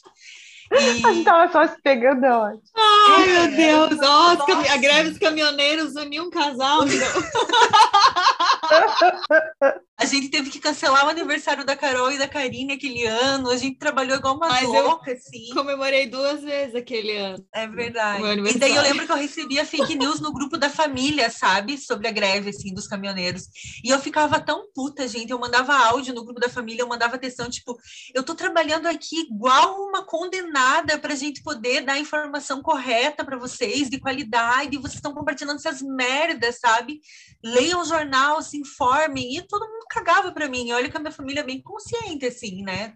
E... 0.72 0.76
A 1.06 1.14
gente 1.14 1.26
tava 1.26 1.52
só 1.52 1.68
se 1.68 1.82
pegando 1.82 2.26
onde? 2.26 2.62
Ai, 2.76 3.24
é, 3.24 3.26
meu 3.26 3.50
Deus! 3.90 3.98
Nossa, 3.98 4.44
a 4.72 4.78
greve 4.78 5.10
dos 5.10 5.20
caminhoneiros 5.20 5.96
uniu 5.96 6.26
um 6.26 6.30
casal. 6.30 6.82
a 10.00 10.06
gente 10.06 10.30
teve 10.30 10.50
que 10.50 10.62
cancelar 10.62 11.06
o 11.06 11.10
aniversário 11.10 11.66
da 11.66 11.76
Carol 11.76 12.10
e 12.10 12.18
da 12.18 12.26
Karine 12.26 12.72
aquele 12.72 13.06
ano. 13.06 13.50
A 13.50 13.58
gente 13.58 13.78
trabalhou 13.78 14.16
igual 14.16 14.38
uma 14.38 14.48
Mas 14.48 14.66
louca, 14.66 15.12
assim. 15.12 15.50
Comemorei 15.54 16.08
duas 16.08 16.42
vezes 16.42 16.74
aquele 16.74 17.18
ano. 17.18 17.46
É 17.54 17.68
verdade. 17.68 18.24
E 18.50 18.58
daí 18.58 18.74
eu 18.74 18.82
lembro 18.82 19.06
que 19.06 19.12
eu 19.12 19.18
recebia 19.18 19.66
fake 19.66 19.96
news 19.96 20.22
no 20.22 20.32
grupo 20.32 20.58
da 20.58 20.70
família, 20.70 21.30
sabe? 21.30 21.78
Sobre 21.78 22.08
a 22.08 22.12
greve, 22.12 22.52
assim, 22.52 22.74
dos 22.74 22.88
caminhoneiros. 22.88 23.50
E 23.84 23.90
eu 23.90 24.00
ficava 24.00 24.40
tão 24.40 24.72
puta, 24.74 25.06
gente. 25.06 25.32
Eu 25.32 25.40
mandava 25.40 25.76
áudio 25.76 26.16
no 26.16 26.24
grupo 26.24 26.40
da 26.40 26.48
família, 26.48 26.84
eu 26.84 26.88
mandava 26.88 27.16
atenção, 27.16 27.50
tipo, 27.50 27.78
eu 28.16 28.24
tô 28.24 28.34
trabalhando 28.34 28.88
aqui 28.88 29.28
igual 29.30 29.82
uma 29.82 30.06
condenada 30.06 30.98
pra 30.98 31.14
gente 31.14 31.44
poder 31.44 31.82
dar 31.82 31.94
a 31.94 32.00
informação 32.00 32.62
correta 32.62 33.26
para 33.26 33.38
vocês, 33.38 33.90
de 33.90 34.00
qualidade, 34.00 34.78
e 34.78 34.80
vocês 34.80 34.96
estão 34.96 35.14
compartilhando 35.14 35.58
essas 35.58 35.82
merdas, 35.82 36.58
sabe? 36.62 37.02
Leiam 37.44 37.82
o 37.82 37.86
jornal, 37.86 38.42
se 38.42 38.58
informem. 38.58 39.36
E 39.36 39.42
todo 39.42 39.68
mundo 39.68 39.89
cagava 39.90 40.32
para 40.32 40.48
mim. 40.48 40.72
Olha 40.72 40.90
que 40.90 40.98
a 40.98 41.00
minha 41.00 41.12
família 41.12 41.42
é 41.42 41.46
bem 41.46 41.62
consciente, 41.62 42.26
assim, 42.26 42.64
né? 42.64 42.94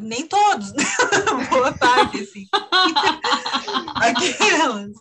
Nem 0.00 0.26
todos, 0.26 0.72
né? 0.72 0.84
boa 1.50 1.72
parte, 1.76 2.20
assim. 2.20 2.46
Aquelas. 3.96 4.92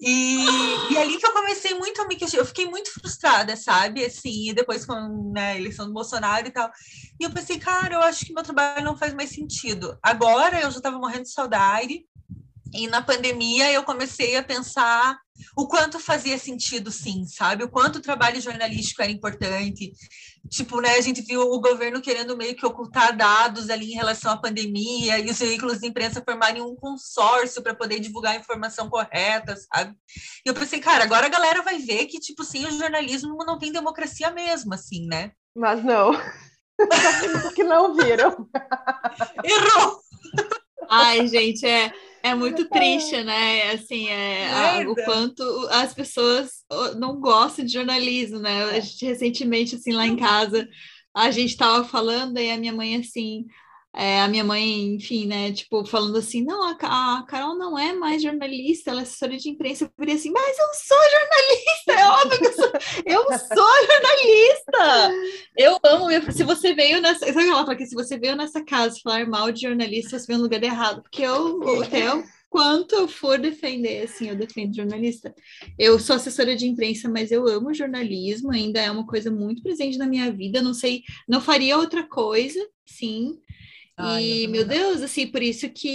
E, 0.00 0.46
e 0.90 0.98
ali 0.98 1.18
que 1.18 1.26
eu 1.26 1.32
comecei 1.32 1.74
muito 1.74 2.00
a 2.00 2.06
me 2.06 2.14
questionar, 2.14 2.42
eu 2.42 2.46
fiquei 2.46 2.66
muito 2.66 2.92
frustrada, 2.92 3.56
sabe? 3.56 4.04
Assim, 4.04 4.50
e 4.50 4.54
depois 4.54 4.86
com 4.86 5.32
né, 5.34 5.52
a 5.52 5.56
eleição 5.56 5.86
do 5.86 5.92
Bolsonaro 5.92 6.46
e 6.46 6.52
tal. 6.52 6.70
E 7.20 7.24
eu 7.24 7.30
pensei, 7.30 7.58
cara, 7.58 7.94
eu 7.94 8.02
acho 8.02 8.24
que 8.24 8.32
meu 8.32 8.44
trabalho 8.44 8.84
não 8.84 8.96
faz 8.96 9.12
mais 9.14 9.30
sentido. 9.30 9.98
Agora 10.00 10.60
eu 10.60 10.70
já 10.70 10.76
estava 10.76 10.96
morrendo 10.96 11.24
de 11.24 11.32
saudade, 11.32 12.06
e 12.74 12.88
na 12.88 13.00
pandemia 13.00 13.70
eu 13.72 13.82
comecei 13.84 14.36
a 14.36 14.42
pensar 14.42 15.16
o 15.56 15.66
quanto 15.66 15.98
fazia 15.98 16.38
sentido, 16.38 16.90
sim, 16.90 17.24
sabe? 17.26 17.64
O 17.64 17.68
quanto 17.68 17.96
o 17.96 18.02
trabalho 18.02 18.40
jornalístico 18.40 19.02
era 19.02 19.10
importante. 19.10 19.92
Tipo, 20.50 20.80
né, 20.80 20.94
a 20.96 21.00
gente 21.00 21.22
viu 21.22 21.40
o 21.40 21.60
governo 21.60 22.00
querendo 22.00 22.36
meio 22.36 22.54
que 22.54 22.66
ocultar 22.66 23.16
dados 23.16 23.70
ali 23.70 23.92
em 23.92 23.96
relação 23.96 24.32
à 24.32 24.36
pandemia 24.36 25.18
e 25.18 25.30
os 25.30 25.38
veículos 25.38 25.80
de 25.80 25.86
imprensa 25.86 26.22
formarem 26.22 26.62
um 26.62 26.74
consórcio 26.76 27.62
para 27.62 27.74
poder 27.74 27.98
divulgar 27.98 28.34
a 28.34 28.38
informação 28.38 28.88
correta, 28.88 29.56
sabe? 29.56 29.94
E 30.44 30.48
eu 30.48 30.54
pensei, 30.54 30.80
cara, 30.80 31.04
agora 31.04 31.26
a 31.26 31.30
galera 31.30 31.62
vai 31.62 31.78
ver 31.78 32.06
que, 32.06 32.20
tipo, 32.20 32.44
sim, 32.44 32.66
o 32.66 32.78
jornalismo 32.78 33.36
não 33.44 33.58
tem 33.58 33.72
democracia 33.72 34.30
mesmo, 34.30 34.74
assim, 34.74 35.06
né? 35.06 35.32
Mas 35.56 35.82
não. 35.82 36.12
que 37.54 37.64
não 37.64 37.94
viram. 37.94 38.48
Errou! 39.42 40.00
Ai, 40.90 41.26
gente, 41.26 41.64
é, 41.66 41.92
é 42.24 42.34
muito 42.34 42.66
triste, 42.70 43.22
né? 43.22 43.72
Assim, 43.72 44.08
é, 44.08 44.50
a, 44.50 44.88
o 44.88 44.94
quanto 44.94 45.42
as 45.70 45.92
pessoas 45.92 46.64
não 46.96 47.20
gostam 47.20 47.64
de 47.66 47.72
jornalismo, 47.72 48.38
né? 48.38 48.64
A 48.64 48.80
gente, 48.80 49.04
recentemente, 49.04 49.74
assim, 49.74 49.92
lá 49.92 50.06
em 50.06 50.16
casa, 50.16 50.66
a 51.14 51.30
gente 51.30 51.50
estava 51.50 51.84
falando 51.84 52.38
e 52.38 52.50
a 52.50 52.56
minha 52.56 52.72
mãe, 52.72 52.96
assim, 52.96 53.44
é, 53.96 54.20
a 54.20 54.28
minha 54.28 54.42
mãe, 54.42 54.94
enfim, 54.94 55.24
né, 55.24 55.52
tipo, 55.52 55.84
falando 55.86 56.18
assim, 56.18 56.42
não, 56.42 56.64
a, 56.64 56.72
a, 56.72 57.22
Carol 57.28 57.56
não 57.56 57.78
é 57.78 57.92
mais 57.92 58.20
jornalista, 58.20 58.90
ela 58.90 59.00
é 59.00 59.02
assessora 59.04 59.36
de 59.36 59.48
imprensa. 59.48 59.84
Eu 59.84 59.90
falei 59.96 60.16
assim, 60.16 60.32
mas 60.32 60.58
eu 60.58 60.66
sou 60.74 60.98
jornalista, 61.12 61.92
é 61.92 62.08
óbvio 62.08 62.38
que 62.40 62.46
eu 62.46 62.52
sou, 62.52 62.72
eu 63.06 63.22
sou 63.38 63.86
jornalista. 63.86 65.12
Eu 65.56 65.78
amo, 65.84 66.10
eu, 66.10 66.32
se 66.32 66.42
você 66.42 66.74
veio 66.74 67.00
nessa, 67.00 67.32
sabe 67.32 67.48
ela 67.48 67.64
fala 67.64 67.76
que 67.76 67.86
se 67.86 67.94
você 67.94 68.18
veio 68.18 68.34
nessa 68.34 68.64
casa 68.64 68.98
falar 69.00 69.28
mal 69.28 69.52
de 69.52 69.60
jornalista, 69.62 70.18
você 70.18 70.26
veio 70.26 70.38
no 70.38 70.44
lugar 70.44 70.62
errado, 70.62 71.00
porque 71.02 71.22
eu, 71.22 71.82
até 71.82 72.12
o 72.12 72.24
quanto 72.50 72.96
eu 72.96 73.06
for 73.06 73.38
defender, 73.38 74.04
assim, 74.04 74.28
eu 74.28 74.34
defendo 74.34 74.74
jornalista. 74.74 75.32
Eu 75.78 76.00
sou 76.00 76.16
assessora 76.16 76.56
de 76.56 76.66
imprensa, 76.66 77.08
mas 77.08 77.30
eu 77.30 77.46
amo 77.46 77.72
jornalismo, 77.72 78.50
ainda 78.50 78.80
é 78.80 78.90
uma 78.90 79.06
coisa 79.06 79.30
muito 79.30 79.62
presente 79.62 79.98
na 79.98 80.06
minha 80.06 80.32
vida, 80.32 80.60
não 80.60 80.74
sei, 80.74 81.02
não 81.28 81.40
faria 81.40 81.78
outra 81.78 82.02
coisa, 82.02 82.58
sim, 82.84 83.38
Ai, 83.96 84.42
e, 84.44 84.46
meu 84.48 84.66
Deus, 84.66 85.02
assim, 85.02 85.26
por 85.26 85.42
isso 85.42 85.70
que 85.70 85.88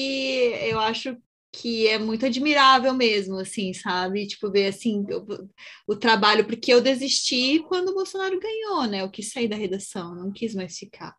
eu 0.64 0.80
acho 0.80 1.18
que 1.52 1.88
é 1.88 1.98
muito 1.98 2.26
admirável 2.26 2.94
mesmo, 2.94 3.38
assim, 3.40 3.74
sabe? 3.74 4.28
Tipo, 4.28 4.52
ver, 4.52 4.68
assim, 4.68 5.06
o, 5.12 5.50
o, 5.94 5.96
trabalho, 5.96 6.46
porque 6.46 6.72
eu 6.72 6.82
desisti 6.82 7.60
quando 7.68 7.90
o 7.90 7.94
Bolsonaro 7.96 8.40
ganhou, 8.40 8.86
né? 8.86 9.02
Eu 9.02 9.10
quis 9.10 9.32
sair 9.32 9.48
da 9.48 9.56
redação, 9.56 10.16
não 10.16 10.32
quis 10.32 10.54
mais 10.56 10.78
ficar. 10.78 11.16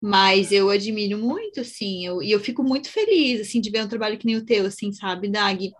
Mas 0.00 0.52
eu 0.52 0.70
admiro 0.70 1.18
muito, 1.18 1.60
assim, 1.60 2.06
eu, 2.06 2.22
e 2.22 2.30
eu 2.32 2.40
fico 2.40 2.62
muito 2.64 2.90
feliz, 2.90 3.40
assim, 3.42 3.60
de 3.60 3.70
ver 3.70 3.84
um 3.84 3.88
trabalho 3.88 4.18
que 4.18 4.26
nem 4.26 4.36
o 4.36 4.44
teu, 4.44 4.66
assim, 4.66 4.92
sabe, 4.92 5.28
Dag? 5.30 5.70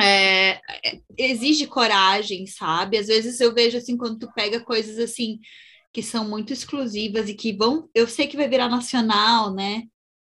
É, 0.00 0.52
é, 0.84 1.00
exige 1.18 1.66
coragem, 1.66 2.46
sabe? 2.46 2.96
Às 2.98 3.08
vezes 3.08 3.40
eu 3.40 3.52
vejo, 3.54 3.76
assim, 3.78 3.96
quando 3.96 4.18
tu 4.18 4.32
pega 4.34 4.60
coisas, 4.60 4.98
assim, 4.98 5.38
que 5.92 6.02
são 6.02 6.28
muito 6.28 6.52
exclusivas 6.52 7.28
e 7.28 7.34
que 7.34 7.52
vão, 7.52 7.88
eu 7.94 8.08
sei 8.08 8.26
que 8.26 8.36
vai 8.36 8.48
virar 8.48 8.68
nacional, 8.68 9.52
né? 9.52 9.82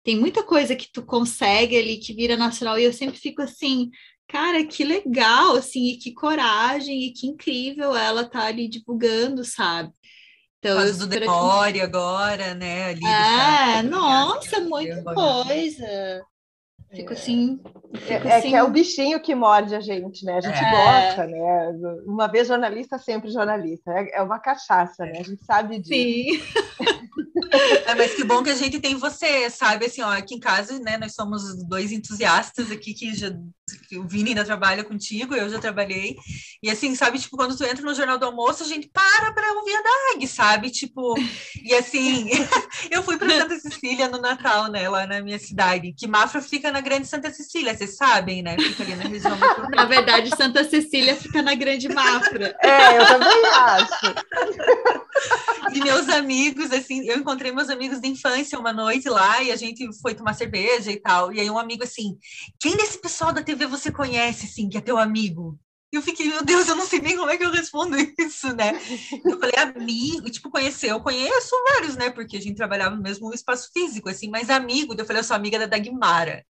Tem 0.03 0.19
muita 0.19 0.43
coisa 0.43 0.75
que 0.75 0.91
tu 0.91 1.03
consegue 1.03 1.77
ali 1.77 1.97
que 1.97 2.13
vira 2.13 2.35
nacional 2.35 2.79
e 2.79 2.83
eu 2.83 2.91
sempre 2.91 3.19
fico 3.19 3.41
assim, 3.41 3.91
cara, 4.27 4.65
que 4.65 4.83
legal, 4.83 5.55
assim, 5.55 5.91
e 5.91 5.97
que 5.97 6.13
coragem 6.13 7.03
e 7.03 7.13
que 7.13 7.27
incrível 7.27 7.95
ela 7.95 8.27
tá 8.27 8.45
ali 8.45 8.67
divulgando, 8.67 9.45
sabe? 9.45 9.91
Então, 10.57 10.77
Faz 10.77 10.97
do 10.97 11.07
Demore 11.07 11.81
agora, 11.81 12.53
né? 12.53 12.85
Ali 12.85 13.05
é, 13.05 13.81
nossa, 13.83 14.59
muita 14.61 15.03
coisa. 15.03 16.23
Fico 16.93 17.13
assim. 17.13 17.59
Fico 17.95 18.27
é, 18.27 18.37
assim... 18.37 18.49
que 18.49 18.55
é 18.55 18.63
o 18.63 18.69
bichinho 18.69 19.21
que 19.21 19.33
morde 19.33 19.73
a 19.73 19.79
gente, 19.79 20.25
né? 20.25 20.37
A 20.37 20.41
gente 20.41 20.59
é. 20.59 20.71
gosta, 20.71 21.27
né? 21.27 21.71
Uma 22.05 22.27
vez 22.27 22.47
jornalista, 22.47 22.97
sempre 22.97 23.31
jornalista. 23.31 23.91
É, 23.91 24.17
é 24.17 24.21
uma 24.21 24.39
cachaça, 24.39 25.05
né? 25.05 25.19
A 25.19 25.23
gente 25.23 25.43
sabe 25.45 25.79
disso. 25.79 25.89
Sim. 25.93 26.41
É, 27.85 27.95
mas 27.95 28.15
que 28.15 28.23
bom 28.23 28.41
que 28.41 28.49
a 28.49 28.55
gente 28.55 28.79
tem 28.79 28.95
você, 28.95 29.49
sabe? 29.49 29.85
Assim, 29.85 30.01
ó, 30.01 30.09
aqui 30.09 30.35
em 30.35 30.39
casa, 30.39 30.79
né? 30.79 30.97
Nós 30.97 31.13
somos 31.13 31.41
dois 31.67 31.91
entusiastas 31.91 32.71
aqui 32.71 32.93
que 32.93 33.13
já 33.13 33.29
que 33.29 33.41
o 33.97 34.07
Vini 34.07 34.29
ainda 34.29 34.45
trabalha 34.45 34.83
contigo, 34.83 35.35
eu 35.35 35.49
já 35.49 35.59
trabalhei. 35.59 36.15
E 36.61 36.69
assim, 36.69 36.95
sabe, 36.95 37.19
tipo, 37.19 37.35
quando 37.37 37.57
tu 37.57 37.63
entra 37.63 37.83
no 37.83 37.93
Jornal 37.93 38.17
do 38.17 38.25
Almoço, 38.25 38.63
a 38.63 38.67
gente 38.67 38.89
para 38.89 39.31
para 39.33 39.53
ouvir 39.53 39.75
a 39.75 39.81
DAG, 39.81 40.27
sabe? 40.27 40.69
Tipo, 40.69 41.15
e 41.63 41.73
assim, 41.73 42.29
eu 42.91 43.03
fui 43.03 43.17
para 43.17 43.29
Santa 43.29 43.59
Cecília 43.59 44.07
no 44.07 44.19
Natal, 44.19 44.69
né, 44.69 44.87
lá 44.87 45.07
na 45.07 45.21
minha 45.21 45.39
cidade, 45.39 45.93
que 45.97 46.07
Mafra 46.07 46.41
fica 46.41 46.71
na 46.71 46.81
Grande 46.81 47.07
Santa 47.07 47.31
Cecília, 47.31 47.75
vocês 47.75 47.95
sabem, 47.95 48.41
né? 48.41 48.57
Fica 48.57 48.83
ali 48.83 48.95
na 48.95 49.03
região 49.03 49.37
Na 49.75 49.85
verdade, 49.85 50.35
Santa 50.35 50.63
Cecília 50.63 51.15
fica 51.15 51.41
na 51.41 51.55
Grande 51.55 51.87
Mafra. 51.89 52.55
É, 52.61 52.97
eu 52.97 53.05
também 53.05 53.45
acho. 53.45 54.15
E 55.73 55.79
meus 55.79 56.09
amigos, 56.09 56.71
assim, 56.71 57.07
eu 57.07 57.17
encontrei 57.17 57.51
meus 57.51 57.69
amigos 57.69 58.01
de 58.01 58.07
infância 58.07 58.59
uma 58.59 58.73
noite 58.73 59.07
lá 59.07 59.41
e 59.41 59.51
a 59.51 59.55
gente 59.55 59.87
foi 60.01 60.13
tomar 60.13 60.33
cerveja 60.33 60.91
e 60.91 60.99
tal. 60.99 61.31
E 61.31 61.39
aí 61.39 61.49
um 61.49 61.57
amigo 61.57 61.83
assim, 61.83 62.17
quem 62.59 62.75
desse 62.75 62.99
pessoal 62.99 63.31
da 63.31 63.43
TV 63.43 63.65
você 63.67 63.91
conhece, 63.91 64.45
assim, 64.45 64.67
que 64.67 64.77
é 64.77 64.81
teu 64.81 64.97
amigo? 64.97 65.57
Eu 65.91 66.01
fiquei, 66.01 66.27
meu 66.27 66.43
Deus, 66.43 66.67
eu 66.69 66.75
não 66.75 66.85
sei 66.85 67.01
nem 67.01 67.17
como 67.17 67.29
é 67.29 67.37
que 67.37 67.43
eu 67.43 67.51
respondo 67.51 67.97
isso, 68.17 68.55
né? 68.55 68.71
Eu 69.25 69.37
falei, 69.37 69.55
amigo, 69.57 70.29
tipo, 70.29 70.49
conhecer, 70.49 70.91
eu 70.91 71.01
conheço 71.01 71.53
vários, 71.73 71.97
né? 71.97 72.09
Porque 72.09 72.37
a 72.37 72.41
gente 72.41 72.55
trabalhava 72.55 72.95
no 72.95 73.01
mesmo 73.01 73.33
espaço 73.33 73.69
físico, 73.73 74.07
assim, 74.07 74.29
mas 74.29 74.49
amigo, 74.49 74.95
eu 74.97 75.05
falei, 75.05 75.19
eu 75.19 75.23
sou 75.23 75.35
amiga 75.35 75.59
da 75.59 75.65
Dagmara. 75.65 76.45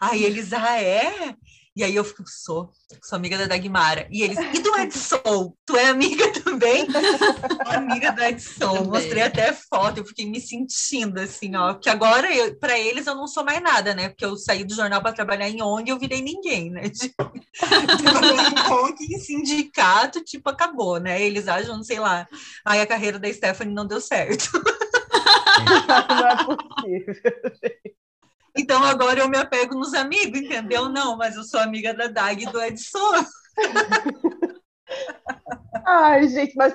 Aí 0.00 0.22
eles, 0.22 0.52
ah, 0.52 0.80
é? 0.80 1.34
E 1.76 1.84
aí 1.84 1.94
eu 1.94 2.02
fico, 2.02 2.24
sou, 2.26 2.70
sou 3.02 3.16
amiga 3.16 3.36
da 3.36 3.46
Dagmara. 3.46 4.08
E 4.10 4.22
eles, 4.22 4.38
e 4.38 4.62
do 4.62 4.74
Edson? 4.80 5.54
Tu 5.66 5.76
é 5.76 5.88
amiga 5.88 6.32
também? 6.42 6.86
amiga 7.66 8.12
do 8.12 8.22
Edson. 8.22 8.84
Mostrei 8.84 9.22
até 9.22 9.52
foto, 9.52 9.98
eu 9.98 10.06
fiquei 10.06 10.24
me 10.24 10.40
sentindo 10.40 11.20
assim, 11.20 11.54
ó. 11.54 11.74
Que 11.74 11.90
agora, 11.90 12.28
para 12.58 12.78
eles, 12.78 13.06
eu 13.06 13.14
não 13.14 13.26
sou 13.26 13.44
mais 13.44 13.60
nada, 13.62 13.94
né? 13.94 14.08
Porque 14.08 14.24
eu 14.24 14.38
saí 14.38 14.64
do 14.64 14.74
jornal 14.74 15.02
para 15.02 15.12
trabalhar 15.12 15.50
em 15.50 15.62
ONG 15.62 15.90
eu 15.90 15.98
virei 15.98 16.22
ninguém, 16.22 16.70
né? 16.70 16.88
Tipo, 16.88 17.30
em 17.56 18.72
ONG, 18.72 19.04
em 19.14 19.18
sindicato, 19.18 20.24
tipo, 20.24 20.48
acabou, 20.48 20.98
né? 20.98 21.22
Eles 21.22 21.46
acham, 21.46 21.82
sei 21.82 22.00
lá, 22.00 22.26
aí 22.64 22.80
a 22.80 22.86
carreira 22.86 23.18
da 23.18 23.30
Stephanie 23.30 23.74
não 23.74 23.86
deu 23.86 24.00
certo. 24.00 24.50
não 26.08 26.28
é 26.28 26.44
possível. 26.44 27.14
Então 28.56 28.82
agora 28.82 29.20
eu 29.20 29.28
me 29.28 29.36
apego 29.36 29.74
nos 29.74 29.92
amigos, 29.94 30.40
entendeu? 30.40 30.88
Não, 30.88 31.16
mas 31.16 31.36
eu 31.36 31.44
sou 31.44 31.60
amiga 31.60 31.92
da 31.92 32.08
Dag 32.08 32.42
e 32.42 32.50
do 32.50 32.60
Edson. 32.60 32.98
Ai, 35.84 36.28
gente, 36.28 36.56
mas 36.56 36.74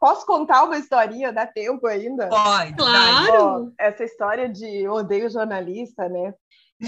posso 0.00 0.26
contar 0.26 0.64
uma 0.64 0.78
historinha? 0.78 1.32
Dá 1.32 1.46
tempo 1.46 1.86
ainda? 1.86 2.28
Pode, 2.28 2.74
claro. 2.74 3.72
essa 3.78 4.02
história 4.04 4.48
de 4.48 4.88
odeio 4.88 5.30
jornalista, 5.30 6.08
né? 6.08 6.34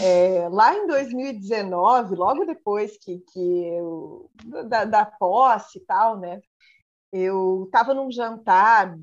É, 0.01 0.49
lá 0.51 0.75
em 0.75 0.87
2019, 0.87 2.17
logo 2.17 2.47
depois 2.47 2.97
que, 2.99 3.19
que 3.33 3.67
eu, 3.69 4.31
da, 4.67 4.85
da 4.85 5.05
posse 5.05 5.79
e 5.79 5.85
tal, 5.85 6.19
né? 6.19 6.41
Eu 7.13 7.65
estava 7.67 7.93
num 7.93 8.11
jantar 8.11 8.97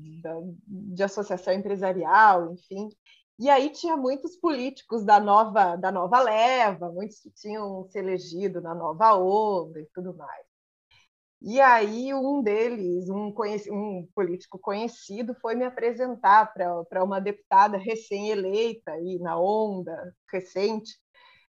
de 0.66 1.02
associação 1.02 1.54
empresarial, 1.54 2.52
enfim, 2.52 2.88
e 3.40 3.48
aí 3.48 3.70
tinha 3.70 3.96
muitos 3.96 4.36
políticos 4.36 5.02
da 5.02 5.18
nova, 5.18 5.74
da 5.74 5.90
nova 5.90 6.20
leva, 6.20 6.92
muitos 6.92 7.20
que 7.20 7.30
tinham 7.30 7.88
se 7.88 7.98
elegido 7.98 8.60
na 8.60 8.74
nova 8.74 9.14
onda 9.14 9.80
e 9.80 9.86
tudo 9.94 10.14
mais. 10.14 10.44
E 11.42 11.58
aí 11.58 12.12
um 12.12 12.42
deles, 12.42 13.08
um, 13.08 13.32
um 13.72 14.08
político 14.14 14.58
conhecido, 14.58 15.34
foi 15.40 15.54
me 15.54 15.64
apresentar 15.64 16.52
para 16.52 17.02
uma 17.02 17.18
deputada 17.18 17.78
recém-eleita 17.78 18.98
e 19.00 19.18
na 19.18 19.40
onda 19.40 20.14
recente. 20.30 20.98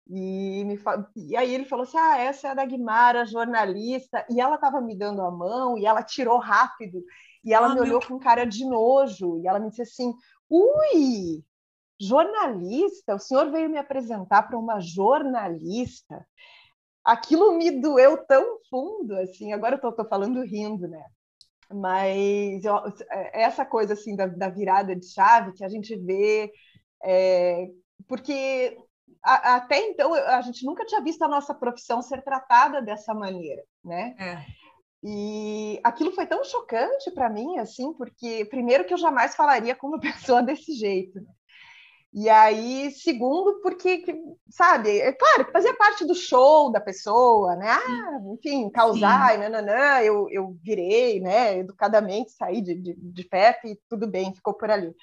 E, 0.09 0.65
me, 0.65 0.79
e 1.17 1.37
aí 1.37 1.55
ele 1.55 1.65
falou 1.67 1.85
assim: 1.85 1.99
Ah, 1.99 2.19
essa 2.19 2.49
é 2.49 2.51
a 2.51 2.55
Dagmara, 2.55 3.25
jornalista. 3.27 4.27
E 4.29 4.41
ela 4.41 4.57
estava 4.57 4.81
me 4.81 4.97
dando 4.97 5.23
a 5.23 5.31
mão 5.31 5.79
e 5.79 5.87
ela 5.87 6.03
tirou 6.03 6.39
rápido. 6.39 7.01
E 7.45 7.55
ela 7.55 7.69
ah, 7.69 7.75
me 7.75 7.81
olhou 7.81 8.01
meu... 8.01 8.09
com 8.09 8.19
cara 8.19 8.45
de 8.45 8.65
nojo. 8.65 9.41
E 9.41 9.47
ela 9.47 9.61
me 9.61 9.69
disse 9.71 9.83
assim: 9.83 10.13
Ui, 10.51 11.45
jornalista? 12.01 13.15
O 13.15 13.19
senhor 13.19 13.51
veio 13.51 13.71
me 13.71 13.79
apresentar 13.79 14.43
para 14.43 14.59
uma 14.59 14.81
jornalista? 14.81 16.27
aquilo 17.07 17.57
me 17.57 17.71
doeu 17.71 18.19
tão 18.27 18.59
fundo, 18.69 19.17
assim, 19.17 19.53
agora 19.53 19.77
eu 19.81 19.95
tô, 19.95 20.05
falando 20.05 20.43
rindo, 20.43 20.89
né? 20.89 21.05
Mas 21.73 22.65
eu, 22.65 22.77
é, 23.11 23.43
essa 23.43 23.65
coisa, 23.65 23.95
assim, 23.95 24.17
da, 24.17 24.27
da, 24.27 24.49
virada 24.49 24.95
de 24.95 25.07
chave 25.07 25.53
que 25.53 25.65
a 25.65 25.69
gente 25.69 25.97
vê, 25.97 26.53
é, 27.03 27.69
porque 28.09 28.77
a, 29.23 29.57
até 29.57 29.79
então 29.89 30.13
a 30.15 30.41
gente 30.43 30.67
nunca 30.67 30.85
tinha 30.85 31.01
visto 31.01 31.23
a 31.23 31.29
nossa 31.29 31.55
profissão 31.55 32.03
ser 32.03 32.23
tratada 32.23 32.83
dessa 32.83 33.15
maneira, 33.15 33.63
né? 33.85 34.15
É. 34.19 34.45
E 35.03 35.79
aquilo 35.85 36.11
foi 36.11 36.27
tão 36.27 36.43
chocante 36.43 37.13
para 37.13 37.31
mim, 37.31 37.59
assim, 37.59 37.93
porque 37.93 38.45
primeiro 38.47 38.85
que 38.85 38.93
eu 38.93 38.99
jamais 38.99 39.37
falaria 39.37 39.77
com 39.77 39.87
uma 39.87 40.01
pessoa 40.01 40.43
desse 40.43 40.73
jeito. 40.73 41.21
Né? 41.21 41.36
E 42.19 42.31
aí, 42.31 42.91
segundo, 42.93 43.61
porque, 43.61 44.03
sabe, 44.49 45.01
é 45.01 45.13
claro 45.13 45.45
que 45.45 45.53
fazia 45.53 45.77
parte 45.77 46.03
do 46.07 46.15
show 46.15 46.73
da 46.73 46.81
pessoa, 46.81 47.55
né? 47.57 47.69
Ah, 47.69 48.19
enfim, 48.33 48.71
causar, 48.71 49.33
Sim. 49.33 49.35
e 49.35 49.39
nananã, 49.41 50.01
eu, 50.01 50.27
eu 50.31 50.57
virei, 50.63 51.21
né, 51.21 51.59
educadamente, 51.59 52.33
saí 52.33 52.63
de, 52.63 52.75
de, 52.75 52.95
de 52.95 53.25
perto 53.25 53.67
e 53.67 53.79
tudo 53.87 54.07
bem, 54.07 54.35
ficou 54.35 54.55
por 54.55 54.71
ali. 54.71 54.95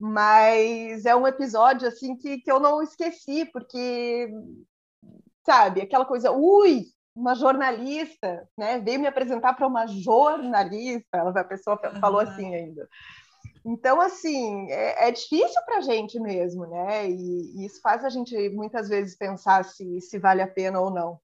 Mas 0.00 1.04
é 1.06 1.14
um 1.14 1.28
episódio, 1.28 1.86
assim, 1.86 2.16
que, 2.16 2.38
que 2.38 2.50
eu 2.50 2.58
não 2.58 2.82
esqueci, 2.82 3.44
porque, 3.52 4.28
sabe, 5.46 5.80
aquela 5.80 6.04
coisa, 6.04 6.32
ui, 6.32 6.86
uma 7.14 7.36
jornalista, 7.36 8.48
né, 8.58 8.80
veio 8.80 8.98
me 8.98 9.06
apresentar 9.06 9.54
para 9.54 9.66
uma 9.68 9.86
jornalista, 9.86 11.22
a 11.22 11.44
pessoa 11.44 11.78
falou 12.00 12.18
assim 12.18 12.52
ainda. 12.52 12.88
Então, 13.64 14.00
assim, 14.00 14.70
é, 14.70 15.08
é 15.08 15.10
difícil 15.10 15.62
para 15.64 15.78
a 15.78 15.80
gente 15.80 16.18
mesmo, 16.18 16.66
né? 16.66 17.08
E, 17.08 17.62
e, 17.62 17.66
isso 17.66 17.80
faz 17.80 18.04
a 18.04 18.08
gente 18.08 18.48
muitas 18.50 18.88
vezes 18.88 19.16
pensar 19.16 19.64
se, 19.64 20.00
se 20.00 20.18
vale 20.18 20.42
a 20.42 20.48
pena 20.48 20.80
ou 20.80 20.90
não. 20.90 21.20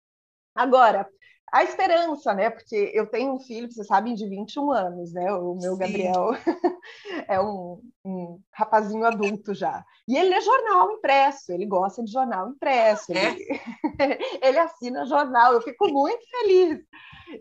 Agora, 0.55 1.09
a 1.55 1.63
esperança, 1.63 2.35
né? 2.35 2.51
Porque 2.51 2.91
eu 2.93 3.07
tenho 3.07 3.33
um 3.33 3.39
filho, 3.39 3.71
vocês 3.71 3.87
sabem, 3.87 4.13
de 4.17 4.29
21 4.29 4.73
anos, 4.73 5.13
né? 5.13 5.33
O 5.33 5.55
meu 5.55 5.75
Sim. 5.75 5.79
Gabriel 5.79 6.31
é 7.29 7.41
um, 7.41 7.81
um, 8.05 8.41
rapazinho 8.53 9.05
adulto 9.07 9.55
já. 9.55 9.85
E 10.09 10.17
ele 10.17 10.31
lê 10.31 10.41
jornal 10.41 10.91
impresso, 10.91 11.53
ele 11.53 11.65
gosta 11.65 12.03
de 12.03 12.11
jornal 12.11 12.49
impresso, 12.49 13.13
é? 13.13 13.37
ele, 13.37 13.61
ele 14.43 14.59
assina 14.59 15.07
jornal, 15.07 15.53
eu 15.53 15.63
fico 15.63 15.87
muito 15.87 16.29
feliz. 16.29 16.81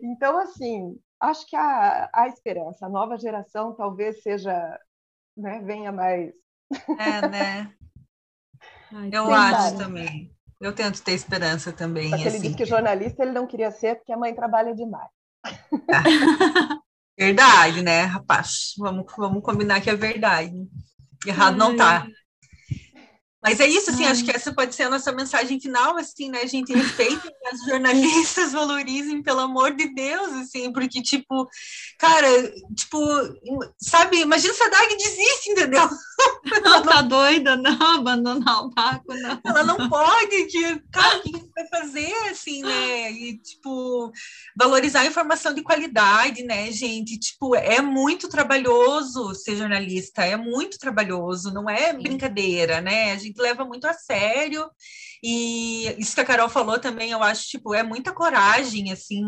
Então, 0.00 0.38
assim, 0.38 0.96
acho 1.18 1.44
que 1.48 1.56
a, 1.56 2.08
a 2.14 2.28
esperança, 2.28 2.86
a 2.86 2.88
nova 2.88 3.18
geração 3.18 3.74
talvez 3.74 4.22
seja, 4.22 4.78
né, 5.36 5.60
venha 5.64 5.90
mais. 5.90 6.32
É, 7.00 7.28
né? 7.28 7.74
Ai, 8.92 9.10
eu 9.12 9.26
acho 9.34 9.76
também. 9.76 10.32
Eu 10.64 10.72
tento 10.72 11.02
ter 11.02 11.12
esperança 11.12 11.70
também. 11.72 12.08
Só 12.08 12.16
que 12.16 12.22
assim. 12.26 12.36
ele 12.36 12.38
disse 12.38 12.56
que 12.56 12.64
jornalista 12.64 13.22
ele 13.22 13.32
não 13.32 13.46
queria 13.46 13.70
ser 13.70 13.96
porque 13.96 14.14
a 14.14 14.16
mãe 14.16 14.34
trabalha 14.34 14.74
demais. 14.74 15.10
Verdade, 17.18 17.82
né, 17.82 18.04
rapaz? 18.04 18.72
Vamos, 18.78 19.12
vamos 19.14 19.42
combinar 19.42 19.82
que 19.82 19.90
é 19.90 19.94
verdade. 19.94 20.54
Errado 21.26 21.58
não 21.58 21.76
tá. 21.76 22.06
Mas 23.42 23.60
é 23.60 23.66
isso, 23.68 23.90
assim, 23.90 24.06
Ai. 24.06 24.12
acho 24.12 24.24
que 24.24 24.30
essa 24.30 24.54
pode 24.54 24.74
ser 24.74 24.84
a 24.84 24.90
nossa 24.90 25.12
mensagem 25.12 25.60
final, 25.60 25.98
assim, 25.98 26.30
né, 26.30 26.46
gente? 26.46 26.72
Respeitem 26.72 27.30
as 27.52 27.60
jornalistas, 27.68 28.52
valorizem, 28.56 29.22
pelo 29.22 29.40
amor 29.40 29.76
de 29.76 29.92
Deus, 29.94 30.32
assim, 30.32 30.72
porque, 30.72 31.02
tipo, 31.02 31.46
cara, 31.98 32.26
tipo, 32.74 32.98
sabe, 33.78 34.22
imagina 34.22 34.54
se 34.54 34.62
a 34.62 34.68
Dag 34.70 34.96
desiste, 34.96 35.50
entendeu? 35.50 35.86
Não, 36.62 36.82
tá 36.82 37.02
doida, 37.02 37.56
não, 37.56 37.96
abandonar 37.96 38.64
o 38.64 38.70
barco, 38.70 39.14
não. 39.14 39.40
Ela 39.44 39.64
não 39.64 39.88
pode, 39.88 40.44
que, 40.46 40.78
cara, 40.92 41.18
o 41.18 41.22
que 41.22 41.32
você 41.32 41.50
vai 41.54 41.66
fazer, 41.68 42.12
assim, 42.30 42.62
né? 42.62 43.10
E, 43.10 43.38
tipo, 43.38 44.12
valorizar 44.56 45.00
a 45.00 45.06
informação 45.06 45.54
de 45.54 45.62
qualidade, 45.62 46.42
né, 46.42 46.70
gente? 46.70 47.18
Tipo, 47.18 47.54
é 47.54 47.80
muito 47.80 48.28
trabalhoso 48.28 49.34
ser 49.34 49.56
jornalista, 49.56 50.24
é 50.24 50.36
muito 50.36 50.78
trabalhoso, 50.78 51.52
não 51.52 51.68
é 51.68 51.92
brincadeira, 51.92 52.80
né? 52.80 53.12
A 53.12 53.16
gente 53.16 53.40
leva 53.40 53.64
muito 53.64 53.86
a 53.86 53.92
sério. 53.92 54.70
E 55.22 55.94
isso 55.98 56.14
que 56.14 56.20
a 56.20 56.24
Carol 56.24 56.48
falou 56.50 56.78
também, 56.78 57.10
eu 57.10 57.22
acho, 57.22 57.48
tipo, 57.48 57.74
é 57.74 57.82
muita 57.82 58.12
coragem, 58.12 58.92
assim. 58.92 59.22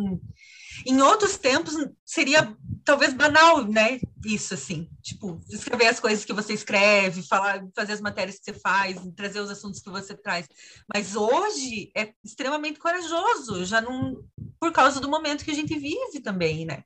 Em 0.84 1.00
outros 1.00 1.36
tempos 1.38 1.74
seria 2.04 2.54
talvez 2.84 3.12
banal, 3.12 3.64
né? 3.64 3.98
Isso, 4.24 4.54
assim, 4.54 4.88
tipo, 5.02 5.40
escrever 5.50 5.86
as 5.86 6.00
coisas 6.00 6.24
que 6.24 6.32
você 6.32 6.52
escreve, 6.52 7.22
falar, 7.22 7.64
fazer 7.74 7.92
as 7.92 8.00
matérias 8.00 8.38
que 8.38 8.44
você 8.44 8.52
faz, 8.52 8.96
trazer 9.16 9.40
os 9.40 9.50
assuntos 9.50 9.80
que 9.80 9.90
você 9.90 10.16
traz. 10.16 10.46
Mas 10.92 11.16
hoje 11.16 11.90
é 11.96 12.12
extremamente 12.24 12.78
corajoso, 12.78 13.64
já 13.64 13.80
não 13.80 14.24
por 14.60 14.72
causa 14.72 15.00
do 15.00 15.08
momento 15.08 15.44
que 15.44 15.50
a 15.50 15.54
gente 15.54 15.78
vive 15.78 16.20
também, 16.22 16.64
né? 16.64 16.82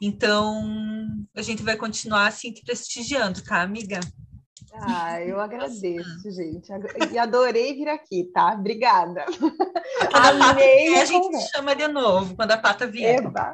Então, 0.00 0.64
a 1.34 1.42
gente 1.42 1.62
vai 1.62 1.76
continuar 1.76 2.26
assim 2.26 2.52
te 2.52 2.62
prestigiando, 2.62 3.42
tá, 3.42 3.62
amiga? 3.62 4.00
Ah, 4.74 5.20
eu 5.20 5.38
agradeço, 5.38 6.30
gente. 6.30 6.68
E 7.12 7.18
adorei 7.18 7.74
vir 7.74 7.88
aqui, 7.88 8.24
tá? 8.32 8.54
Obrigada. 8.54 9.26
A 10.12 10.28
Amei 10.50 10.94
a, 10.96 11.02
a 11.02 11.04
gente 11.04 11.30
te 11.30 11.50
chama 11.50 11.76
de 11.76 11.86
novo 11.88 12.34
quando 12.34 12.52
a 12.52 12.58
pata 12.58 12.86
vier. 12.86 13.18
Eba. 13.18 13.52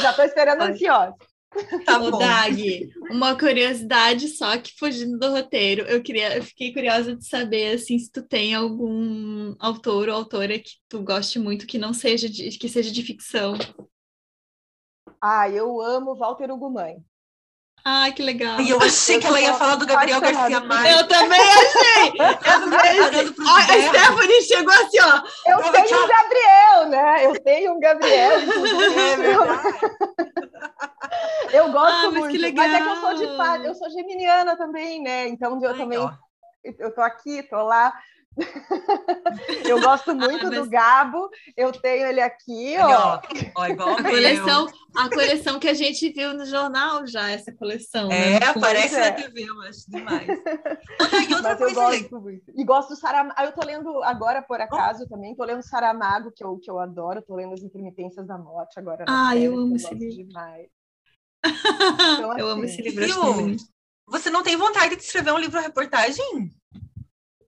Já 0.00 0.10
estou 0.10 0.24
esperando 0.24 0.62
ansiosa. 0.62 1.14
Tá 1.84 1.98
bom. 1.98 2.18
Dag, 2.18 2.90
uma 3.10 3.38
curiosidade 3.38 4.28
só 4.28 4.56
que 4.56 4.72
fugindo 4.78 5.18
do 5.18 5.30
roteiro, 5.30 5.82
eu 5.82 6.02
queria, 6.02 6.38
eu 6.38 6.42
fiquei 6.42 6.72
curiosa 6.72 7.14
de 7.14 7.26
saber 7.26 7.74
assim 7.74 7.98
se 7.98 8.10
tu 8.10 8.22
tem 8.22 8.54
algum 8.54 9.54
autor 9.58 10.08
ou 10.08 10.14
autora 10.14 10.58
que 10.58 10.72
tu 10.88 11.02
goste 11.02 11.38
muito 11.38 11.66
que 11.66 11.76
não 11.76 11.92
seja 11.92 12.28
de, 12.28 12.56
que 12.56 12.68
seja 12.70 12.90
de 12.90 13.02
ficção. 13.02 13.54
Ah, 15.20 15.48
eu 15.50 15.80
amo 15.82 16.16
Walter 16.16 16.50
Ugumãe. 16.50 17.04
Ai, 17.84 18.12
que 18.12 18.22
legal. 18.22 18.60
E 18.60 18.70
eu 18.70 18.80
achei 18.80 19.18
que 19.18 19.26
ela 19.26 19.40
ia 19.40 19.54
falar 19.54 19.74
do 19.74 19.84
Gabriel 19.86 20.20
Garcia 20.20 20.60
Marques. 20.60 20.96
Eu 20.96 21.08
também 21.08 21.40
achei. 21.40 22.12
Eu 22.14 22.36
também 22.38 23.00
achei. 23.00 23.34
A 23.48 23.62
Stephanie 23.88 24.42
chegou 24.42 24.72
assim, 24.74 25.00
ó. 25.00 25.20
Eu 25.50 25.58
tenho 25.72 26.04
um 26.04 26.08
Gabriel, 26.08 26.86
né? 26.88 27.26
Eu 27.26 27.42
tenho 27.42 27.74
um 27.74 27.80
Gabriel. 27.80 28.38
É 31.52 31.58
eu 31.58 31.70
gosto 31.70 32.06
ah, 32.06 32.10
mas 32.10 32.20
muito. 32.20 32.40
Mas 32.54 32.72
é 32.72 32.80
que 32.80 32.88
eu 32.88 32.96
sou 32.96 33.12
de 33.14 33.24
eu 33.66 33.74
sou 33.74 33.90
geminiana 33.90 34.56
também, 34.56 35.02
né? 35.02 35.28
Então 35.28 35.62
eu 35.62 35.70
Ai, 35.70 35.76
também. 35.76 35.98
Ó. 35.98 36.10
Eu 36.78 36.94
tô 36.94 37.02
aqui, 37.02 37.42
tô 37.42 37.62
lá. 37.62 37.92
Eu 39.64 39.80
gosto 39.80 40.14
muito 40.14 40.46
ah, 40.46 40.50
mas... 40.50 40.58
do 40.58 40.70
Gabo, 40.70 41.28
eu 41.56 41.72
tenho 41.72 42.06
ele 42.06 42.20
aqui, 42.20 42.76
ó. 42.78 43.20
ó, 43.56 43.66
igual 43.66 43.90
a 43.90 44.02
coleção, 44.02 44.66
a 44.96 45.08
coleção 45.08 45.58
que 45.58 45.68
a 45.68 45.74
gente 45.74 46.10
viu 46.10 46.34
no 46.34 46.44
jornal 46.44 47.06
já, 47.06 47.30
essa 47.30 47.52
coleção. 47.52 48.08
Né? 48.08 48.36
É, 48.36 48.40
né? 48.40 48.46
aparece 48.46 48.96
é. 48.96 49.10
na 49.10 49.12
TV, 49.12 49.42
eu 49.42 49.62
acho 49.62 49.90
demais. 49.90 50.28
e 50.28 50.32
outra 51.34 51.50
mas 51.50 51.58
coisa, 51.58 51.64
eu 51.64 51.74
gosto 51.74 52.20
muito. 52.20 52.52
E 52.54 52.64
gosto 52.64 52.88
do 52.90 52.96
Saramago. 52.96 53.34
Ah, 53.36 53.44
eu 53.44 53.52
tô 53.52 53.66
lendo 53.66 54.02
agora, 54.02 54.42
por 54.42 54.60
acaso, 54.60 55.04
oh. 55.04 55.08
também, 55.08 55.34
tô 55.34 55.44
lendo 55.44 55.62
Saramago, 55.62 56.32
que 56.34 56.44
eu, 56.44 56.58
que 56.58 56.70
eu 56.70 56.78
adoro, 56.78 57.22
tô 57.22 57.36
lendo 57.36 57.54
as 57.54 57.62
intermitências 57.62 58.26
da 58.26 58.38
morte 58.38 58.78
agora. 58.78 59.04
Ah, 59.08 59.36
eu 59.36 59.56
amo 59.56 59.74
esse 59.76 59.94
livro. 59.94 60.26
Demais. 60.26 60.68
Então, 61.44 62.30
assim, 62.30 62.40
eu 62.40 62.48
amo 62.48 62.64
esse 62.64 62.82
livro. 62.82 63.56
Você 64.08 64.30
não 64.30 64.42
tem 64.42 64.56
vontade 64.56 64.96
de 64.96 65.02
escrever 65.02 65.32
um 65.32 65.38
livro-reportagem? 65.38 66.50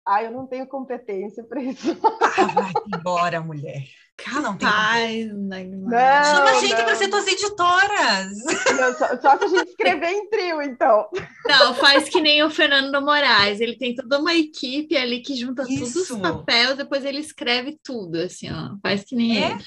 Ah, 0.07 0.23
eu 0.23 0.31
não 0.31 0.47
tenho 0.47 0.67
competência 0.67 1.43
para 1.45 1.63
isso. 1.63 1.97
Ah, 2.37 2.47
vai 2.47 2.73
embora, 2.99 3.41
mulher. 3.41 3.85
Não 4.33 4.57
tem 4.57 4.69
Ai, 4.69 5.25
não, 5.25 5.91
Chama 5.91 6.51
a 6.51 6.61
gente 6.61 6.77
para 6.77 6.95
ser 6.95 7.09
tuas 7.09 7.27
editoras. 7.27 8.33
Não, 8.79 8.95
só, 8.95 9.21
só 9.21 9.39
se 9.39 9.45
a 9.45 9.49
gente 9.49 9.69
escrever 9.71 10.09
em 10.09 10.31
trio, 10.31 10.63
então. 10.63 11.09
Não, 11.47 11.75
faz 11.75 12.09
que 12.09 12.21
nem 12.21 12.43
o 12.43 12.51
Fernando 12.51 13.01
Moraes. 13.03 13.61
Ele 13.61 13.77
tem 13.77 13.95
toda 13.95 14.19
uma 14.19 14.35
equipe 14.35 14.97
ali 14.97 15.21
que 15.21 15.35
junta 15.35 15.65
todos 15.67 15.97
os 15.97 16.19
papéis, 16.19 16.77
depois 16.77 17.05
ele 17.05 17.19
escreve 17.19 17.79
tudo, 17.83 18.19
assim, 18.19 18.51
ó. 18.51 18.77
Faz 18.83 19.05
que 19.05 19.17
nem 19.17 19.43
é? 19.43 19.51
ele. 19.53 19.65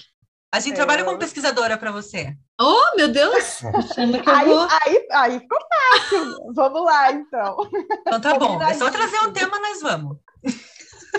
A 0.52 0.60
gente 0.60 0.74
é. 0.74 0.78
trabalha 0.78 1.04
como 1.04 1.20
pesquisadora 1.20 1.78
para 1.78 1.92
você. 1.92 2.34
Oh, 2.60 2.96
meu 2.96 3.10
Deus! 3.10 3.62
aí, 4.26 4.46
vou... 4.48 4.68
aí, 4.82 5.08
aí 5.12 5.40
ficou 5.40 5.60
fácil. 5.70 6.54
vamos 6.54 6.86
lá, 6.86 7.12
então. 7.12 7.58
Então 8.02 8.22
tá 8.22 8.40
bom. 8.40 8.62
É 8.62 8.74
só 8.74 8.90
trazer 8.90 9.20
um 9.20 9.34
tema, 9.34 9.60
nós 9.60 9.82
vamos. 9.82 10.18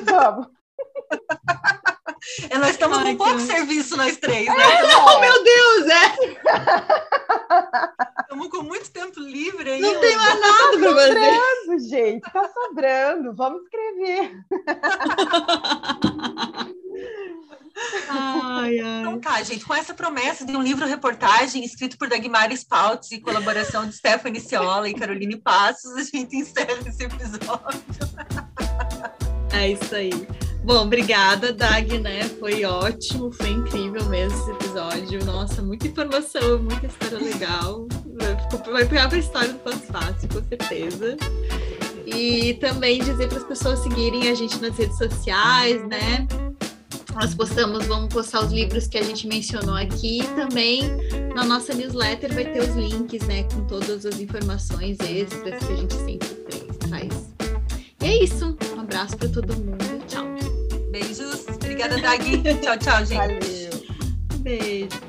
Vamos. 0.05 0.47
É, 2.51 2.59
nós 2.59 2.71
estamos 2.71 2.99
com 3.03 3.17
pouco 3.17 3.41
serviço, 3.41 3.97
nós 3.97 4.17
três, 4.17 4.47
né? 4.47 4.55
Oh, 4.97 5.21
meu 5.21 5.45
Deus, 5.45 5.87
é! 5.89 6.15
Estamos 8.23 8.49
com 8.49 8.63
muito 8.63 8.91
tempo 8.91 9.21
livre 9.21 9.71
aí. 9.71 9.81
Não 9.81 10.01
tem 10.01 10.17
mais 10.17 10.41
nada 10.41 10.79
para 10.79 10.95
fazer. 10.95 11.15
Tá 11.15 11.31
sobrando, 11.31 11.89
gente. 11.89 12.33
Tá 12.33 12.51
sobrando. 12.53 13.35
Vamos 13.35 13.63
escrever. 13.63 14.45
Ai, 18.09 18.81
ai. 18.81 19.01
Então 19.01 19.21
tá, 19.21 19.43
gente, 19.43 19.65
com 19.65 19.75
essa 19.75 19.95
promessa 19.95 20.45
de 20.45 20.57
um 20.57 20.63
livro-reportagem 20.63 21.65
escrito 21.65 21.97
por 21.97 22.09
Dagmar 22.09 22.51
Spaltz 22.53 23.13
e 23.13 23.21
colaboração 23.21 23.87
de 23.87 23.97
Stephanie 23.97 24.41
Ciola 24.41 24.89
e 24.89 24.95
Caroline 24.95 25.37
Passos, 25.37 25.95
a 25.95 26.03
gente 26.03 26.37
encerra 26.37 26.73
esse 26.87 27.05
episódio. 27.05 28.68
É 29.53 29.71
isso 29.71 29.95
aí. 29.95 30.11
Bom, 30.65 30.85
obrigada, 30.85 31.53
Dag, 31.53 31.99
né? 31.99 32.29
Foi 32.41 32.65
ótimo, 32.65 33.33
foi 33.33 33.51
incrível 33.51 34.05
mesmo 34.07 34.39
esse 34.39 34.51
episódio. 34.51 35.25
Nossa, 35.25 35.63
muita 35.63 35.87
informação, 35.87 36.59
muita 36.59 36.87
história 36.87 37.19
legal. 37.19 37.89
Vai 38.71 38.87
pegar 38.87 39.09
para 39.09 39.17
a 39.17 39.21
história 39.21 39.49
do 39.49 39.59
Passo 39.61 39.83
Fácil, 39.85 40.29
com 40.29 40.45
certeza. 40.45 41.17
E 42.05 42.55
também 42.55 43.03
dizer 43.03 43.29
para 43.29 43.39
as 43.39 43.45
pessoas 43.45 43.79
seguirem 43.81 44.29
a 44.29 44.35
gente 44.35 44.59
nas 44.61 44.77
redes 44.77 44.99
sociais, 44.99 45.87
né? 45.89 46.27
Nós 47.15 47.35
postamos, 47.35 47.87
vamos 47.87 48.13
postar 48.13 48.45
os 48.45 48.53
livros 48.53 48.87
que 48.87 48.99
a 48.99 49.03
gente 49.03 49.27
mencionou 49.27 49.75
aqui 49.75 50.21
também 50.37 50.83
na 51.39 51.45
nossa 51.45 51.73
newsletter 51.73 52.35
vai 52.35 52.45
ter 52.45 52.61
os 52.61 52.75
links, 52.75 53.23
né, 53.29 53.45
com 53.45 53.65
todas 53.67 54.05
as 54.05 54.19
informações 54.19 54.99
extras 54.99 55.65
que 55.65 55.73
a 55.73 55.77
gente 55.77 55.95
sempre 55.95 56.29
traz. 56.81 57.28
É 58.09 58.25
isso. 58.25 58.57
Um 58.75 58.81
abraço 58.81 59.19
para 59.19 59.29
todo 59.29 59.55
mundo. 59.55 59.85
Tchau. 60.07 60.25
Beijos. 60.91 61.47
Obrigada, 61.47 62.01
Dag. 62.01 62.25
tchau, 62.63 62.79
tchau, 62.79 63.05
gente. 63.05 63.19
Valeu. 63.19 63.39
Beijo. 64.39 65.08